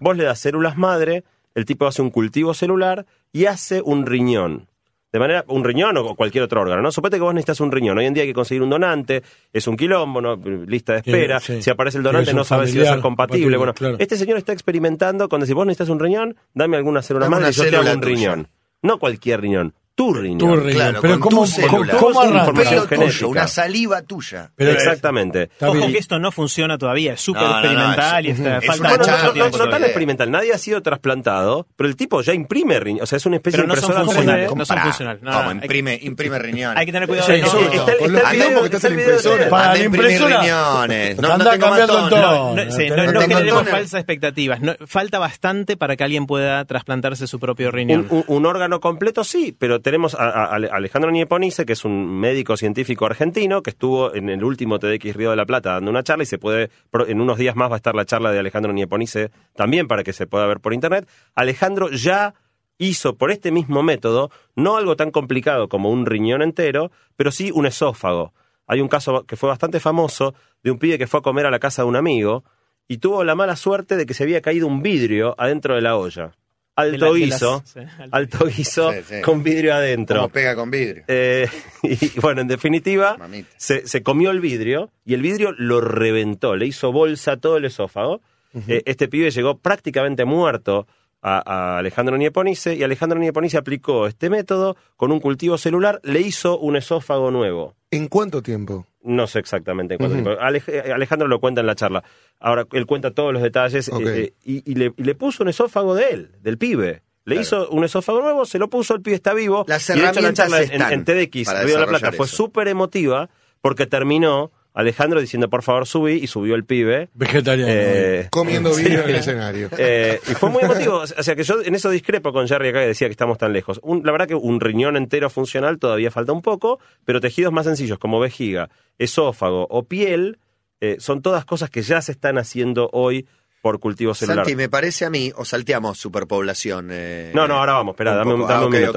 Vos 0.00 0.16
le 0.16 0.24
das 0.24 0.38
células 0.38 0.78
madre, 0.78 1.24
el 1.54 1.66
tipo 1.66 1.86
hace 1.86 2.00
un 2.00 2.10
cultivo 2.10 2.54
celular 2.54 3.04
y 3.32 3.44
hace 3.44 3.82
un 3.82 4.06
riñón 4.06 4.68
de 5.10 5.18
manera, 5.18 5.44
un 5.48 5.64
riñón 5.64 5.96
o 5.96 6.14
cualquier 6.14 6.44
otro 6.44 6.60
órgano, 6.60 6.82
¿no? 6.82 6.92
Supete 6.92 7.16
que 7.16 7.22
vos 7.22 7.32
necesitas 7.32 7.60
un 7.60 7.72
riñón. 7.72 7.96
Hoy 7.98 8.06
en 8.06 8.14
día 8.14 8.22
hay 8.24 8.28
que 8.28 8.34
conseguir 8.34 8.62
un 8.62 8.70
donante, 8.70 9.22
es 9.52 9.66
un 9.66 9.76
quilombo, 9.76 10.20
¿no? 10.20 10.36
Lista 10.36 10.92
de 10.94 10.98
espera. 10.98 11.40
Si 11.40 11.70
aparece 11.70 11.98
el 11.98 12.04
donante, 12.04 12.34
no 12.34 12.44
sabes 12.44 12.70
si 12.70 12.78
va 12.78 12.90
a 12.90 12.92
ser 12.94 13.00
compatible. 13.00 13.56
Bueno, 13.56 13.74
este 13.98 14.16
señor 14.16 14.38
está 14.38 14.52
experimentando 14.52 15.28
con 15.28 15.40
decir, 15.40 15.54
vos 15.54 15.66
necesitas 15.66 15.88
un 15.88 15.98
riñón, 15.98 16.36
dame 16.54 16.76
alguna 16.76 17.02
célula 17.02 17.28
más 17.28 17.56
y 17.56 17.62
yo 17.62 17.70
te 17.70 17.76
hago 17.76 17.92
un 17.92 18.02
riñón. 18.02 18.48
No 18.82 18.98
cualquier 18.98 19.40
riñón, 19.40 19.74
tu 19.98 20.14
riñón. 20.14 20.70
Claro, 20.70 21.00
pero 21.02 21.18
con 21.18 21.30
¿cómo, 21.30 21.42
tu 21.42 21.48
célula. 21.48 21.96
¿cómo, 21.96 22.24
información 22.24 22.86
genética? 22.86 23.26
una 23.26 23.48
saliva 23.48 24.02
tuya. 24.02 24.52
Pero 24.54 24.70
Exactamente. 24.70 25.50
Ojo 25.60 25.88
que 25.88 25.98
esto 25.98 26.20
no 26.20 26.30
funciona 26.30 26.78
todavía, 26.78 27.14
es 27.14 27.20
súper 27.20 27.42
experimental 27.42 28.24
y 28.24 28.30
está, 28.30 28.60
falta 28.60 28.96
no, 29.34 29.50
no, 29.50 29.68
tan 29.68 29.82
experimental. 29.82 30.30
Nadie 30.30 30.52
ha 30.52 30.58
sido 30.58 30.80
trasplantado, 30.82 31.66
pero 31.74 31.88
el 31.88 31.96
tipo 31.96 32.22
ya 32.22 32.32
imprime 32.32 32.78
riñón. 32.78 33.02
O 33.02 33.06
sea, 33.06 33.16
es 33.16 33.26
una 33.26 33.36
especie 33.36 33.60
pero 33.60 33.74
de 33.74 33.80
impresora. 33.80 33.98
No 33.98 34.04
son 34.04 34.14
funcionales. 34.14 34.54
No 34.54 34.64
son 34.64 34.78
funcionales. 34.78 35.22
Como 35.24 35.50
imprime, 35.50 35.98
imprime 36.00 36.38
riñón. 36.38 36.78
Hay 36.78 36.86
que 36.86 36.92
tener 36.92 37.08
cuidado. 37.08 37.32
Está 37.32 38.88
el 38.88 38.96
video. 38.96 39.50
Para 39.50 39.74
la 39.74 39.82
impresora. 39.82 40.40
riñones. 40.42 41.18
No 41.18 41.38
tengo 41.38 41.70
matón. 41.70 42.56
No 42.56 43.20
generemos 43.20 43.68
falsas 43.68 43.94
expectativas. 43.94 44.60
Falta 44.86 45.18
bastante 45.18 45.76
para 45.76 45.96
que 45.96 46.04
alguien 46.04 46.26
pueda 46.26 46.64
trasplantarse 46.66 47.26
su 47.26 47.40
propio 47.40 47.72
riñón. 47.72 48.06
Un 48.28 48.46
órgano 48.46 48.78
completo 48.78 49.24
sí, 49.24 49.56
pero 49.58 49.80
tenemos 49.88 50.14
a 50.14 50.44
Alejandro 50.54 51.10
Nieponice, 51.10 51.64
que 51.64 51.72
es 51.72 51.82
un 51.82 52.20
médico 52.20 52.58
científico 52.58 53.06
argentino, 53.06 53.62
que 53.62 53.70
estuvo 53.70 54.14
en 54.14 54.28
el 54.28 54.44
último 54.44 54.78
TDX 54.78 55.16
Río 55.16 55.30
de 55.30 55.36
la 55.36 55.46
Plata 55.46 55.72
dando 55.72 55.90
una 55.90 56.02
charla 56.02 56.24
y 56.24 56.26
se 56.26 56.36
puede, 56.36 56.68
en 57.06 57.22
unos 57.22 57.38
días 57.38 57.56
más 57.56 57.70
va 57.70 57.76
a 57.76 57.78
estar 57.78 57.94
la 57.94 58.04
charla 58.04 58.30
de 58.30 58.38
Alejandro 58.38 58.74
Nieponice 58.74 59.30
también 59.56 59.88
para 59.88 60.04
que 60.04 60.12
se 60.12 60.26
pueda 60.26 60.46
ver 60.46 60.60
por 60.60 60.74
internet. 60.74 61.08
Alejandro 61.34 61.88
ya 61.88 62.34
hizo 62.76 63.16
por 63.16 63.30
este 63.30 63.50
mismo 63.50 63.82
método, 63.82 64.30
no 64.56 64.76
algo 64.76 64.94
tan 64.94 65.10
complicado 65.10 65.70
como 65.70 65.90
un 65.90 66.04
riñón 66.04 66.42
entero, 66.42 66.90
pero 67.16 67.32
sí 67.32 67.50
un 67.50 67.64
esófago. 67.64 68.34
Hay 68.66 68.82
un 68.82 68.88
caso 68.88 69.24
que 69.24 69.36
fue 69.36 69.48
bastante 69.48 69.80
famoso 69.80 70.34
de 70.62 70.70
un 70.70 70.78
pibe 70.78 70.98
que 70.98 71.06
fue 71.06 71.20
a 71.20 71.22
comer 71.22 71.46
a 71.46 71.50
la 71.50 71.60
casa 71.60 71.80
de 71.80 71.88
un 71.88 71.96
amigo 71.96 72.44
y 72.88 72.98
tuvo 72.98 73.24
la 73.24 73.34
mala 73.34 73.56
suerte 73.56 73.96
de 73.96 74.04
que 74.04 74.12
se 74.12 74.24
había 74.24 74.42
caído 74.42 74.66
un 74.66 74.82
vidrio 74.82 75.34
adentro 75.38 75.76
de 75.76 75.80
la 75.80 75.96
olla 75.96 76.34
alto 76.78 77.12
guiso, 77.12 77.64
alto 78.10 78.46
guiso 78.46 78.92
con 79.24 79.42
vidrio 79.42 79.74
adentro. 79.74 80.16
Como 80.16 80.28
pega 80.28 80.54
con 80.54 80.70
vidrio. 80.70 81.04
Eh, 81.08 81.48
y 81.82 82.20
bueno, 82.20 82.40
en 82.40 82.48
definitiva, 82.48 83.16
se, 83.56 84.02
comió 84.02 84.30
el 84.30 84.40
vidrio 84.40 84.90
y 85.04 85.14
el 85.14 85.22
vidrio 85.22 85.52
lo 85.58 85.80
reventó, 85.80 86.56
le 86.56 86.66
hizo 86.66 86.92
bolsa 86.92 87.36
todo 87.36 87.56
el 87.56 87.64
esófago. 87.64 88.20
Eh, 88.66 88.82
este 88.86 89.08
pibe 89.08 89.30
llegó 89.30 89.58
prácticamente 89.58 90.24
muerto 90.24 90.86
a, 91.22 91.78
Alejandro 91.78 92.16
Nieponice 92.16 92.74
y 92.74 92.82
Alejandro 92.82 93.18
Nieponice 93.18 93.58
aplicó 93.58 94.06
este 94.06 94.30
método 94.30 94.76
con 94.96 95.12
un 95.12 95.20
cultivo 95.20 95.58
celular, 95.58 96.00
le 96.02 96.20
hizo 96.20 96.58
un 96.58 96.76
esófago 96.76 97.30
nuevo. 97.30 97.74
¿En 97.90 98.08
cuánto 98.08 98.42
tiempo? 98.42 98.86
No 99.02 99.26
sé 99.26 99.38
exactamente 99.38 99.94
en 99.94 99.98
cuánto 99.98 100.16
tiempo. 100.16 100.32
Eh, 100.32 100.92
Alejandro 100.92 101.28
lo 101.28 101.40
cuenta 101.40 101.60
en 101.60 101.66
la 101.66 101.74
charla. 101.74 102.04
Ahora, 102.38 102.66
él 102.72 102.86
cuenta 102.86 103.12
todos 103.12 103.32
los 103.32 103.42
detalles 103.42 103.88
eh, 103.88 103.92
eh, 103.96 104.32
y, 104.44 104.74
le, 104.74 105.14
puso 105.14 105.42
un 105.42 105.48
esófago 105.48 105.94
de 105.94 106.10
él, 106.10 106.32
del 106.40 106.58
pibe. 106.58 107.02
Le 107.24 107.36
hizo 107.36 107.68
un 107.68 107.84
esófago 107.84 108.22
nuevo, 108.22 108.46
se 108.46 108.58
lo 108.58 108.70
puso, 108.70 108.94
el 108.94 109.02
pibe 109.02 109.16
está 109.16 109.34
vivo. 109.34 109.64
Las 109.68 109.88
y 109.90 109.98
la 109.98 110.12
charla 110.32 110.62
en, 110.62 111.04
TDX, 111.04 111.64
Río 111.64 111.74
de 111.74 111.80
la 111.80 111.86
Plata, 111.86 112.12
fue 112.12 112.26
súper 112.26 112.68
emotiva 112.68 113.28
porque 113.60 113.86
terminó 113.86 114.50
Alejandro 114.78 115.20
diciendo 115.20 115.50
por 115.50 115.64
favor 115.64 115.88
subí 115.88 116.12
y 116.22 116.28
subió 116.28 116.54
el 116.54 116.64
pibe. 116.64 117.08
Vegetariano. 117.14 117.72
Eh, 117.74 118.28
Comiendo 118.30 118.72
vidrio 118.72 119.02
en 119.02 119.10
el 119.10 119.16
escenario. 119.16 119.70
Eh, 119.76 120.20
y 120.24 120.34
fue 120.34 120.50
muy 120.50 120.62
emotivo. 120.62 120.98
O 120.98 121.06
sea 121.06 121.34
que 121.34 121.42
yo 121.42 121.60
en 121.64 121.74
eso 121.74 121.90
discrepo 121.90 122.32
con 122.32 122.46
Jerry 122.46 122.68
acá 122.68 122.82
que 122.82 122.86
decía 122.86 123.08
que 123.08 123.12
estamos 123.12 123.38
tan 123.38 123.52
lejos. 123.52 123.80
la 124.04 124.12
verdad 124.12 124.28
que 124.28 124.36
un 124.36 124.60
riñón 124.60 124.96
entero 124.96 125.30
funcional 125.30 125.80
todavía 125.80 126.12
falta 126.12 126.30
un 126.30 126.42
poco, 126.42 126.78
pero 127.04 127.20
tejidos 127.20 127.52
más 127.52 127.66
sencillos 127.66 127.98
como 127.98 128.20
vejiga, 128.20 128.70
esófago 128.98 129.66
o 129.68 129.82
piel 129.82 130.38
eh, 130.80 130.98
son 131.00 131.22
todas 131.22 131.44
cosas 131.44 131.70
que 131.70 131.82
ya 131.82 132.00
se 132.00 132.12
están 132.12 132.38
haciendo 132.38 132.88
hoy 132.92 133.26
por 133.60 133.80
cultivo 133.80 134.14
celular. 134.14 134.44
Santi, 134.44 134.54
me 134.54 134.68
parece 134.68 135.04
a 135.04 135.10
mí, 135.10 135.32
o 135.34 135.44
salteamos 135.44 135.98
superpoblación. 135.98 136.86
no, 137.34 137.48
no, 137.48 137.56
ahora 137.56 137.72
vamos, 137.72 137.94
espera, 137.94 138.14
dame, 138.14 138.34
un, 138.34 138.46
dame 138.46 138.66
un 138.66 138.70
minuto. 138.72 138.92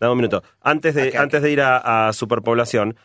dame 0.00 0.12
un 0.12 0.18
minuto. 0.18 0.44
Antes 0.60 0.94
de, 0.94 1.16
antes 1.18 1.42
de 1.42 1.50
ir 1.50 1.62
a, 1.62 2.06
a 2.06 2.12
superpoblación, 2.12 2.96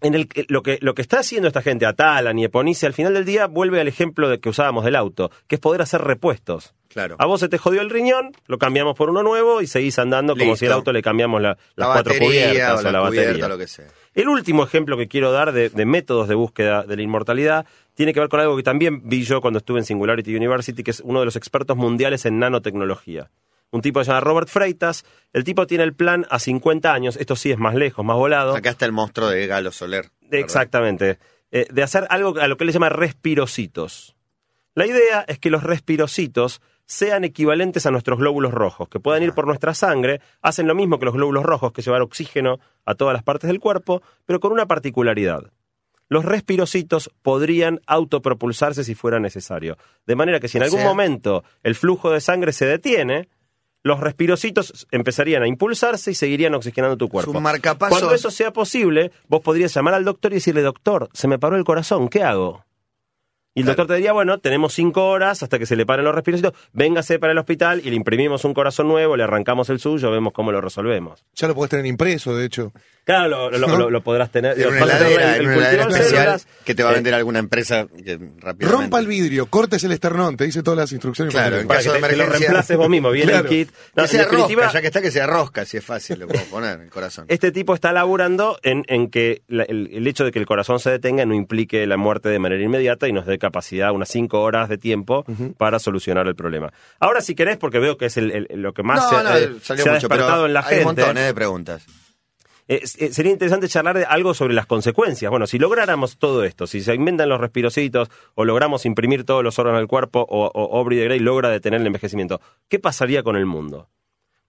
en 0.00 0.14
el, 0.14 0.28
lo, 0.48 0.62
que, 0.62 0.78
lo 0.80 0.94
que 0.94 1.02
está 1.02 1.20
haciendo 1.20 1.48
esta 1.48 1.62
gente, 1.62 1.86
Atala, 1.86 2.32
Nieponice, 2.32 2.86
al 2.86 2.92
final 2.92 3.14
del 3.14 3.24
día 3.24 3.46
vuelve 3.46 3.80
al 3.80 3.88
ejemplo 3.88 4.28
de 4.28 4.38
que 4.38 4.48
usábamos 4.48 4.84
del 4.84 4.96
auto, 4.96 5.30
que 5.46 5.56
es 5.56 5.60
poder 5.60 5.82
hacer 5.82 6.02
repuestos. 6.02 6.74
Claro. 6.88 7.16
A 7.18 7.26
vos 7.26 7.40
se 7.40 7.48
te 7.48 7.58
jodió 7.58 7.82
el 7.82 7.90
riñón, 7.90 8.32
lo 8.46 8.58
cambiamos 8.58 8.96
por 8.96 9.10
uno 9.10 9.22
nuevo 9.22 9.60
y 9.60 9.66
seguís 9.66 9.98
andando 9.98 10.36
como 10.36 10.56
si 10.56 10.66
el 10.66 10.72
auto 10.72 10.92
le 10.92 11.02
cambiamos 11.02 11.42
las 11.42 11.56
cuatro 11.76 12.14
cubiertas 12.18 12.84
o 12.84 12.90
la, 12.90 13.00
batería. 13.00 13.48
Lo 13.48 13.58
que 13.58 13.66
sea. 13.66 13.88
El 14.14 14.28
último 14.28 14.64
ejemplo 14.64 14.96
que 14.96 15.06
quiero 15.06 15.30
dar 15.30 15.52
de, 15.52 15.68
de, 15.68 15.84
métodos 15.84 16.28
de 16.28 16.34
búsqueda 16.34 16.84
de 16.84 16.96
la 16.96 17.02
inmortalidad 17.02 17.66
tiene 17.94 18.14
que 18.14 18.20
ver 18.20 18.28
con 18.28 18.40
algo 18.40 18.56
que 18.56 18.62
también 18.62 19.06
vi 19.08 19.22
yo 19.22 19.40
cuando 19.40 19.58
estuve 19.58 19.80
en 19.80 19.84
Singularity 19.84 20.34
University, 20.34 20.82
que 20.82 20.92
es 20.92 21.00
uno 21.00 21.20
de 21.20 21.26
los 21.26 21.36
expertos 21.36 21.76
mundiales 21.76 22.24
en 22.24 22.38
nanotecnología 22.38 23.30
un 23.70 23.82
tipo 23.82 24.00
que 24.00 24.04
se 24.04 24.10
llama 24.10 24.20
Robert 24.20 24.48
Freitas. 24.48 25.04
El 25.32 25.44
tipo 25.44 25.66
tiene 25.66 25.84
el 25.84 25.94
plan 25.94 26.26
a 26.30 26.38
50 26.38 26.92
años, 26.92 27.16
esto 27.16 27.36
sí 27.36 27.50
es 27.50 27.58
más 27.58 27.74
lejos, 27.74 28.04
más 28.04 28.16
volado. 28.16 28.54
Acá 28.54 28.70
está 28.70 28.86
el 28.86 28.92
monstruo 28.92 29.28
de 29.28 29.46
Galo 29.46 29.72
Soler. 29.72 30.10
Exactamente. 30.30 31.18
Eh, 31.50 31.66
de 31.70 31.82
hacer 31.82 32.06
algo 32.10 32.38
a 32.38 32.48
lo 32.48 32.56
que 32.56 32.64
él 32.64 32.72
llama 32.72 32.88
respirocitos. 32.88 34.14
La 34.74 34.86
idea 34.86 35.24
es 35.26 35.38
que 35.38 35.50
los 35.50 35.62
respirocitos 35.62 36.60
sean 36.88 37.24
equivalentes 37.24 37.84
a 37.84 37.90
nuestros 37.90 38.18
glóbulos 38.18 38.52
rojos, 38.52 38.88
que 38.88 39.00
puedan 39.00 39.22
ir 39.22 39.32
por 39.32 39.46
nuestra 39.46 39.74
sangre, 39.74 40.20
hacen 40.40 40.66
lo 40.66 40.74
mismo 40.74 40.98
que 40.98 41.04
los 41.04 41.14
glóbulos 41.14 41.44
rojos, 41.44 41.72
que 41.72 41.82
llevar 41.82 42.00
oxígeno 42.00 42.60
a 42.86 42.94
todas 42.94 43.12
las 43.12 43.22
partes 43.22 43.48
del 43.48 43.60
cuerpo, 43.60 44.02
pero 44.24 44.40
con 44.40 44.52
una 44.52 44.66
particularidad. 44.66 45.52
Los 46.08 46.24
respirocitos 46.24 47.10
podrían 47.22 47.80
autopropulsarse 47.86 48.84
si 48.84 48.94
fuera 48.94 49.20
necesario. 49.20 49.76
De 50.06 50.16
manera 50.16 50.40
que 50.40 50.48
si 50.48 50.56
en 50.56 50.64
algún 50.64 50.82
momento 50.82 51.44
el 51.62 51.74
flujo 51.74 52.10
de 52.10 52.22
sangre 52.22 52.52
se 52.52 52.64
detiene, 52.64 53.28
los 53.88 53.98
respirocitos 54.00 54.86
empezarían 54.92 55.42
a 55.42 55.48
impulsarse 55.48 56.12
y 56.12 56.14
seguirían 56.14 56.54
oxigenando 56.54 56.96
tu 56.96 57.08
cuerpo. 57.08 57.32
Cuando 57.88 58.14
eso 58.14 58.30
sea 58.30 58.52
posible, 58.52 59.10
vos 59.26 59.40
podrías 59.40 59.74
llamar 59.74 59.94
al 59.94 60.04
doctor 60.04 60.30
y 60.32 60.36
decirle, 60.36 60.62
doctor, 60.62 61.08
se 61.12 61.26
me 61.26 61.38
paró 61.38 61.56
el 61.56 61.64
corazón, 61.64 62.08
¿qué 62.08 62.22
hago? 62.22 62.64
Y 63.58 63.62
el 63.62 63.66
doctor 63.66 63.86
te 63.88 63.94
diría, 63.94 64.12
bueno, 64.12 64.38
tenemos 64.38 64.72
cinco 64.72 65.08
horas 65.08 65.42
hasta 65.42 65.58
que 65.58 65.66
se 65.66 65.74
le 65.74 65.84
paren 65.84 66.04
los 66.04 66.14
respiracitos, 66.14 66.52
véngase 66.72 67.18
para 67.18 67.32
el 67.32 67.38
hospital 67.38 67.80
y 67.84 67.90
le 67.90 67.96
imprimimos 67.96 68.44
un 68.44 68.54
corazón 68.54 68.86
nuevo, 68.86 69.16
le 69.16 69.24
arrancamos 69.24 69.68
el 69.70 69.80
suyo, 69.80 70.10
vemos 70.10 70.32
cómo 70.32 70.52
lo 70.52 70.60
resolvemos. 70.60 71.24
Ya 71.34 71.48
lo 71.48 71.54
puedes 71.54 71.70
tener 71.70 71.86
impreso, 71.86 72.36
de 72.36 72.46
hecho. 72.46 72.72
Claro, 73.08 73.50
lo, 73.50 74.02
podrás 74.02 74.30
tener. 74.30 74.60
En 74.60 74.68
una 74.68 74.80
heladera, 74.80 75.88
especial 75.88 76.40
que 76.62 76.74
te 76.74 76.82
va 76.82 76.90
a 76.90 76.92
vender 76.92 77.14
alguna 77.14 77.38
empresa 77.38 77.86
que 78.04 78.18
Rompa 78.58 78.98
el 78.98 79.06
vidrio, 79.06 79.46
cortes 79.46 79.82
el 79.84 79.92
esternón, 79.92 80.36
te 80.36 80.44
dice 80.44 80.62
todas 80.62 80.78
las 80.78 80.92
instrucciones. 80.92 81.32
Claro, 81.32 81.56
en 81.56 81.66
caso 81.66 81.92
de 81.92 81.98
emergencia. 82.00 82.26
lo 82.26 82.32
reemplaces 82.32 82.76
vos 82.76 82.90
mismo, 82.90 83.10
viene 83.10 83.32
el 83.32 83.46
kit. 83.46 83.70
que 83.96 84.08
se 84.08 84.24
rosca, 84.26 84.72
ya 84.72 84.80
que 84.82 84.86
está, 84.88 85.00
que 85.00 85.10
sea 85.10 85.26
rosca, 85.26 85.64
si 85.64 85.78
es 85.78 85.84
fácil, 85.84 86.18
lo 86.20 86.28
puedo 86.28 86.44
poner, 86.50 86.80
el 86.80 86.90
corazón. 86.90 87.24
Este 87.28 87.50
tipo 87.50 87.74
está 87.74 87.92
laburando 87.92 88.58
en, 88.62 88.84
en 88.88 89.08
que 89.08 89.40
el, 89.48 90.06
hecho 90.06 90.26
de 90.26 90.30
que 90.30 90.38
el 90.38 90.44
corazón 90.44 90.78
se 90.78 90.90
detenga 90.90 91.24
no 91.24 91.32
implique 91.32 91.86
la 91.86 91.96
muerte 91.96 92.28
de 92.28 92.38
manera 92.38 92.62
inmediata 92.62 93.08
y 93.08 93.14
nos 93.14 93.24
dé 93.24 93.38
capacidad, 93.48 93.92
unas 93.92 94.08
cinco 94.08 94.42
horas 94.42 94.68
de 94.68 94.78
tiempo 94.78 95.24
para 95.56 95.78
solucionar 95.78 96.26
el 96.26 96.34
problema. 96.34 96.72
Ahora, 97.00 97.20
si 97.20 97.34
querés, 97.34 97.56
porque 97.56 97.78
veo 97.78 97.96
que 97.96 98.06
es 98.06 98.16
lo 98.16 98.72
que 98.72 98.82
más 98.82 99.08
se, 99.08 99.16
ha 99.16 99.92
despertado 99.92 100.46
en 100.46 100.52
la 100.52 100.62
gente. 100.62 100.80
Hay 100.80 100.84
montón 100.84 101.14
de 101.16 101.34
preguntas. 101.34 101.86
Eh, 102.70 102.82
eh, 102.98 103.12
sería 103.14 103.32
interesante 103.32 103.66
charlar 103.66 103.96
de 103.96 104.04
algo 104.04 104.34
sobre 104.34 104.52
las 104.52 104.66
consecuencias. 104.66 105.30
Bueno, 105.30 105.46
si 105.46 105.58
lográramos 105.58 106.18
todo 106.18 106.44
esto, 106.44 106.66
si 106.66 106.82
se 106.82 106.94
inventan 106.94 107.30
los 107.30 107.40
respirocitos 107.40 108.10
o 108.34 108.44
logramos 108.44 108.84
imprimir 108.84 109.24
todos 109.24 109.42
los 109.42 109.58
órganos 109.58 109.80
del 109.80 109.88
cuerpo 109.88 110.26
o, 110.28 110.50
o 110.54 110.78
Aubrey 110.78 110.98
de 110.98 111.04
Grey 111.04 111.18
logra 111.18 111.48
detener 111.48 111.80
el 111.80 111.86
envejecimiento, 111.86 112.42
¿qué 112.68 112.78
pasaría 112.78 113.22
con 113.22 113.36
el 113.36 113.46
mundo? 113.46 113.88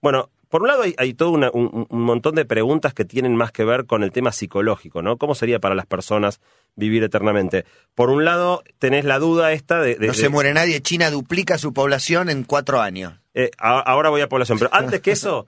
Bueno, 0.02 0.28
por 0.50 0.62
un 0.62 0.68
lado 0.68 0.82
hay, 0.82 1.14
todo 1.14 1.30
un, 1.30 1.86
montón 1.90 2.34
de 2.34 2.44
preguntas 2.44 2.92
que 2.92 3.04
tienen 3.04 3.36
más 3.36 3.52
que 3.52 3.64
ver 3.64 3.86
con 3.86 4.02
el 4.02 4.10
tema 4.10 4.32
psicológico, 4.32 5.00
¿no? 5.00 5.16
¿Cómo 5.16 5.36
sería 5.36 5.60
para 5.60 5.76
las 5.76 5.86
personas 5.86 6.40
vivir 6.74 7.04
eternamente? 7.04 7.64
Por 7.94 8.10
un 8.10 8.24
lado 8.24 8.64
tenés 8.80 9.04
la 9.04 9.20
duda 9.20 9.52
esta 9.52 9.80
de... 9.80 9.96
no 10.00 10.12
se 10.12 10.28
muere 10.28 10.52
nadie, 10.52 10.82
China 10.82 11.08
duplica 11.10 11.56
su 11.56 11.72
población 11.72 12.28
en 12.30 12.42
cuatro 12.42 12.80
años. 12.80 13.14
Eh, 13.32 13.52
ahora 13.58 14.10
voy 14.10 14.22
a 14.22 14.28
población, 14.28 14.58
pero 14.58 14.74
antes 14.74 15.00
que 15.00 15.12
eso... 15.12 15.46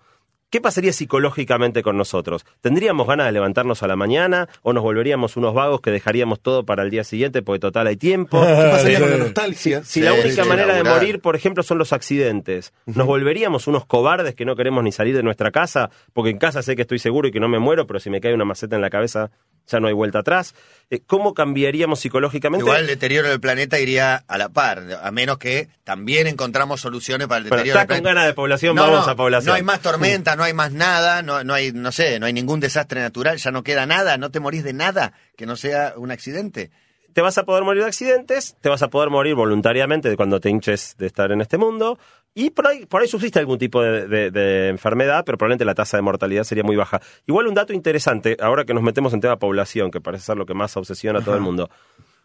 ¿Qué 0.52 0.60
pasaría 0.60 0.92
psicológicamente 0.92 1.82
con 1.82 1.96
nosotros? 1.96 2.44
¿Tendríamos 2.60 3.06
ganas 3.06 3.24
de 3.24 3.32
levantarnos 3.32 3.82
a 3.82 3.86
la 3.86 3.96
mañana 3.96 4.50
o 4.60 4.74
nos 4.74 4.82
volveríamos 4.82 5.38
unos 5.38 5.54
vagos 5.54 5.80
que 5.80 5.90
dejaríamos 5.90 6.40
todo 6.40 6.66
para 6.66 6.82
el 6.82 6.90
día 6.90 7.04
siguiente 7.04 7.40
porque 7.40 7.58
total 7.58 7.86
hay 7.86 7.96
tiempo? 7.96 8.38
¿Qué 8.46 8.68
pasaría 8.70 9.00
con 9.00 9.10
la 9.12 9.16
nostalgia? 9.16 9.82
Si, 9.82 10.02
la 10.02 10.12
única 10.12 10.44
manera 10.44 10.74
de 10.74 10.84
morir, 10.84 11.20
por 11.20 11.36
ejemplo, 11.36 11.62
son 11.62 11.78
los 11.78 11.94
accidentes, 11.94 12.74
¿nos 12.84 13.06
volveríamos 13.06 13.66
unos 13.66 13.86
cobardes 13.86 14.34
que 14.34 14.44
no 14.44 14.54
queremos 14.54 14.84
ni 14.84 14.92
salir 14.92 15.16
de 15.16 15.22
nuestra 15.22 15.52
casa? 15.52 15.88
Porque 16.12 16.28
en 16.28 16.36
casa 16.36 16.62
sé 16.62 16.76
que 16.76 16.82
estoy 16.82 16.98
seguro 16.98 17.28
y 17.28 17.32
que 17.32 17.40
no 17.40 17.48
me 17.48 17.58
muero, 17.58 17.86
pero 17.86 17.98
si 17.98 18.10
me 18.10 18.20
cae 18.20 18.34
una 18.34 18.44
maceta 18.44 18.76
en 18.76 18.82
la 18.82 18.90
cabeza 18.90 19.30
ya 19.68 19.80
no 19.80 19.88
hay 19.88 19.94
vuelta 19.94 20.20
atrás. 20.20 20.54
Eh, 20.90 21.00
¿Cómo 21.06 21.34
cambiaríamos 21.34 22.00
psicológicamente? 22.00 22.64
Igual 22.64 22.82
el 22.82 22.86
deterioro 22.86 23.28
del 23.28 23.40
planeta 23.40 23.78
iría 23.78 24.16
a 24.26 24.38
la 24.38 24.50
par, 24.50 24.82
a 25.02 25.10
menos 25.10 25.38
que 25.38 25.68
también 25.84 26.26
encontramos 26.26 26.80
soluciones 26.80 27.28
para 27.28 27.38
el 27.38 27.44
deterioro 27.44 27.78
del 27.78 27.86
planeta. 27.86 27.94
con 27.94 28.14
ganas 28.14 28.26
de 28.26 28.34
población, 28.34 28.76
vamos 28.76 29.08
a 29.08 29.16
población. 29.16 29.48
No 29.48 29.54
hay 29.54 29.62
más 29.62 29.80
tormenta, 29.80 30.36
no 30.36 30.41
hay 30.44 30.54
más 30.54 30.72
nada, 30.72 31.22
no, 31.22 31.44
no 31.44 31.54
hay, 31.54 31.72
no 31.72 31.92
sé, 31.92 32.18
no 32.20 32.26
hay 32.26 32.32
ningún 32.32 32.60
desastre 32.60 33.00
natural, 33.00 33.38
ya 33.38 33.50
no 33.50 33.62
queda 33.62 33.86
nada, 33.86 34.16
no 34.16 34.30
te 34.30 34.40
morís 34.40 34.64
de 34.64 34.72
nada 34.72 35.12
que 35.36 35.46
no 35.46 35.56
sea 35.56 35.94
un 35.96 36.10
accidente. 36.10 36.70
te 37.12 37.20
vas 37.20 37.36
a 37.38 37.44
poder 37.44 37.64
morir 37.64 37.82
de 37.82 37.88
accidentes, 37.88 38.56
te 38.60 38.68
vas 38.68 38.82
a 38.82 38.88
poder 38.88 39.10
morir 39.10 39.34
voluntariamente 39.34 40.16
cuando 40.16 40.40
te 40.40 40.50
hinches 40.50 40.96
de 40.98 41.06
estar 41.06 41.32
en 41.32 41.40
este 41.40 41.58
mundo, 41.58 41.98
y 42.34 42.50
por 42.50 42.66
ahí, 42.66 42.86
por 42.86 43.02
ahí 43.02 43.08
subsiste 43.08 43.38
algún 43.38 43.58
tipo 43.58 43.82
de, 43.82 44.68
enfermedad, 44.68 45.24
pero 45.24 45.36
probablemente 45.36 45.66
la 45.66 45.74
tasa 45.74 45.98
de 45.98 46.02
mortalidad 46.02 46.44
sería 46.44 46.64
muy 46.64 46.76
baja. 46.76 47.00
Igual 47.26 47.46
un 47.46 47.54
dato 47.54 47.74
interesante, 47.74 48.36
ahora 48.40 48.64
que 48.64 48.72
nos 48.72 48.82
metemos 48.82 49.12
en 49.12 49.20
tema 49.20 49.38
población, 49.38 49.90
que 49.90 50.00
parece 50.00 50.24
ser 50.24 50.36
lo 50.38 50.46
que 50.46 50.54
más 50.54 50.76
obsesiona 50.76 51.18
a 51.18 51.22
todo 51.22 51.34
el 51.34 51.42
mundo, 51.42 51.68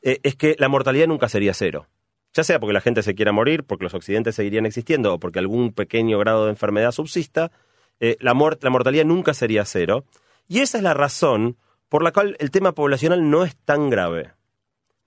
eh, 0.02 0.20
es 0.24 0.36
que 0.36 0.56
la 0.60 0.70
mortalidad 0.70 1.08
nunca 1.08 1.28
sería 1.28 1.54
cero. 1.54 1.88
Ya 2.34 2.44
sea 2.44 2.60
porque 2.60 2.74
la 2.74 2.82
gente 2.82 3.04
se 3.04 3.16
quiera 3.16 3.32
morir, 3.34 3.64
porque 3.66 3.84
los 3.84 3.94
accidentes 3.94 4.36
seguirían 4.36 4.66
existiendo, 4.66 5.14
o 5.14 5.20
porque 5.20 5.40
algún 5.40 5.74
pequeño 5.74 6.20
grado 6.20 6.46
de 6.46 6.52
enfermedad 6.52 6.92
subsista, 6.92 7.52
eh, 8.00 8.18
la, 8.20 8.34
la 8.62 8.70
mortalidad 8.70 9.06
nunca 9.06 9.34
sería 9.34 9.66
cero. 9.66 10.06
Y 10.48 10.60
esa 10.60 10.78
es 10.78 10.84
la 10.84 10.94
razón 10.94 11.58
por 11.90 12.04
la 12.04 12.12
cual 12.12 12.36
el 12.40 12.52
tema 12.52 12.74
poblacional 12.74 13.30
no 13.30 13.44
es 13.44 13.56
tan 13.56 13.90
grave 13.90 14.38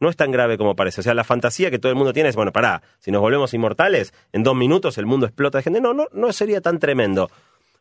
no 0.00 0.08
es 0.08 0.16
tan 0.16 0.32
grave 0.32 0.58
como 0.58 0.74
parece. 0.74 1.02
O 1.02 1.04
sea, 1.04 1.14
la 1.14 1.24
fantasía 1.24 1.70
que 1.70 1.78
todo 1.78 1.92
el 1.92 1.96
mundo 1.96 2.12
tiene 2.12 2.30
es, 2.30 2.36
bueno, 2.36 2.52
pará, 2.52 2.82
si 2.98 3.10
nos 3.10 3.20
volvemos 3.20 3.54
inmortales, 3.54 4.12
en 4.32 4.42
dos 4.42 4.56
minutos 4.56 4.98
el 4.98 5.06
mundo 5.06 5.26
explota 5.26 5.58
de 5.58 5.62
gente. 5.62 5.80
No, 5.80 5.92
no, 5.92 6.08
no 6.12 6.32
sería 6.32 6.60
tan 6.60 6.78
tremendo. 6.78 7.30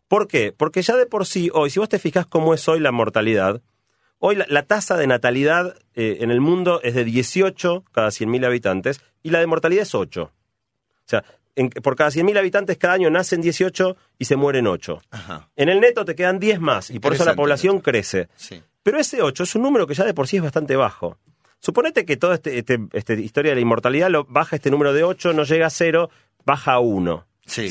¿Por 0.08 0.28
qué? 0.28 0.54
Porque 0.56 0.82
ya 0.82 0.98
de 0.98 1.06
por 1.06 1.26
sí, 1.26 1.50
hoy, 1.54 1.70
si 1.70 1.80
vos 1.80 1.90
te 1.90 1.98
fijas 1.98 2.26
cómo 2.26 2.54
es 2.54 2.68
hoy 2.68 2.80
la 2.80 2.92
mortalidad, 2.92 3.62
hoy 4.20 4.36
la, 4.36 4.64
tasa 4.64 4.98
de 4.98 5.08
natalidad 5.08 5.78
eh, 5.96 6.18
en 6.20 6.30
el 6.30 6.42
mundo 6.42 6.82
es 6.84 6.94
de 6.94 7.06
18 7.06 7.86
cada 7.92 8.10
100.000 8.10 8.46
habitantes 8.46 9.02
y 9.24 9.30
la 9.30 9.40
de 9.40 9.48
mortalidad 9.48 9.84
es 9.84 9.96
8. 9.96 10.24
O 10.24 10.32
sea, 11.06 11.24
por 11.84 11.96
cada 11.96 12.10
100.000 12.10 12.38
habitantes 12.38 12.78
cada 12.78 12.94
año 12.94 13.10
nacen 13.10 13.42
18 13.42 13.98
y 14.18 14.26
se 14.26 14.36
mueren 14.36 14.68
8. 14.68 15.02
En 15.56 15.70
el 15.70 15.80
neto 15.80 16.06
te 16.06 16.16
quedan 16.16 16.40
10 16.40 16.60
más 16.60 16.90
y 16.90 17.00
por 17.00 17.14
eso 17.14 17.26
la 17.26 17.36
población 17.36 17.80
crece. 17.80 18.30
Pero 18.84 19.00
ese 19.00 19.22
8 19.22 19.44
es 19.44 19.56
un 19.56 19.64
número 19.64 19.88
que 19.88 19.94
ya 19.94 20.06
de 20.06 20.14
por 20.14 20.28
sí 20.28 20.38
es 20.38 20.44
bastante 20.44 20.76
bajo. 20.76 21.18
Suponete 21.60 22.06
que 22.06 22.16
toda 22.16 22.36
esta 22.36 22.50
este, 22.50 22.80
este, 22.94 23.16
historia 23.16 23.52
de 23.52 23.56
la 23.56 23.62
inmortalidad 23.62 24.10
lo, 24.10 24.24
baja 24.24 24.56
este 24.56 24.72
número 24.72 24.94
de 24.94 25.04
8, 25.04 25.34
no 25.34 25.44
llega 25.44 25.68
a 25.68 25.70
0, 25.70 26.10
baja 26.46 26.74
a 26.74 26.80
1. 26.80 27.28
Sí. 27.46 27.70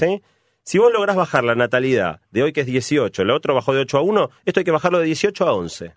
Si 0.63 0.77
vos 0.77 0.93
lográs 0.93 1.17
bajar 1.17 1.45
la 1.45 1.55
natalidad 1.55 2.21
de 2.31 2.43
hoy 2.43 2.53
que 2.53 2.61
es 2.61 2.67
18, 2.67 3.23
el 3.23 3.31
otro 3.31 3.55
bajó 3.55 3.73
de 3.73 3.81
8 3.81 3.99
a 3.99 4.03
1, 4.03 4.31
esto 4.45 4.61
hay 4.61 4.65
que 4.65 4.71
bajarlo 4.71 4.99
de 4.99 5.07
18 5.07 5.47
a 5.47 5.55
11. 5.55 5.95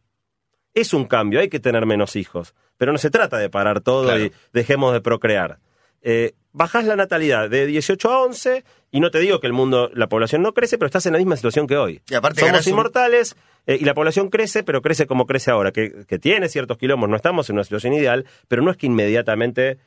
Es 0.74 0.94
un 0.94 1.06
cambio, 1.06 1.42
hay 1.42 1.50
que 1.50 1.60
tener 1.60 1.86
menos 1.86 2.16
hijos. 2.16 2.56
Pero 2.78 2.94
no 2.94 2.98
se 2.98 3.10
trata 3.10 3.38
de 3.38 3.50
parar 3.50 3.82
todo 3.82 4.18
y 4.18 4.32
dejemos 4.54 4.94
de 4.94 5.02
procrear. 5.02 5.60
Eh, 6.02 6.34
bajás 6.54 6.86
la 6.86 6.96
natalidad 6.96 7.50
de 7.50 7.66
18 7.66 8.12
a 8.12 8.22
11 8.22 8.64
y 8.92 9.00
no 9.00 9.12
te 9.12 9.20
digo 9.20 9.40
que 9.40 9.48
el 9.48 9.54
mundo, 9.54 9.90
la 9.94 10.08
población 10.08 10.42
no 10.42 10.54
crece, 10.54 10.78
pero 10.78 10.88
estás 10.88 11.06
en 11.06 11.14
la 11.14 11.20
misma 11.20 11.36
situación 11.36 11.68
que 11.68 11.78
hoy. 11.78 12.02
Y 12.10 12.16
aparte 12.16 12.42
Somos 12.42 12.68
inmortales 12.68 13.36
eh, 13.68 13.78
y 13.80 13.86
la 13.86 13.94
población 13.94 14.30
crece, 14.30 14.64
pero 14.64 14.82
crece 14.82 15.08
como 15.08 15.26
crece 15.26 15.52
ahora, 15.52 15.72
que, 15.72 16.06
que 16.08 16.20
tiene 16.20 16.50
ciertos 16.50 16.78
quilombos, 16.78 17.10
no 17.10 17.16
estamos 17.16 17.50
en 17.50 17.56
una 17.56 17.64
situación 17.64 17.94
ideal, 17.94 18.26
pero 18.48 18.62
no 18.62 18.72
es 18.72 18.78
que 18.78 18.88
inmediatamente 18.88 19.78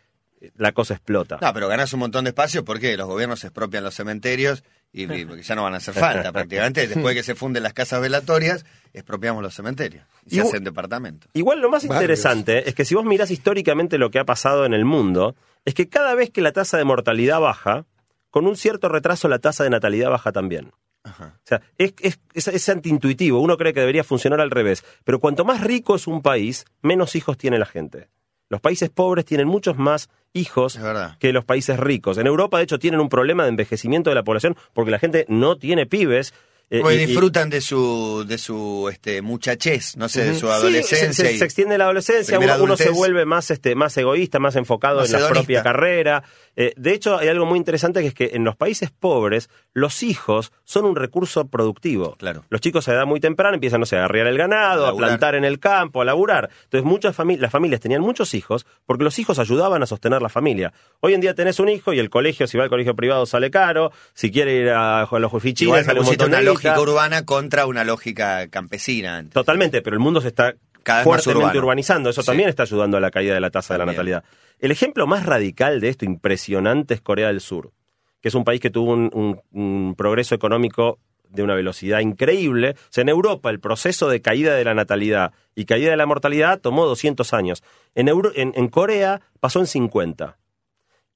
eh, 0.40 0.50
la 0.56 0.72
cosa 0.72 0.94
explota. 0.94 1.38
No, 1.40 1.52
pero 1.52 1.68
ganas 1.68 1.92
un 1.92 2.00
montón 2.00 2.24
de 2.24 2.30
espacio 2.30 2.64
porque 2.64 2.96
los 2.96 3.06
gobiernos 3.06 3.44
expropian 3.44 3.84
los 3.84 3.94
cementerios 3.94 4.64
y, 4.95 5.42
ya 5.42 5.57
no 5.57 5.64
van 5.64 5.74
a 5.74 5.78
hacer 5.78 5.92
falta 5.92 6.30
prácticamente. 6.32 6.86
Después 6.86 7.14
de 7.14 7.20
que 7.20 7.24
se 7.24 7.34
funden 7.34 7.64
las 7.64 7.72
casas 7.72 8.01
velatorias, 8.01 8.64
expropiamos 8.92 9.42
los 9.42 9.53
cementerios 9.53 10.07
y 10.24 10.36
se 10.36 10.42
hacen 10.42 10.62
departamentos. 10.62 11.28
Igual 11.34 11.61
lo 11.61 11.68
más 11.68 11.84
interesante 11.84 12.68
es 12.68 12.74
que 12.76 12.84
si 12.84 12.95
vos 12.95 13.05
mirás 13.05 13.32
históricamente 13.32 13.99
lo 13.99 14.11
que 14.11 14.20
ha 14.20 14.24
pasado 14.24 14.64
en 14.64 14.72
el 14.72 14.84
mundo, 14.84 15.34
es 15.64 15.74
que 15.74 15.88
cada 15.88 16.14
vez 16.14 16.30
que 16.30 16.40
la 16.40 16.53
tasa 16.53 16.78
de 16.78 16.84
mortalidad 16.84 17.40
baja, 17.40 17.86
con 18.30 18.47
un 18.47 18.57
cierto 18.57 18.88
retraso 18.88 19.28
la 19.28 19.40
tasa 19.40 19.64
de 19.64 19.70
natalidad 19.70 20.11
baja 20.11 20.30
también. 20.30 20.70
O 21.05 21.11
sea, 21.45 21.61
es, 21.76 21.92
es, 22.01 22.49
es, 22.49 22.68
antiintuitivo, 22.70 23.38
uno 23.40 23.59
cree 23.59 23.74
que 23.74 23.80
debería 23.80 24.05
funcionar 24.05 24.40
al 24.40 24.51
revés, 24.51 24.84
pero 25.05 25.20
cuanto 25.20 25.45
más 25.45 25.61
rico 25.61 25.97
es 25.97 26.07
un 26.07 26.22
país, 26.22 26.64
menos 26.80 27.14
hijos 27.14 27.36
tiene 27.36 27.59
la 27.59 27.66
gente. 27.66 28.09
Los 28.49 28.61
países 28.61 28.90
pobres 28.90 29.24
tienen 29.24 29.49
muchos 29.49 29.76
más 29.76 30.09
hijos 30.32 30.78
que 31.18 31.32
los 31.32 31.45
países 31.45 31.78
ricos. 31.78 32.18
En 32.18 32.26
Europa, 32.26 32.59
de 32.59 32.64
hecho, 32.64 32.78
tienen 32.78 33.01
un 33.01 33.09
problema 33.09 33.45
de 33.45 33.51
envejecimiento 33.51 34.11
de 34.11 34.16
la 34.16 34.24
población 34.24 34.57
porque 34.72 34.90
la 34.90 34.99
gente 34.99 35.24
no 35.28 35.57
tiene 35.57 35.86
pibes 35.86 36.34
eh, 36.70 37.06
disfrutan 37.06 37.50
de 37.50 37.60
su 37.60 38.24
de 38.26 38.38
su 38.38 38.88
este 38.90 39.22
muchachez, 39.22 39.96
no 39.96 40.08
sé, 40.08 40.24
de 40.24 40.34
su 40.34 40.50
adolescencia. 40.50 41.12
se, 41.12 41.44
extiende 41.44 41.78
la 41.78 41.84
adolescencia, 41.84 42.38
uno, 42.38 42.76
se 42.76 42.90
vuelve 42.90 43.24
más 43.24 43.50
este 43.50 43.74
más 43.74 43.96
egoísta, 43.96 44.38
más 44.38 44.56
enfocado 44.56 45.04
en 45.04 45.12
la 45.12 45.28
propia 45.28 45.62
carrera. 45.62 46.24
Eh, 46.56 46.72
de 46.76 46.92
hecho, 46.92 47.18
hay 47.18 47.28
algo 47.28 47.46
muy 47.46 47.58
interesante 47.58 48.00
que 48.00 48.08
es 48.08 48.14
que 48.14 48.30
en 48.34 48.44
los 48.44 48.56
países 48.56 48.90
pobres 48.90 49.50
los 49.72 50.02
hijos 50.02 50.52
son 50.64 50.84
un 50.84 50.96
recurso 50.96 51.48
productivo. 51.48 52.16
Claro. 52.16 52.44
Los 52.48 52.60
chicos 52.60 52.88
a 52.88 52.94
edad 52.94 53.06
muy 53.06 53.20
temprana 53.20 53.54
empiezan, 53.54 53.80
no 53.80 53.86
sé, 53.86 53.96
a 53.96 54.04
arriar 54.04 54.26
el 54.26 54.38
ganado, 54.38 54.86
a, 54.86 54.96
plantar 54.96 55.34
en 55.34 55.44
el 55.44 55.58
campo, 55.58 56.00
a 56.00 56.04
laburar. 56.04 56.50
Entonces, 56.64 56.84
muchas 56.84 57.14
familias, 57.16 57.42
las 57.42 57.50
familias 57.50 57.80
tenían 57.80 58.02
muchos 58.02 58.34
hijos 58.34 58.66
porque 58.86 59.04
los 59.04 59.18
hijos 59.18 59.38
ayudaban 59.38 59.82
a 59.82 59.86
sostener 59.86 60.22
la 60.22 60.28
familia. 60.28 60.72
Hoy 61.00 61.14
en 61.14 61.20
día 61.20 61.34
tenés 61.34 61.58
un 61.58 61.68
hijo 61.68 61.92
y 61.92 61.98
el 61.98 62.10
colegio, 62.10 62.46
si 62.46 62.56
va 62.56 62.64
al 62.64 62.70
colegio 62.70 62.94
privado, 62.94 63.26
sale 63.26 63.50
caro. 63.50 63.90
Si 64.14 64.30
quiere 64.30 64.54
ir 64.54 64.70
a, 64.70 65.08
los 65.10 65.34
oficinas, 65.34 65.84
sale 65.84 66.00
un 66.00 66.06
montón 66.06 66.30
de 66.30 66.36
lógica 66.55 66.80
urbana 66.80 67.24
contra 67.24 67.66
una 67.66 67.84
lógica 67.84 68.48
campesina. 68.48 69.24
Totalmente, 69.32 69.82
pero 69.82 69.94
el 69.94 70.00
mundo 70.00 70.20
se 70.20 70.28
está 70.28 70.55
fuertemente 71.02 71.59
urbanizando. 71.59 72.11
Eso 72.11 72.22
también 72.22 72.48
está 72.48 72.64
ayudando 72.64 72.96
a 72.96 73.00
la 73.00 73.11
caída 73.11 73.34
de 73.34 73.40
la 73.40 73.50
tasa 73.50 73.74
de 73.74 73.78
la 73.78 73.86
natalidad. 73.86 74.24
El 74.59 74.70
ejemplo 74.70 75.07
más 75.07 75.26
radical 75.26 75.80
de 75.80 75.88
esto 75.88 76.05
impresionante 76.05 76.94
es 76.94 77.00
Corea 77.00 77.28
del 77.28 77.40
Sur, 77.40 77.72
que 78.20 78.28
es 78.28 78.34
un 78.34 78.44
país 78.44 78.61
que 78.61 78.70
tuvo 78.70 78.92
un, 78.92 79.94
progreso 79.96 80.34
económico 80.34 80.98
de 81.28 81.42
una 81.42 81.55
velocidad 81.55 82.00
increíble. 82.00 82.76
O 82.76 82.86
sea, 82.90 83.02
en 83.02 83.09
Europa 83.09 83.50
el 83.50 83.61
proceso 83.61 84.09
de 84.09 84.22
caída 84.22 84.55
de 84.55 84.64
la 84.64 84.74
natalidad 84.74 85.32
y 85.55 85.64
caída 85.64 85.90
de 85.90 85.96
la 85.96 86.07
mortalidad 86.07 86.61
tomó 86.61 86.86
200 86.86 87.32
años. 87.32 87.62
En, 87.94 88.09
en 88.09 88.68
Corea 88.68 89.20
pasó 89.40 89.61
en 89.61 89.66
50. 89.66 90.38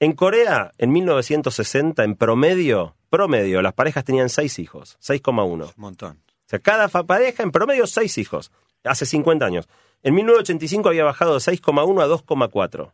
En 0.01 0.13
Corea, 0.13 0.73
en 0.79 0.93
1960, 0.93 2.05
en 2.05 2.15
promedio, 2.15 2.95
promedio, 3.11 3.63
las 3.63 3.75
parejas 3.75 4.05
tenían 4.05 4.29
seis 4.29 4.59
hijos, 4.59 4.99
6,1. 5.01 5.43
Un 5.43 5.73
montón. 5.77 6.23
O 6.29 6.49
sea, 6.49 6.59
cada 6.59 6.89
pareja 6.89 7.43
en 7.43 7.51
promedio 7.51 7.87
seis 7.87 8.17
hijos, 8.19 8.51
hace 8.85 9.07
50 9.07 9.45
años. 9.45 9.69
En 10.03 10.15
1985 10.15 10.89
había 10.89 11.05
bajado 11.05 11.35
de 11.35 11.41
6,1 11.41 12.03
a 12.03 12.07
2,4. 12.07 12.93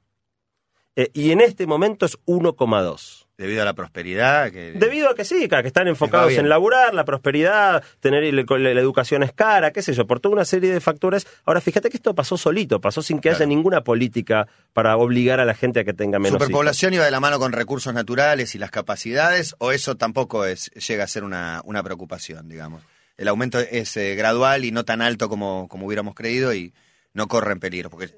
Eh, 0.96 1.10
y 1.12 1.32
en 1.32 1.40
este 1.40 1.66
momento 1.66 2.06
es 2.06 2.18
1,2. 2.26 3.24
Debido 3.36 3.62
a 3.62 3.64
la 3.64 3.74
prosperidad. 3.74 4.52
Debido 4.52 5.10
a 5.10 5.16
que 5.16 5.24
sí, 5.24 5.48
que 5.48 5.66
están 5.66 5.88
enfocados 5.88 6.32
en 6.34 6.48
laburar, 6.48 6.94
la 6.94 7.04
prosperidad, 7.04 7.82
tener 7.98 8.32
la, 8.32 8.80
educación 8.80 9.24
es 9.24 9.32
cara, 9.32 9.72
qué 9.72 9.82
sé 9.82 9.92
yo, 9.92 10.06
por 10.06 10.20
toda 10.20 10.34
una 10.34 10.44
serie 10.44 10.72
de 10.72 10.80
factores. 10.80 11.26
Ahora, 11.44 11.60
fíjate 11.60 11.90
que 11.90 11.96
esto 11.96 12.14
pasó 12.14 12.36
solito, 12.36 12.80
pasó 12.80 13.02
sin 13.02 13.18
que 13.18 13.30
haya 13.30 13.44
ninguna 13.44 13.82
política 13.82 14.46
para 14.72 14.96
obligar 14.96 15.40
a 15.40 15.44
la 15.44 15.54
gente 15.54 15.80
a 15.80 15.84
que 15.84 15.92
tenga 15.92 16.20
menos 16.20 16.40
¿Superpoblación 16.40 16.94
iba 16.94 17.04
de 17.04 17.10
la 17.10 17.18
mano 17.18 17.40
con 17.40 17.50
recursos 17.50 17.92
naturales 17.92 18.54
y 18.54 18.58
las 18.58 18.70
capacidades 18.70 19.56
o 19.58 19.72
eso 19.72 19.96
tampoco 19.96 20.44
es, 20.44 20.70
llega 20.70 21.02
a 21.02 21.08
ser 21.08 21.24
una, 21.24 21.60
una 21.64 21.82
preocupación, 21.82 22.48
digamos? 22.48 22.84
El 23.16 23.26
aumento 23.26 23.58
es 23.58 23.96
eh, 23.96 24.14
gradual 24.14 24.64
y 24.64 24.70
no 24.70 24.84
tan 24.84 25.02
alto 25.02 25.28
como, 25.28 25.66
como 25.66 25.86
hubiéramos 25.86 26.14
creído 26.14 26.54
y 26.54 26.72
no 27.14 27.26
corre 27.26 27.52
en 27.52 27.60
peligro, 27.60 27.90
porque 27.90 28.14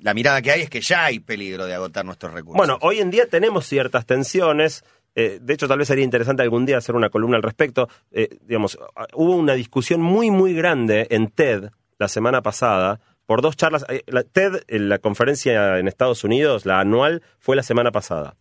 la 0.00 0.14
mirada 0.14 0.42
que 0.42 0.50
hay 0.50 0.62
es 0.62 0.70
que 0.70 0.80
ya 0.80 1.06
hay 1.06 1.20
peligro 1.20 1.66
de 1.66 1.74
agotar 1.74 2.04
nuestros 2.04 2.32
recursos. 2.32 2.56
Bueno, 2.56 2.78
hoy 2.82 3.00
en 3.00 3.10
día 3.10 3.26
tenemos 3.26 3.66
ciertas 3.66 4.04
tensiones. 4.06 4.84
Eh, 5.14 5.38
de 5.40 5.54
hecho, 5.54 5.66
tal 5.66 5.78
vez 5.78 5.88
sería 5.88 6.04
interesante 6.04 6.42
algún 6.42 6.66
día 6.66 6.78
hacer 6.78 6.94
una 6.94 7.08
columna 7.08 7.36
al 7.36 7.42
respecto. 7.42 7.88
Eh, 8.10 8.38
digamos, 8.42 8.78
hubo 9.14 9.34
una 9.36 9.54
discusión 9.54 10.02
muy, 10.02 10.30
muy 10.30 10.54
grande 10.54 11.06
en 11.10 11.28
TED 11.28 11.70
la 11.98 12.08
semana 12.08 12.42
pasada 12.42 13.00
por 13.26 13.42
dos 13.42 13.56
charlas. 13.56 13.86
Eh, 13.88 14.02
la 14.06 14.22
TED, 14.22 14.62
la 14.68 14.98
conferencia 14.98 15.78
en 15.78 15.88
Estados 15.88 16.24
Unidos, 16.24 16.66
la 16.66 16.80
anual, 16.80 17.22
fue 17.38 17.56
la 17.56 17.62
semana 17.62 17.90
pasada. 17.90 18.36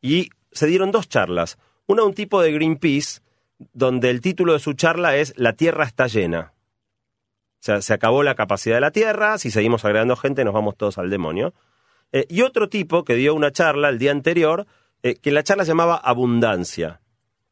Y 0.00 0.30
se 0.50 0.66
dieron 0.66 0.92
dos 0.92 1.08
charlas. 1.08 1.58
Una 1.86 2.04
un 2.04 2.14
tipo 2.14 2.40
de 2.40 2.52
Greenpeace, 2.52 3.20
donde 3.74 4.08
el 4.08 4.20
título 4.20 4.54
de 4.54 4.60
su 4.60 4.72
charla 4.72 5.16
es 5.16 5.34
La 5.36 5.52
Tierra 5.52 5.84
está 5.84 6.06
llena. 6.06 6.54
Sea, 7.60 7.80
se 7.82 7.94
acabó 7.94 8.22
la 8.22 8.34
capacidad 8.34 8.76
de 8.76 8.80
la 8.80 8.90
Tierra, 8.90 9.38
si 9.38 9.50
seguimos 9.50 9.84
agregando 9.84 10.16
gente 10.16 10.44
nos 10.44 10.54
vamos 10.54 10.76
todos 10.76 10.98
al 10.98 11.10
demonio. 11.10 11.54
Eh, 12.12 12.26
y 12.28 12.42
otro 12.42 12.68
tipo 12.68 13.04
que 13.04 13.14
dio 13.14 13.34
una 13.34 13.52
charla 13.52 13.88
el 13.88 13.98
día 13.98 14.10
anterior, 14.10 14.66
eh, 15.02 15.14
que 15.14 15.30
la 15.30 15.42
charla 15.42 15.64
se 15.64 15.70
llamaba 15.70 15.96
Abundancia. 15.96 17.00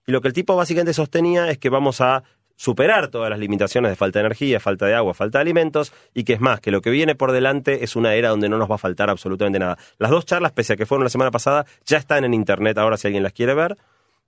Y 0.07 0.13
lo 0.13 0.21
que 0.21 0.29
el 0.29 0.35
tipo 0.35 0.57
básicamente 0.57 0.95
sostenía 0.95 1.51
es 1.51 1.59
que 1.59 1.69
vamos 1.69 2.01
a 2.01 2.25
superar 2.57 3.09
todas 3.09 3.31
las 3.31 3.39
limitaciones 3.39 3.91
de 3.91 3.97
falta 3.97 4.19
de 4.19 4.27
energía, 4.27 4.59
falta 4.59 4.87
de 4.87 4.95
agua, 4.95 5.15
falta 5.15 5.39
de 5.39 5.43
alimentos, 5.43 5.93
y 6.13 6.25
que 6.25 6.33
es 6.33 6.41
más, 6.41 6.61
que 6.61 6.73
lo 6.73 6.81
que 6.81 6.91
viene 6.91 7.15
por 7.15 7.31
delante 7.31 7.85
es 7.85 7.95
una 7.95 8.15
era 8.15 8.31
donde 8.31 8.49
no 8.49 8.59
nos 8.59 8.69
va 8.69 8.75
a 8.75 8.79
faltar 8.79 9.11
absolutamente 9.11 9.61
nada. 9.61 9.79
Las 9.99 10.11
dos 10.11 10.27
charlas, 10.27 10.51
pese 10.51 10.73
a 10.73 10.77
que 10.77 10.85
fueron 10.85 11.05
la 11.05 11.11
semana 11.11 11.31
pasada, 11.31 11.67
ya 11.87 11.99
están 11.99 12.25
en 12.25 12.35
internet 12.35 12.77
ahora 12.79 12.97
si 12.97 13.07
alguien 13.07 13.23
las 13.23 13.33
quiere 13.33 13.55
ver. 13.55 13.77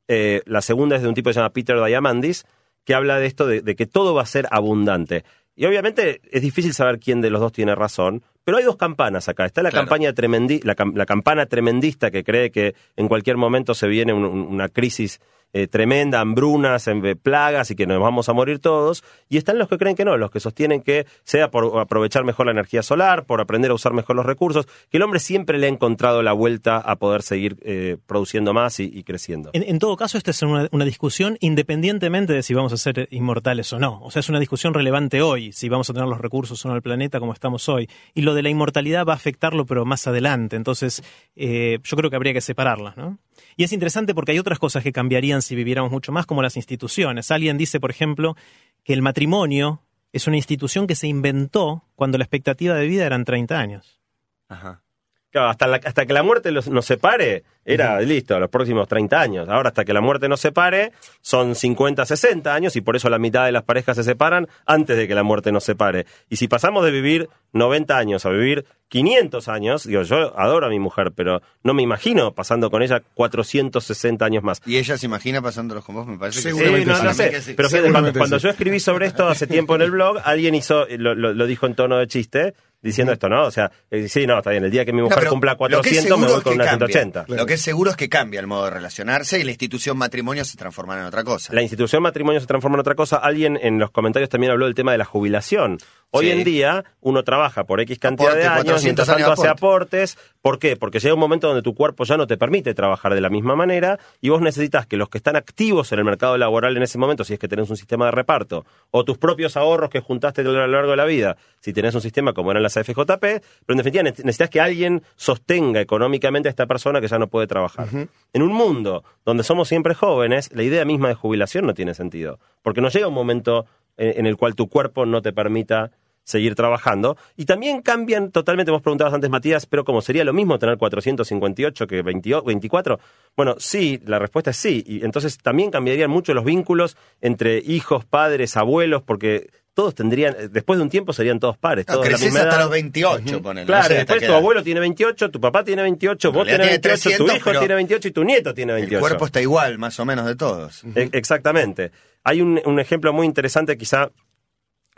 Eh, 0.07 0.43
la 0.47 0.63
segunda 0.63 0.95
es 0.95 1.03
de 1.03 1.09
un 1.09 1.15
tipo 1.15 1.31
que 1.31 1.35
se 1.35 1.41
llama 1.41 1.53
Peter 1.53 1.83
Diamandis, 1.83 2.47
que 2.85 2.95
habla 2.95 3.19
de 3.19 3.27
esto 3.27 3.47
de, 3.47 3.63
que 3.75 3.87
todo 3.87 4.15
va 4.15 4.23
a 4.23 4.27
ser 4.27 4.47
abundante. 4.51 5.25
Y 5.61 5.67
obviamente 5.67 6.23
es 6.31 6.41
difícil 6.41 6.73
saber 6.73 6.99
quién 6.99 7.21
de 7.21 7.29
los 7.29 7.39
dos 7.39 7.53
tiene 7.53 7.75
razón, 7.75 8.23
pero 8.45 8.57
hay 8.57 8.65
dos 8.65 8.79
campanas 8.79 9.29
acá. 9.29 9.45
Está 9.45 9.63
la, 9.63 9.71
campaña 9.71 10.15
tremendi 10.15 10.59
la, 10.63 10.75
campana 10.75 11.45
tremendista 11.45 12.11
que 12.11 12.25
cree 12.25 12.51
que 12.51 12.75
en 12.97 13.09
cualquier 13.09 13.37
momento 13.37 13.75
se 13.75 13.87
viene 13.87 14.15
una 14.15 14.71
crisis 14.71 15.21
eh, 15.53 15.67
tremenda, 15.67 16.21
hambrunas, 16.21 16.89
plagas 17.23 17.71
y 17.71 17.77
que 17.77 17.87
nos 17.87 18.01
vamos 18.01 18.29
a 18.29 18.33
morir 18.33 18.59
todos. 18.59 19.03
Y 19.29 19.37
están 19.37 19.59
los 19.59 19.69
que 19.69 19.79
creen 19.79 19.97
que 19.97 20.05
no, 20.05 20.17
los 20.17 20.31
que 20.31 20.41
sostienen 20.41 20.83
que 20.83 21.07
sea 21.25 21.51
por 21.51 21.79
aprovechar 21.79 22.25
mejor 22.25 22.47
la 22.47 22.53
energía 22.53 22.83
solar, 22.83 23.25
por 23.25 23.41
aprender 23.41 23.71
a 23.71 23.75
usar 23.75 23.93
mejor 23.93 24.17
los 24.17 24.27
recursos, 24.27 24.67
que 24.91 24.97
el 24.97 25.03
hombre 25.03 25.21
siempre 25.21 25.59
le 25.59 25.67
ha 25.67 25.71
encontrado 25.71 26.23
la 26.23 26.33
vuelta 26.33 26.79
a 26.79 26.97
poder 26.97 27.23
seguir 27.23 27.57
eh, 27.63 27.97
produciendo 28.07 28.53
más 28.53 28.81
y, 28.81 29.03
creciendo. 29.03 29.51
En, 29.53 29.79
todo 29.79 29.97
caso, 29.97 30.19
esta 30.19 30.31
es 30.31 30.43
una, 30.43 30.69
discusión 30.85 31.37
independientemente 31.41 32.33
de 32.33 32.43
si 32.43 32.55
vamos 32.55 32.73
a 32.73 32.77
ser 32.77 33.09
inmortales 33.11 33.73
o 33.73 33.79
no. 33.79 34.01
O 34.03 34.11
sea, 34.11 34.21
es 34.21 34.29
una 34.29 34.41
discusión 34.41 34.75
relevante 34.75 35.23
hoy, 35.23 35.53
si 35.53 35.69
vamos 35.69 35.89
a 35.91 35.93
tener 35.93 36.09
los 36.09 36.21
recursos 36.21 36.65
o 36.65 36.69
no 36.69 36.77
el 36.77 36.83
planeta 36.83 37.21
como 37.21 37.33
estamos 37.33 37.69
hoy. 37.69 37.89
Y 38.15 38.23
lo 38.23 38.35
de 38.35 38.43
la 38.43 38.51
inmortalidad 38.51 39.07
va 39.07 39.13
a 39.13 39.17
afectarlo, 39.17 39.67
pero 39.67 39.85
más 39.85 40.07
adelante. 40.07 40.57
Entonces, 40.57 41.03
eh, 41.37 41.79
yo 41.83 41.97
creo 41.97 42.11
que 42.11 42.17
habría 42.17 42.33
que 42.33 42.41
separarlas, 42.41 42.97
¿no? 42.97 43.19
Y 43.57 43.65
es 43.65 43.73
interesante 43.73 44.15
porque 44.15 44.33
hay 44.33 44.39
otras 44.39 44.59
cosas 44.59 44.83
que 44.83 44.93
cambiarían 44.93 45.43
si 45.43 45.55
viviéramos 45.55 45.91
mucho 45.91 46.13
más, 46.13 46.27
como 46.27 46.43
las 46.43 46.57
instituciones. 46.57 47.31
Alguien 47.31 47.59
dice, 47.59 47.81
por 47.81 47.91
ejemplo, 47.91 48.37
que 48.85 48.93
el 48.93 49.03
matrimonio 49.03 49.83
es 50.13 50.27
una 50.27 50.37
institución 50.37 50.87
que 50.87 50.95
se 50.95 51.07
inventó 51.07 51.85
cuando 51.95 52.19
la 52.19 52.25
expectativa 52.25 52.75
de 52.75 52.87
vida 52.87 53.07
eran 53.07 53.25
30 53.25 53.59
años. 53.59 54.01
Ajá. 54.49 54.83
Claro, 55.31 55.49
hasta, 55.49 55.67
hasta 55.67 56.07
que 56.07 56.13
la 56.13 56.25
muerte 56.25 56.51
nos 56.51 56.85
separe, 56.85 57.45
era 57.65 58.01
listo, 58.01 58.39
los 58.41 58.51
próximos 58.51 58.89
30 58.89 59.21
años. 59.21 59.49
Ahora, 59.49 59.69
hasta 59.69 59.85
que 59.85 59.93
la 59.93 60.01
muerte 60.01 60.29
nos 60.29 60.41
separe, 60.41 60.91
son 61.21 61.55
50, 61.55 62.05
60 62.05 62.53
años 62.53 62.75
y 62.75 62.81
por 62.81 62.97
eso 62.97 63.09
la 63.09 63.19
mitad 63.19 63.45
de 63.45 63.53
las 63.53 63.63
parejas 63.63 63.97
se 63.97 64.03
separan 64.03 64.49
antes 64.67 64.97
de 64.97 65.07
que 65.07 65.15
la 65.15 65.23
muerte 65.23 65.53
nos 65.53 65.63
separe. 65.63 66.07
Y 66.29 66.37
si 66.37 66.49
pasamos 66.49 66.85
de 66.85 66.91
vivir 66.91 67.29
90 67.53 67.97
años 67.97 68.27
a 68.27 68.31
vivir 68.31 68.65
500 68.89 69.47
años, 69.47 69.85
digo, 69.87 70.03
yo 70.03 70.37
adoro 70.37 70.67
a 70.67 70.69
mi 70.69 70.81
mujer, 70.81 71.13
pero 71.15 71.43
no 71.63 71.75
me 71.75 71.83
imagino 71.83 72.35
pasando 72.35 72.69
con 72.69 72.83
ella 72.83 73.01
460 73.15 74.25
años 74.25 74.43
más. 74.43 74.61
¿Y 74.67 74.79
ella 74.79 74.99
se 74.99 75.07
imagina 75.07 75.41
pasándolos 75.41 75.85
con 75.85 75.95
vos? 75.95 76.09
Me 76.09 76.19
parece 76.19 76.43
que 76.43 76.55
sí. 76.57 76.85
no, 76.85 77.03
no 77.05 77.15
sé. 77.15 77.55
Pero 77.55 77.69
cuando, 78.17 78.39
yo 78.39 78.49
escribí 78.49 78.81
sobre 78.81 79.07
esto 79.07 79.29
hace 79.29 79.47
tiempo 79.47 79.77
en 79.77 79.83
el 79.83 79.93
blog, 79.93 80.19
alguien 80.25 80.57
hizo, 80.57 80.87
lo 80.89 81.47
dijo 81.47 81.67
en 81.67 81.77
tono 81.77 81.99
de 81.99 82.09
chiste, 82.09 82.55
diciendo 82.83 83.13
esto, 83.13 83.29
¿no? 83.29 83.45
O 83.45 83.51
sea, 83.51 83.71
eh, 83.91 84.09
sí, 84.09 84.27
no, 84.27 84.39
está 84.39 84.51
bien, 84.51 84.65
el 84.65 84.71
día 84.71 84.85
que 84.85 84.93
mi 84.93 85.03
mujer 85.03 85.27
cumpla 85.27 85.57
400 85.57 86.19
me 86.19 86.27
voy 86.27 86.43
con 86.43 86.55
una 86.55 86.69
180. 86.69 87.27
Lo 87.29 87.47
que 87.47 87.55
es 87.55 87.61
seguro 87.61 87.91
es 87.91 87.97
que 87.97 88.09
cambia 88.09 88.41
el 88.41 88.47
modo 88.47 88.65
de 88.65 88.71
relacionarse 88.71 89.39
y 89.39 89.45
la 89.45 89.51
institución 89.51 89.97
matrimonio 89.99 90.45
se 90.45 90.57
transforma 90.57 90.99
en 90.99 91.07
otra 91.07 91.25
cosa. 91.25 91.53
La 91.53 91.63
institución 91.63 92.03
matrimonio 92.03 92.41
se 92.41 92.47
transforma 92.47 92.77
en 92.77 92.81
otra 92.81 92.95
cosa. 92.95 93.17
Alguien 93.17 93.59
en 93.61 93.79
los 93.79 93.91
comentarios 93.91 94.29
también 94.29 94.53
habló 94.53 94.67
del 94.67 94.75
tema 94.75 94.93
de 94.93 94.99
la 94.99 95.05
jubilación. 95.05 95.79
Hoy 96.13 96.31
en 96.31 96.43
día 96.43 96.85
uno 97.01 97.23
trabaja 97.23 97.65
por 97.65 97.81
X 97.81 97.99
cantidad 98.01 98.35
de 98.35 98.45
años, 98.45 98.83
mientras 98.83 99.07
tanto 99.07 99.31
hace 99.31 99.47
aportes. 99.47 100.19
¿Por 100.43 100.59
qué? 100.59 100.77
Porque 100.77 100.99
llega 100.99 101.15
un 101.15 101.21
momento 101.21 101.47
donde 101.47 101.63
tu 101.63 101.75
cuerpo 101.75 102.05
ya 102.05 102.17
no 102.17 102.27
te 102.27 102.37
permite 102.37 102.75
trabajar 102.75 103.15
de 103.15 103.21
la 103.21 103.29
misma 103.29 103.55
manera 103.55 103.99
y 104.21 104.31
vos 104.31 104.41
necesitas 104.41 104.87
que 104.87 104.97
los 104.97 105.09
que 105.09 105.19
están 105.19 105.37
activos 105.37 105.93
en 105.93 106.01
el 106.01 106.05
mercado 106.05 106.37
laboral 106.37 106.77
en 106.77 106.83
ese 106.83 106.99
momento, 106.99 107.23
si 107.23 107.35
es 107.35 107.39
que 107.39 107.47
tenés 107.47 107.71
un 107.71 107.77
sistema 107.77 108.07
de 108.07 108.11
reparto, 108.11 108.65
o 108.91 109.05
tus 109.05 109.19
propios 109.19 109.57
ahorros 109.57 109.91
que 109.91 110.01
juntaste 110.01 110.41
a 110.41 110.45
lo 110.45 110.67
largo 110.67 110.91
de 110.91 110.97
la 110.97 111.05
vida, 111.05 111.37
si 111.61 111.73
tenés 111.73 111.95
un 111.95 112.01
sistema 112.01 112.33
como 112.33 112.51
eran 112.51 112.63
las 112.63 112.70
AFJP, 112.77 113.21
pero 113.21 113.43
en 113.69 113.77
definitiva 113.77 114.03
necesitas 114.03 114.51
que 114.51 114.61
alguien 114.61 115.03
sostenga 115.17 115.81
económicamente 115.81 116.49
a 116.49 116.51
esta 116.51 116.67
persona 116.67 117.01
que 117.01 117.09
ya 117.09 117.19
no 117.19 117.29
puede 117.29 117.47
trabajar. 117.47 117.89
En 118.33 118.43
un 118.43 118.53
mundo 118.53 119.05
donde 119.25 119.43
somos 119.43 119.69
siempre 119.69 119.95
jóvenes, 119.95 120.51
la 120.53 120.63
idea 120.63 120.85
misma 120.85 121.09
de 121.09 121.15
jubilación 121.15 121.67
no 121.67 121.75
tiene 121.75 121.95
sentido, 121.95 122.39
porque 122.63 122.81
no 122.81 122.89
llega 122.89 123.09
un 123.09 123.15
momento 123.15 123.67
en 123.97 124.27
el 124.27 124.37
cual 124.37 124.55
tu 124.55 124.69
cuerpo 124.69 125.07
no 125.07 125.23
te 125.23 125.33
permita 125.33 125.91
seguir 126.31 126.55
trabajando. 126.55 127.17
Y 127.37 127.45
también 127.45 127.83
cambian 127.83 128.31
totalmente, 128.31 128.71
vos 128.71 128.83
preguntabas 128.83 129.13
antes, 129.13 129.29
Matías, 129.31 129.67
pero 129.67 129.85
como 129.85 130.01
sería 130.01 130.25
lo 130.25 130.33
mismo 130.33 130.59
tener 130.59 130.79
458 130.79 131.87
que 131.87 132.03
24. 132.03 133.01
Bueno, 133.37 133.57
sí, 133.59 134.01
la 134.07 134.19
respuesta 134.19 134.51
es 134.51 134.57
sí. 134.57 134.85
Y 134.87 135.05
entonces 135.05 135.39
también 135.39 135.71
cambiarían 135.71 136.11
mucho 136.11 136.33
los 136.33 136.45
vínculos 136.45 136.97
entre 137.21 137.59
hijos, 137.59 138.05
padres, 138.05 138.57
abuelos, 138.57 139.03
porque 139.03 139.51
todos 139.75 139.95
tendrían, 139.95 140.35
después 140.51 140.79
de 140.79 140.83
un 140.83 140.91
tiempo 140.91 141.13
serían 141.13 141.39
todos 141.39 141.57
pares. 141.57 141.87
todos 141.87 142.09
la 142.09 142.19
misma 142.19 142.41
hasta 142.41 142.59
los 142.61 142.71
28, 142.71 143.43
Claro, 143.67 143.95
después 143.95 144.27
tu 144.27 144.33
abuelo 144.33 144.63
tiene 144.63 144.81
28, 144.81 145.31
tu 145.31 145.41
papá 145.41 145.65
tiene 145.65 145.83
28, 145.83 146.33
vos 146.33 146.47
tenés 146.47 146.81
28, 146.83 147.17
tu 147.17 147.33
hijo 147.33 147.51
tiene 147.53 147.75
28 147.75 148.09
y 148.09 148.11
tu 148.11 148.25
nieto 148.25 148.53
tiene 148.55 148.73
28. 148.75 148.97
El 148.97 149.01
cuerpo 149.01 149.27
está 149.27 149.41
igual, 149.41 149.79
más 149.79 149.99
o 150.01 150.05
menos, 150.05 150.27
de 150.27 150.37
todos. 150.37 150.83
E, 150.95 151.09
exactamente. 151.13 151.93
Hay 152.25 152.43
un, 152.43 152.61
un 152.65 152.81
ejemplo 152.81 153.13
muy 153.13 153.27
interesante, 153.27 153.79
quizá 153.79 154.11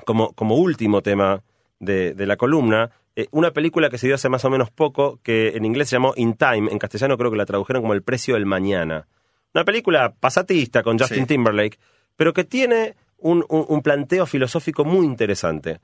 como, 0.05 0.33
como 0.33 0.57
último 0.57 1.03
tema 1.03 1.43
de, 1.79 2.15
la 2.27 2.37
columna, 2.37 2.91
eh, 3.17 3.27
una 3.31 3.51
película 3.51 3.91
que 3.91 3.99
se 3.99 4.07
dio 4.07 4.15
hace 4.15 4.29
más 4.29 4.45
o 4.45 4.51
menos 4.51 4.71
poco, 4.71 5.19
que 5.23 5.49
en 5.49 5.65
inglés 5.65 5.89
se 5.89 5.97
llamó 5.97 6.15
In 6.17 6.35
Time, 6.35 6.71
en 6.71 6.79
castellano 6.79 7.19
creo 7.19 7.31
que 7.31 7.37
la 7.37 7.47
tradujeron 7.47 7.83
como 7.83 7.95
El 7.95 8.03
precio 8.03 8.35
del 8.35 8.47
mañana. 8.47 9.09
Una 9.55 9.65
película 9.65 10.15
pasatista 10.19 10.83
con 10.83 10.99
Justin 10.99 11.27
Timberlake, 11.27 11.79
pero 12.17 12.33
que 12.33 12.45
tiene 12.45 12.95
un, 13.23 13.83
planteo 13.83 14.27
filosófico 14.27 14.85
muy 14.85 15.07
interesante. 15.07 15.81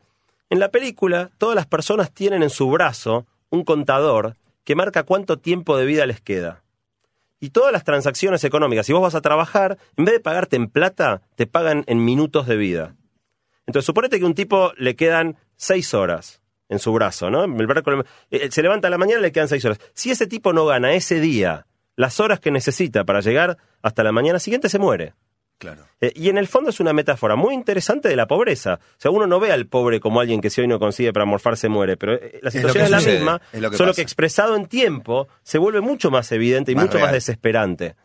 En 0.51 0.59
la 0.59 0.71
película, 0.71 1.31
todas 1.39 1.55
las 1.55 1.67
personas 1.67 2.13
tienen 2.13 2.43
en 2.43 2.51
su 2.51 2.71
brazo 2.71 3.27
un 3.51 3.65
contador 3.65 4.37
que 4.65 4.75
marca 4.75 5.03
cuánto 5.03 5.39
tiempo 5.39 5.77
de 5.77 5.87
vida 5.87 6.07
les 6.07 6.21
queda. 6.21 6.63
Y 7.41 7.51
todas 7.51 7.73
las 7.73 7.85
transacciones 7.85 8.43
económicas, 8.45 8.87
si 8.87 8.93
vos 8.93 9.03
vas 9.03 9.15
a 9.15 9.21
trabajar, 9.21 9.79
en 9.97 10.05
vez 10.05 10.15
de 10.15 10.21
pagarte 10.21 10.57
en 10.57 10.69
plata, 10.69 11.23
te 11.37 11.47
pagan 11.47 11.85
en 11.87 12.05
minutos 12.05 12.47
de 12.47 12.57
vida. 12.57 12.97
Entonces, 13.67 13.87
suponete 13.87 14.19
que 14.19 14.25
un 14.25 14.35
tipo 14.35 14.73
le 14.77 14.97
quedan 14.97 15.37
seis 15.57 15.95
horas 15.95 16.43
en 16.69 16.79
su 16.79 16.93
brazo, 16.93 17.31
¿no? 17.31 17.45
Eh, 18.31 18.51
se 18.51 18.63
levanta 18.63 18.89
a 18.89 18.91
la 18.91 18.99
mañana 18.99 19.21
y 19.21 19.23
le 19.23 19.33
quedan 19.33 19.49
seis 19.49 19.65
horas. 19.65 19.79
Si 19.95 20.11
ese 20.11 20.27
tipo 20.27 20.53
no 20.53 20.67
gana 20.67 20.93
ese 20.93 21.21
día 21.21 21.67
las 21.97 22.21
horas 22.21 22.41
que 22.41 22.51
necesita 22.51 23.05
para 23.05 23.21
llegar 23.21 23.59
hasta 23.83 24.05
la 24.05 24.13
mañana 24.13 24.39
siguiente, 24.39 24.69
se 24.69 24.79
muere. 24.79 25.15
Claro. 25.59 25.83
Eh, 26.01 26.13
y 26.15 26.29
en 26.29 26.39
el 26.39 26.47
fondo 26.47 26.71
es 26.71 26.79
una 26.79 26.93
metáfora 26.93 27.35
muy 27.35 27.53
interesante 27.53 28.09
de 28.09 28.17
la 28.17 28.27
pobreza. 28.27 28.75
O 28.75 29.01
sea, 29.01 29.11
uno 29.11 29.27
no 29.27 29.41
ve 29.41 29.51
al 29.51 29.67
pobre 29.67 29.99
como 29.99 30.21
alguien 30.21 30.41
que 30.41 30.51
si 30.51 30.61
hoy 30.61 30.69
no 30.69 30.79
consigue 30.79 31.13
para 31.13 31.25
morfarse 31.25 31.69
muere, 31.69 31.97
pero 31.97 32.15
eh, 32.15 32.39
la 32.43 32.51
situación 32.51 32.85
es, 32.85 32.91
la 32.91 33.01
misma, 33.01 33.41
solo 33.77 33.93
que 33.93 34.03
expresado 34.03 34.55
en 34.55 34.67
tiempo 34.67 35.27
se 35.43 35.59
vuelve 35.59 35.81
mucho 35.81 36.11
más 36.11 36.31
evidente 36.31 36.73
y 36.73 36.77
mucho 36.77 37.01
más 37.01 37.13
desesperante. 37.13 37.97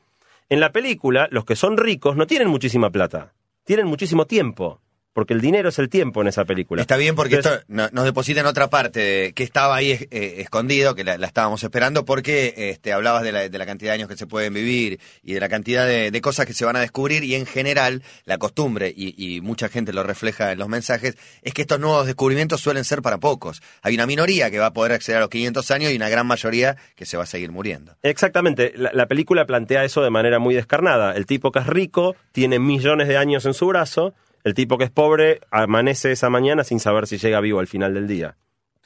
En 0.49 0.59
la 0.59 0.71
película, 0.71 1.27
los 1.31 1.45
que 1.45 1.55
son 1.55 1.77
ricos 1.77 2.15
no 2.15 2.25
tienen 2.25 2.47
muchísima 2.47 2.89
plata, 2.89 3.33
tienen 3.63 3.85
muchísimo 3.85 4.25
tiempo 4.25 4.81
porque 5.13 5.33
el 5.33 5.41
dinero 5.41 5.69
es 5.69 5.79
el 5.79 5.89
tiempo 5.89 6.21
en 6.21 6.27
esa 6.27 6.43
película. 6.43 6.81
Está 6.81 6.97
bien 6.97 7.15
porque 7.15 7.35
esto 7.35 7.51
nos 7.67 8.03
deposita 8.03 8.41
en 8.41 8.47
otra 8.47 8.69
parte 8.69 9.33
que 9.33 9.43
estaba 9.43 9.75
ahí 9.75 9.91
eh, 9.91 10.35
escondido, 10.39 10.95
que 10.95 11.03
la, 11.03 11.13
estábamos 11.15 11.63
esperando, 11.63 12.03
porque 12.03 12.53
este, 12.57 12.91
hablabas 12.91 13.23
de 13.23 13.31
la, 13.31 13.65
cantidad 13.65 13.91
de 13.91 13.95
años 13.95 14.09
que 14.09 14.17
se 14.17 14.27
pueden 14.27 14.53
vivir 14.53 14.99
y 15.21 15.33
de 15.33 15.39
la 15.39 15.49
cantidad 15.49 15.87
de, 15.87 16.21
cosas 16.21 16.45
que 16.45 16.53
se 16.53 16.65
van 16.65 16.75
a 16.75 16.79
descubrir 16.79 17.23
y 17.23 17.35
en 17.35 17.45
general 17.45 18.01
la 18.25 18.37
costumbre, 18.37 18.93
y, 18.95 19.41
mucha 19.41 19.67
gente 19.67 19.93
lo 19.93 20.03
refleja 20.03 20.51
en 20.51 20.59
los 20.59 20.69
mensajes, 20.69 21.17
es 21.41 21.53
que 21.53 21.61
estos 21.63 21.79
nuevos 21.79 22.05
descubrimientos 22.05 22.61
suelen 22.61 22.83
ser 22.83 23.01
para 23.01 23.19
pocos. 23.19 23.61
Hay 23.81 23.93
una 23.93 24.05
minoría 24.05 24.49
que 24.49 24.59
va 24.59 24.67
a 24.67 24.73
poder 24.73 24.93
acceder 24.93 25.17
a 25.17 25.21
los 25.21 25.29
500 25.29 25.71
años 25.71 25.91
y 25.91 25.95
una 25.95 26.09
gran 26.09 26.25
mayoría 26.25 26.77
que 26.95 27.05
se 27.05 27.17
va 27.17 27.23
a 27.23 27.25
seguir 27.27 27.51
muriendo. 27.51 27.95
Exactamente, 28.03 28.73
la, 28.75 28.91
la 28.93 29.07
película 29.07 29.45
plantea 29.45 29.83
eso 29.83 30.01
de 30.01 30.09
manera 30.09 30.39
muy 30.39 30.55
descarnada. 30.55 31.13
El 31.13 31.25
tipo 31.25 31.51
que 31.51 31.59
es 31.59 31.67
rico 31.67 32.15
tiene 32.31 32.57
millones 32.57 33.07
de 33.07 33.17
años 33.17 33.45
en 33.45 33.53
su 33.53 33.67
brazo, 33.67 34.13
el 34.43 34.53
tipo 34.53 34.77
que 34.77 34.85
es 34.85 34.91
pobre 34.91 35.41
amanece 35.51 36.11
esa 36.11 36.29
mañana 36.29 36.63
sin 36.63 36.79
saber 36.79 37.07
si 37.07 37.17
llega 37.17 37.39
vivo 37.39 37.59
al 37.59 37.67
final 37.67 37.93
del 37.93 38.07
día. 38.07 38.37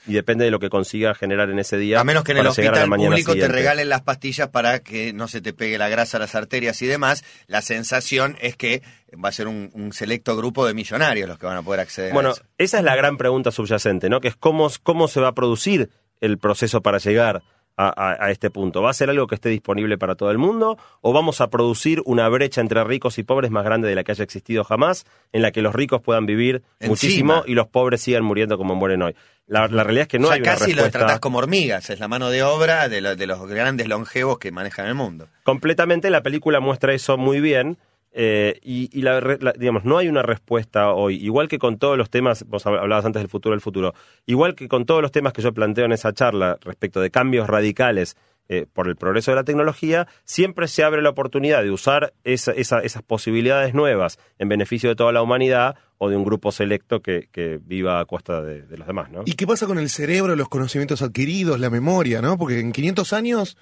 Y 0.05 0.13
depende 0.13 0.45
de 0.45 0.51
lo 0.51 0.59
que 0.59 0.69
consiga 0.69 1.13
generar 1.15 1.49
en 1.49 1.59
ese 1.59 1.77
día. 1.77 1.99
A 1.99 2.03
menos 2.05 2.23
que 2.23 2.31
en 2.31 2.37
el 2.37 2.47
hospital 2.47 2.87
público 2.87 3.35
te 3.35 3.47
regalen 3.49 3.89
las 3.89 4.03
pastillas 4.03 4.47
para 4.47 4.79
que 4.79 5.11
no 5.11 5.27
se 5.27 5.41
te 5.41 5.51
pegue 5.51 5.77
la 5.77 5.89
grasa 5.89 6.15
a 6.15 6.21
las 6.21 6.33
arterias 6.33 6.81
y 6.81 6.85
demás, 6.85 7.25
la 7.47 7.61
sensación 7.61 8.37
es 8.39 8.55
que 8.55 8.83
va 9.13 9.29
a 9.29 9.31
ser 9.33 9.47
un, 9.47 9.91
selecto 9.91 10.37
grupo 10.37 10.65
de 10.65 10.73
millonarios 10.73 11.27
los 11.27 11.37
que 11.37 11.45
van 11.45 11.57
a 11.57 11.61
poder 11.61 11.81
acceder 11.81 12.13
bueno, 12.13 12.29
a 12.29 12.33
eso. 12.33 12.43
esa 12.57 12.77
es 12.77 12.83
la 12.85 12.95
gran 12.95 13.17
pregunta 13.17 13.51
subyacente, 13.51 14.09
¿no? 14.09 14.21
Que 14.21 14.29
es 14.29 14.35
cómo, 14.35 14.69
cómo 14.83 15.07
se 15.09 15.19
va 15.19 15.29
a 15.29 15.35
producir 15.35 15.89
el 16.21 16.37
proceso 16.37 16.81
para 16.81 16.99
llegar 16.99 17.43
a, 17.77 18.31
este 18.31 18.49
punto? 18.49 18.81
¿Va 18.81 18.89
a 18.89 18.93
ser 18.93 19.09
algo 19.09 19.27
que 19.27 19.35
esté 19.35 19.49
disponible 19.49 19.97
para 19.97 20.15
todo 20.15 20.31
el 20.31 20.37
mundo 20.37 20.77
o 21.01 21.13
vamos 21.13 21.41
a 21.41 21.49
producir 21.49 22.01
una 22.05 22.27
brecha 22.27 22.61
entre 22.61 22.83
ricos 22.83 23.17
y 23.17 23.23
pobres 23.23 23.51
más 23.51 23.63
grande 23.63 23.87
de 23.87 23.95
la 23.95 24.03
que 24.03 24.11
haya 24.11 24.23
existido 24.23 24.63
jamás, 24.63 25.05
en 25.31 25.41
la 25.41 25.51
que 25.51 25.61
los 25.61 25.75
ricos 25.75 26.01
puedan 26.01 26.25
vivir 26.25 26.63
muchísimo 26.81 27.43
y 27.45 27.53
los 27.53 27.67
pobres 27.67 28.01
sigan 28.01 28.23
muriendo 28.23 28.57
como 28.57 28.75
mueren 28.75 29.01
hoy? 29.03 29.15
La, 29.45 29.67
realidad 29.67 30.01
es 30.01 30.07
que 30.09 30.19
no 30.19 30.29
hay 30.29 30.41
una 30.41 30.55
casi 30.55 30.73
lo 30.73 30.89
tratás 30.89 31.19
como 31.19 31.37
hormigas, 31.37 31.89
es 31.89 31.99
la 31.99 32.09
mano 32.09 32.29
de 32.29 32.43
obra 32.43 32.89
de, 32.89 33.15
de 33.15 33.27
los 33.27 33.47
grandes 33.47 33.87
longevos 33.87 34.39
que 34.39 34.51
manejan 34.51 34.87
el 34.87 34.95
mundo. 34.95 35.29
Completamente, 35.43 36.09
la 36.09 36.21
película 36.21 36.59
muestra 36.59 36.93
eso 36.93 37.17
muy 37.17 37.39
bien 37.39 37.77
eh, 38.11 38.59
y, 38.63 39.01
la, 39.01 39.21
digamos, 39.57 39.85
no 39.85 39.97
hay 39.97 40.07
una 40.07 40.23
respuesta 40.23 40.91
hoy, 40.91 41.23
igual 41.23 41.47
que 41.47 41.59
con 41.59 41.77
todos 41.77 41.97
los 41.97 42.09
temas, 42.09 42.45
vos 42.47 42.65
hablabas 42.65 43.05
antes 43.05 43.21
del 43.21 43.29
futuro 43.29 43.53
del 43.53 43.61
futuro, 43.61 43.93
igual 44.25 44.55
que 44.55 44.67
con 44.67 44.85
todos 44.85 45.01
los 45.01 45.11
temas 45.11 45.33
que 45.33 45.41
yo 45.41 45.53
planteo 45.53 45.85
en 45.85 45.91
esa 45.91 46.13
charla 46.13 46.57
respecto 46.61 46.99
de 46.99 47.11
cambios 47.11 47.47
radicales 47.47 48.15
eh, 48.49 48.65
por 48.71 48.87
el 48.87 48.95
progreso 48.95 49.31
de 49.31 49.35
la 49.35 49.43
tecnología, 49.43 50.07
siempre 50.23 50.69
se 50.69 50.83
abre 50.83 51.01
la 51.01 51.09
oportunidad 51.09 51.63
de 51.63 51.69
usar 51.69 52.13
esas 52.23 53.03
posibilidades 53.05 53.73
nuevas 53.73 54.19
en 54.39 54.47
beneficio 54.47 54.89
de 54.89 54.95
toda 54.95 55.11
la 55.11 55.21
humanidad 55.21 55.75
o 55.97 56.09
de 56.09 56.15
un 56.15 56.23
grupo 56.23 56.53
selecto 56.53 57.01
que, 57.01 57.27
viva 57.65 57.99
a 57.99 58.05
costa 58.05 58.41
de, 58.41 58.77
los 58.77 58.87
demás. 58.87 59.11
¿no? 59.11 59.23
¿Y 59.25 59.33
qué 59.33 59.45
pasa 59.45 59.67
con 59.67 59.79
el 59.79 59.89
cerebro, 59.89 60.33
los 60.37 60.47
conocimientos 60.47 61.01
adquiridos, 61.01 61.59
la 61.59 61.69
memoria? 61.69 62.21
¿no? 62.21 62.37
Porque 62.37 62.59
en 62.61 62.71
500 62.71 63.11
años, 63.11 63.57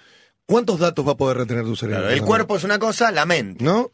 ¿cuántos 0.46 0.80
datos 0.80 1.08
va 1.08 1.14
a 1.14 1.18
poder 1.18 1.38
retener 1.38 1.64
tu 1.64 1.76
cerebro? 1.76 2.08
el 2.10 2.22
cuerpo 2.22 2.56
es 2.56 2.64
una 2.64 2.78
cosa, 2.78 3.12
la 3.12 3.26
mente. 3.26 3.66
¿No? 3.66 3.92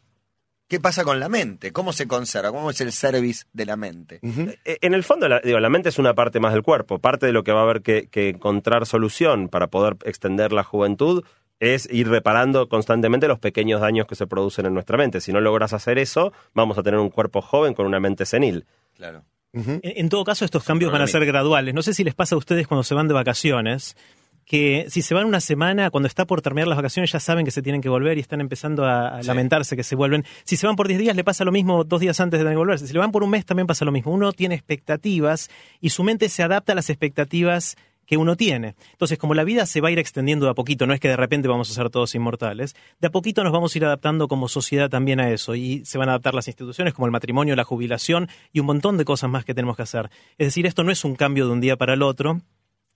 ¿Qué 0.72 0.80
pasa 0.80 1.03
con 1.03 1.19
la 1.19 1.28
mente? 1.28 1.74
¿Cómo 1.74 1.91
se 1.91 2.07
conserva? 2.07 2.49
¿Cómo 2.49 2.69
es 2.69 2.80
el 2.80 2.93
service 2.93 3.43
de 3.51 3.65
la 3.65 3.76
mente? 3.76 4.22
Eh, 4.24 4.78
en 4.80 4.93
el 4.93 5.03
fondo, 5.03 5.28
la, 5.28 5.41
digo, 5.41 5.59
la 5.59 5.69
mente 5.69 5.89
es 5.89 5.99
una 5.99 6.13
parte 6.13 6.39
más 6.39 6.53
del 6.53 6.63
cuerpo. 6.63 6.97
Parte 6.97 7.26
de 7.26 7.34
lo 7.34 7.43
que 7.43 7.51
va 7.51 7.59
a 7.59 7.63
haber 7.63 7.82
que, 7.82 8.07
encontrar 8.13 8.86
solución 8.86 9.49
para 9.49 9.67
poder 9.67 9.97
extender 10.05 10.53
la 10.53 10.63
juventud 10.63 11.26
es 11.59 11.89
ir 11.91 12.07
reparando 12.07 12.69
constantemente 12.69 13.28
los 13.28 13.38
pequeños 13.38 13.82
daños 13.82 14.07
que 14.07 14.15
se 14.15 14.28
producen 14.28 14.65
en 14.65 14.74
nuestra 14.74 14.95
mente. 14.95 15.19
Si 15.19 15.34
no 15.34 15.41
logras 15.41 15.74
hacer 15.74 15.99
eso, 15.99 16.32
vamos 16.53 16.78
a 16.78 16.84
tener 16.84 17.01
un 17.01 17.09
cuerpo 17.09 17.41
joven 17.41 17.74
con 17.74 17.86
una 17.86 17.99
mente 17.99 18.26
senil. 18.26 18.65
Claro. 18.95 19.26
en, 19.51 20.07
todo 20.07 20.24
caso, 20.24 20.45
estos 20.45 20.63
cambios 20.63 20.89
van 20.89 21.01
a 21.01 21.07
ser 21.07 21.26
graduales. 21.26 21.74
No 21.74 21.82
sé 21.82 21.93
si 21.93 22.05
les 22.05 22.15
pasa 22.15 22.36
a 22.36 22.38
ustedes 22.38 22.65
cuando 22.65 22.84
se 22.84 22.95
van 22.95 23.09
de 23.09 23.13
vacaciones 23.13 23.97
que 24.45 24.85
si 24.89 25.01
se 25.01 25.13
van 25.13 25.25
una 25.25 25.39
semana, 25.39 25.89
cuando 25.89 26.07
está 26.07 26.25
por 26.25 26.41
terminar 26.41 26.67
las 26.67 26.77
vacaciones, 26.77 27.11
ya 27.11 27.19
saben 27.19 27.45
que 27.45 27.51
se 27.51 27.61
tienen 27.61 27.81
que 27.81 27.89
volver 27.89 28.17
y 28.17 28.21
están 28.21 28.41
empezando 28.41 28.85
a, 28.85 29.21
lamentarse 29.23 29.75
que 29.75 29.83
se 29.83 29.95
vuelven. 29.95 30.25
Si 30.43 30.57
se 30.57 30.67
van 30.67 30.75
por 30.75 30.87
10 30.87 30.99
días, 30.99 31.15
le 31.15 31.23
pasa 31.23 31.43
lo 31.43 31.51
mismo 31.51 31.83
dos 31.83 32.01
días 32.01 32.19
antes 32.19 32.39
de 32.39 32.43
tener 32.43 32.53
que 32.53 32.59
volverse. 32.59 32.87
Si 32.87 32.93
le 32.93 32.99
van 32.99 33.11
por 33.11 33.23
un 33.23 33.29
mes, 33.29 33.45
también 33.45 33.67
pasa 33.67 33.85
lo 33.85 33.91
mismo. 33.91 34.11
Uno 34.11 34.31
tiene 34.33 34.55
expectativas 34.55 35.49
y 35.79 35.89
su 35.89 36.03
mente 36.03 36.29
se 36.29 36.43
adapta 36.43 36.73
a 36.73 36.75
las 36.75 36.89
expectativas 36.89 37.77
que 38.11 38.17
uno 38.17 38.35
tiene. 38.35 38.75
Entonces, 38.91 39.17
como 39.17 39.33
la 39.33 39.45
vida 39.45 39.65
se 39.65 39.79
va 39.79 39.87
a 39.87 39.91
ir 39.91 39.97
extendiendo 39.97 40.45
de 40.45 40.51
a 40.51 40.53
poquito, 40.53 40.85
no 40.85 40.93
es 40.93 40.99
que 40.99 41.07
de 41.07 41.15
repente 41.15 41.47
vamos 41.47 41.71
a 41.71 41.73
ser 41.73 41.89
todos 41.89 42.13
inmortales, 42.13 42.75
de 42.99 43.07
a 43.07 43.09
poquito 43.09 43.41
nos 43.41 43.53
vamos 43.53 43.73
a 43.73 43.77
ir 43.77 43.85
adaptando 43.85 44.27
como 44.27 44.49
sociedad 44.49 44.89
también 44.89 45.21
a 45.21 45.31
eso 45.31 45.55
y 45.55 45.85
se 45.85 45.97
van 45.97 46.09
a 46.09 46.11
adaptar 46.11 46.33
las 46.33 46.49
instituciones 46.49 46.93
como 46.93 47.05
el 47.05 47.13
matrimonio, 47.13 47.55
la 47.55 47.63
jubilación 47.63 48.27
y 48.51 48.59
un 48.59 48.65
montón 48.65 48.97
de 48.97 49.05
cosas 49.05 49.29
más 49.29 49.45
que 49.45 49.53
tenemos 49.53 49.77
que 49.77 49.83
hacer. 49.83 50.09
Es 50.37 50.47
decir, 50.47 50.65
esto 50.65 50.83
no 50.83 50.91
es 50.91 51.05
un 51.05 51.15
cambio 51.15 51.45
de 51.45 51.53
un 51.53 51.61
día 51.61 51.77
para 51.77 51.93
el 51.93 52.01
otro, 52.01 52.41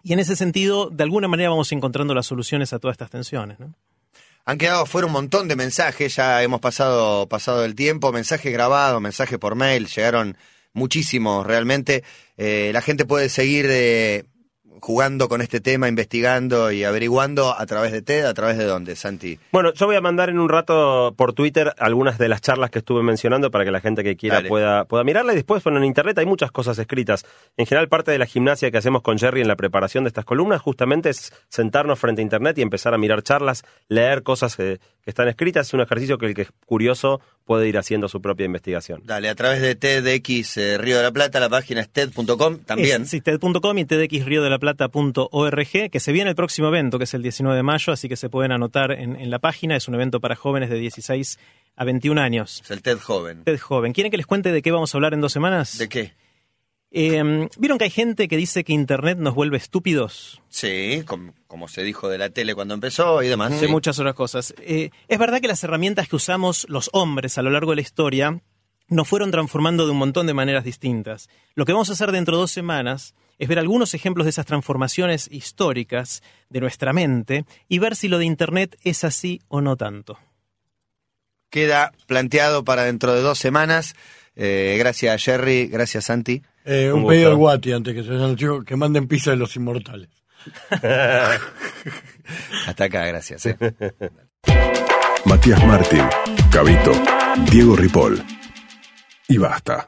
y 0.05 0.13
en 0.13 0.19
ese 0.19 0.35
sentido, 0.35 0.91
de 0.91 1.03
alguna 1.03 1.27
manera 1.27 1.49
vamos 1.49 1.71
encontrando 1.71 2.13
las 2.13 2.27
soluciones 2.27 2.71
a 2.73 2.77
todas 2.77 2.93
estas 2.93 3.09
tensiones. 3.09 3.57
Han 4.45 4.57
quedado 4.59 4.85
fuera 4.85 5.07
un 5.07 5.13
montón 5.13 5.47
de 5.47 5.55
mensajes, 5.55 6.15
ya 6.15 6.43
hemos 6.43 6.59
pasado, 6.59 7.27
pasado 7.27 7.65
el 7.65 7.73
tiempo, 7.73 8.11
mensajes 8.11 8.53
grabados, 8.53 9.01
mensajes 9.01 9.39
por 9.39 9.55
mail, 9.55 9.87
llegaron 9.87 10.37
muchísimos 10.73 11.47
realmente. 11.47 12.03
Eh, 12.37 12.69
la 12.71 12.81
gente 12.81 13.05
puede 13.05 13.29
seguir 13.29 13.65
eh, 13.67 14.25
jugando 14.85 15.29
con 15.29 15.41
este 15.41 15.61
tema, 15.61 15.87
investigando 15.87 16.71
y 16.71 16.83
averiguando 16.83 17.55
a 17.57 17.65
través 17.65 17.91
de 17.91 18.03
TED, 18.03 18.23
a 18.23 18.35
través 18.35 18.55
de 18.55 18.65
dónde, 18.65 18.95
Santi. 18.95 19.39
Bueno, 19.51 19.73
yo 19.73 19.87
voy 19.87 19.95
a 19.95 20.01
mandar 20.01 20.29
en 20.29 20.37
un 20.37 20.47
rato 20.47 21.15
por 21.17 21.33
Twitter 21.33 21.73
algunas 21.79 22.19
de 22.19 22.29
las 22.29 22.39
charlas 22.41 22.69
que 22.69 22.77
estuve 22.77 23.01
mencionando 23.01 23.49
para 23.49 23.65
que 23.65 23.71
la 23.71 23.81
gente 23.81 24.03
que 24.03 24.15
quiera 24.15 24.43
pueda, 24.47 24.85
pueda 24.85 25.03
mirarla 25.03 25.33
y 25.33 25.37
después, 25.37 25.63
bueno, 25.63 25.79
en 25.79 25.85
internet 25.85 26.19
hay 26.19 26.27
muchas 26.27 26.51
cosas 26.51 26.77
escritas. 26.77 27.25
En 27.57 27.65
general, 27.65 27.89
parte 27.89 28.11
de 28.11 28.19
la 28.19 28.27
gimnasia 28.27 28.69
que 28.69 28.77
hacemos 28.77 29.01
con 29.01 29.17
Jerry 29.17 29.41
en 29.41 29.47
la 29.47 29.55
preparación 29.55 30.03
de 30.03 30.09
estas 30.09 30.23
columnas 30.23 30.61
justamente 30.61 31.09
es 31.09 31.33
sentarnos 31.49 31.97
frente 31.97 32.21
a 32.21 32.23
internet 32.23 32.55
y 32.59 32.61
empezar 32.61 32.93
a 32.93 32.99
mirar 32.99 33.23
charlas, 33.23 33.63
leer 33.89 34.21
cosas 34.21 34.55
que, 34.55 34.79
que 35.01 35.09
están 35.09 35.27
escritas. 35.27 35.65
Es 35.65 35.73
un 35.73 35.81
ejercicio 35.81 36.19
que 36.19 36.27
el 36.27 36.35
que 36.35 36.43
es 36.43 36.51
curioso 36.63 37.21
puede 37.45 37.67
ir 37.67 37.77
haciendo 37.77 38.09
su 38.09 38.21
propia 38.21 38.45
investigación. 38.45 39.01
Dale, 39.05 39.29
a 39.29 39.35
través 39.35 39.61
de 39.61 39.75
TEDx 39.75 40.57
eh, 40.57 40.77
Río 40.77 40.97
de 40.97 41.03
la 41.03 41.11
Plata, 41.11 41.39
la 41.39 41.49
página 41.49 41.81
es 41.81 41.89
TED.com 41.89 42.59
también. 42.65 43.05
sí, 43.05 43.21
TED.com 43.21 43.77
y 43.77 43.85
TEDxRioDeLaPlata.org, 43.85 45.91
que 45.91 45.99
se 45.99 46.11
viene 46.11 46.31
el 46.31 46.35
próximo 46.35 46.67
evento, 46.67 46.97
que 46.97 47.05
es 47.05 47.13
el 47.13 47.21
19 47.21 47.55
de 47.55 47.63
mayo, 47.63 47.93
así 47.93 48.09
que 48.09 48.15
se 48.15 48.29
pueden 48.29 48.51
anotar 48.51 48.91
en, 48.91 49.29
la 49.29 49.39
página. 49.39 49.75
Es 49.75 49.87
un 49.87 49.95
evento 49.95 50.19
para 50.19 50.35
jóvenes 50.35 50.69
de 50.69 50.77
16 50.77 51.39
a 51.75 51.85
21 51.85 52.19
años. 52.19 52.61
Es 52.63 52.71
el 52.71 52.81
TED 52.81 52.99
Joven. 52.99 53.43
TED 53.43 53.59
Joven. 53.59 53.93
¿Quieren 53.93 54.11
que 54.11 54.17
les 54.17 54.25
cuente 54.25 54.51
de 54.51 54.61
qué 54.61 54.71
vamos 54.71 54.93
a 54.93 54.97
hablar 54.97 55.13
en 55.13 55.21
dos 55.21 55.31
semanas? 55.31 55.77
¿De 55.77 55.87
qué? 55.87 56.13
Em, 56.91 57.49
¿Vieron 57.57 57.77
que 57.77 57.85
hay 57.85 57.89
gente 57.89 58.27
que 58.27 58.37
dice 58.37 58.63
que 58.63 58.73
Internet 58.73 59.17
nos 59.17 59.35
vuelve 59.35 59.57
estúpidos? 59.57 60.41
Sí, 60.49 61.03
como, 61.05 61.67
se 61.67 61.83
dijo 61.83 62.07
de 62.07 62.17
la 62.17 62.29
tele 62.29 62.55
cuando 62.55 62.73
empezó 62.73 63.21
y 63.21 63.27
demás. 63.27 63.59
De 63.59 63.67
muchas 63.67 63.99
otras 63.99 64.15
cosas. 64.15 64.53
Eh, 64.59 64.91
es 65.07 65.19
verdad 65.19 65.41
que 65.41 65.47
las 65.47 65.63
herramientas 65.63 66.07
que 66.07 66.15
usamos 66.15 66.65
los 66.69 66.89
hombres 66.93 67.37
a 67.37 67.41
lo 67.41 67.49
largo 67.49 67.71
de 67.71 67.77
la 67.77 67.81
historia 67.81 68.41
nos 68.87 69.07
fueron 69.07 69.31
transformando 69.31 69.85
de 69.85 69.91
un 69.91 69.97
montón 69.97 70.27
de 70.27 70.33
maneras 70.33 70.63
distintas. 70.63 71.27
Lo 71.55 71.65
que 71.65 71.73
vamos 71.73 71.89
a 71.89 71.93
hacer 71.93 72.11
dentro 72.11 72.37
de 72.37 72.41
dos 72.41 72.51
semanas 72.51 73.15
es 73.39 73.47
ver 73.47 73.59
algunos 73.59 73.93
ejemplos 73.93 74.25
de 74.25 74.29
esas 74.29 74.45
transformaciones 74.45 75.27
históricas 75.31 76.23
de 76.49 76.61
nuestra 76.61 76.93
mente 76.93 77.45
y 77.67 77.79
ver 77.79 77.95
si 77.95 78.07
lo 78.07 78.17
de 78.17 78.25
Internet 78.25 78.77
es 78.83 79.03
así 79.03 79.41
o 79.47 79.61
no 79.61 79.75
tanto. 79.75 80.19
Queda 81.49 81.91
planteado 82.07 82.63
para 82.63 82.83
dentro 82.83 83.13
de 83.13 83.21
dos 83.21 83.39
semanas. 83.39 83.95
Eh, 84.35 84.75
gracias 84.77 85.23
Jerry, 85.23 85.67
gracias 85.67 86.05
Santi. 86.05 86.43
Eh, 86.65 86.91
un, 86.91 87.07
pedido 87.07 87.29
al 87.29 87.35
Guati 87.35 87.71
antes 87.71 87.93
que 87.93 88.03
se 88.03 88.09
vayan 88.09 88.29
los 88.31 88.37
chicos, 88.37 88.65
que 88.65 88.75
manden 88.75 89.07
pizza 89.07 89.31
de 89.31 89.37
los 89.37 89.55
inmortales. 89.55 90.09
Hasta 92.67 92.83
acá, 92.83 93.05
gracias. 93.05 93.45
Eh. 93.45 93.57
Matías 95.25 95.65
Martín, 95.65 96.03
Cabito, 96.51 96.91
Diego 97.51 97.75
Ripoll. 97.75 98.23
Y 99.27 99.37
basta. 99.37 99.85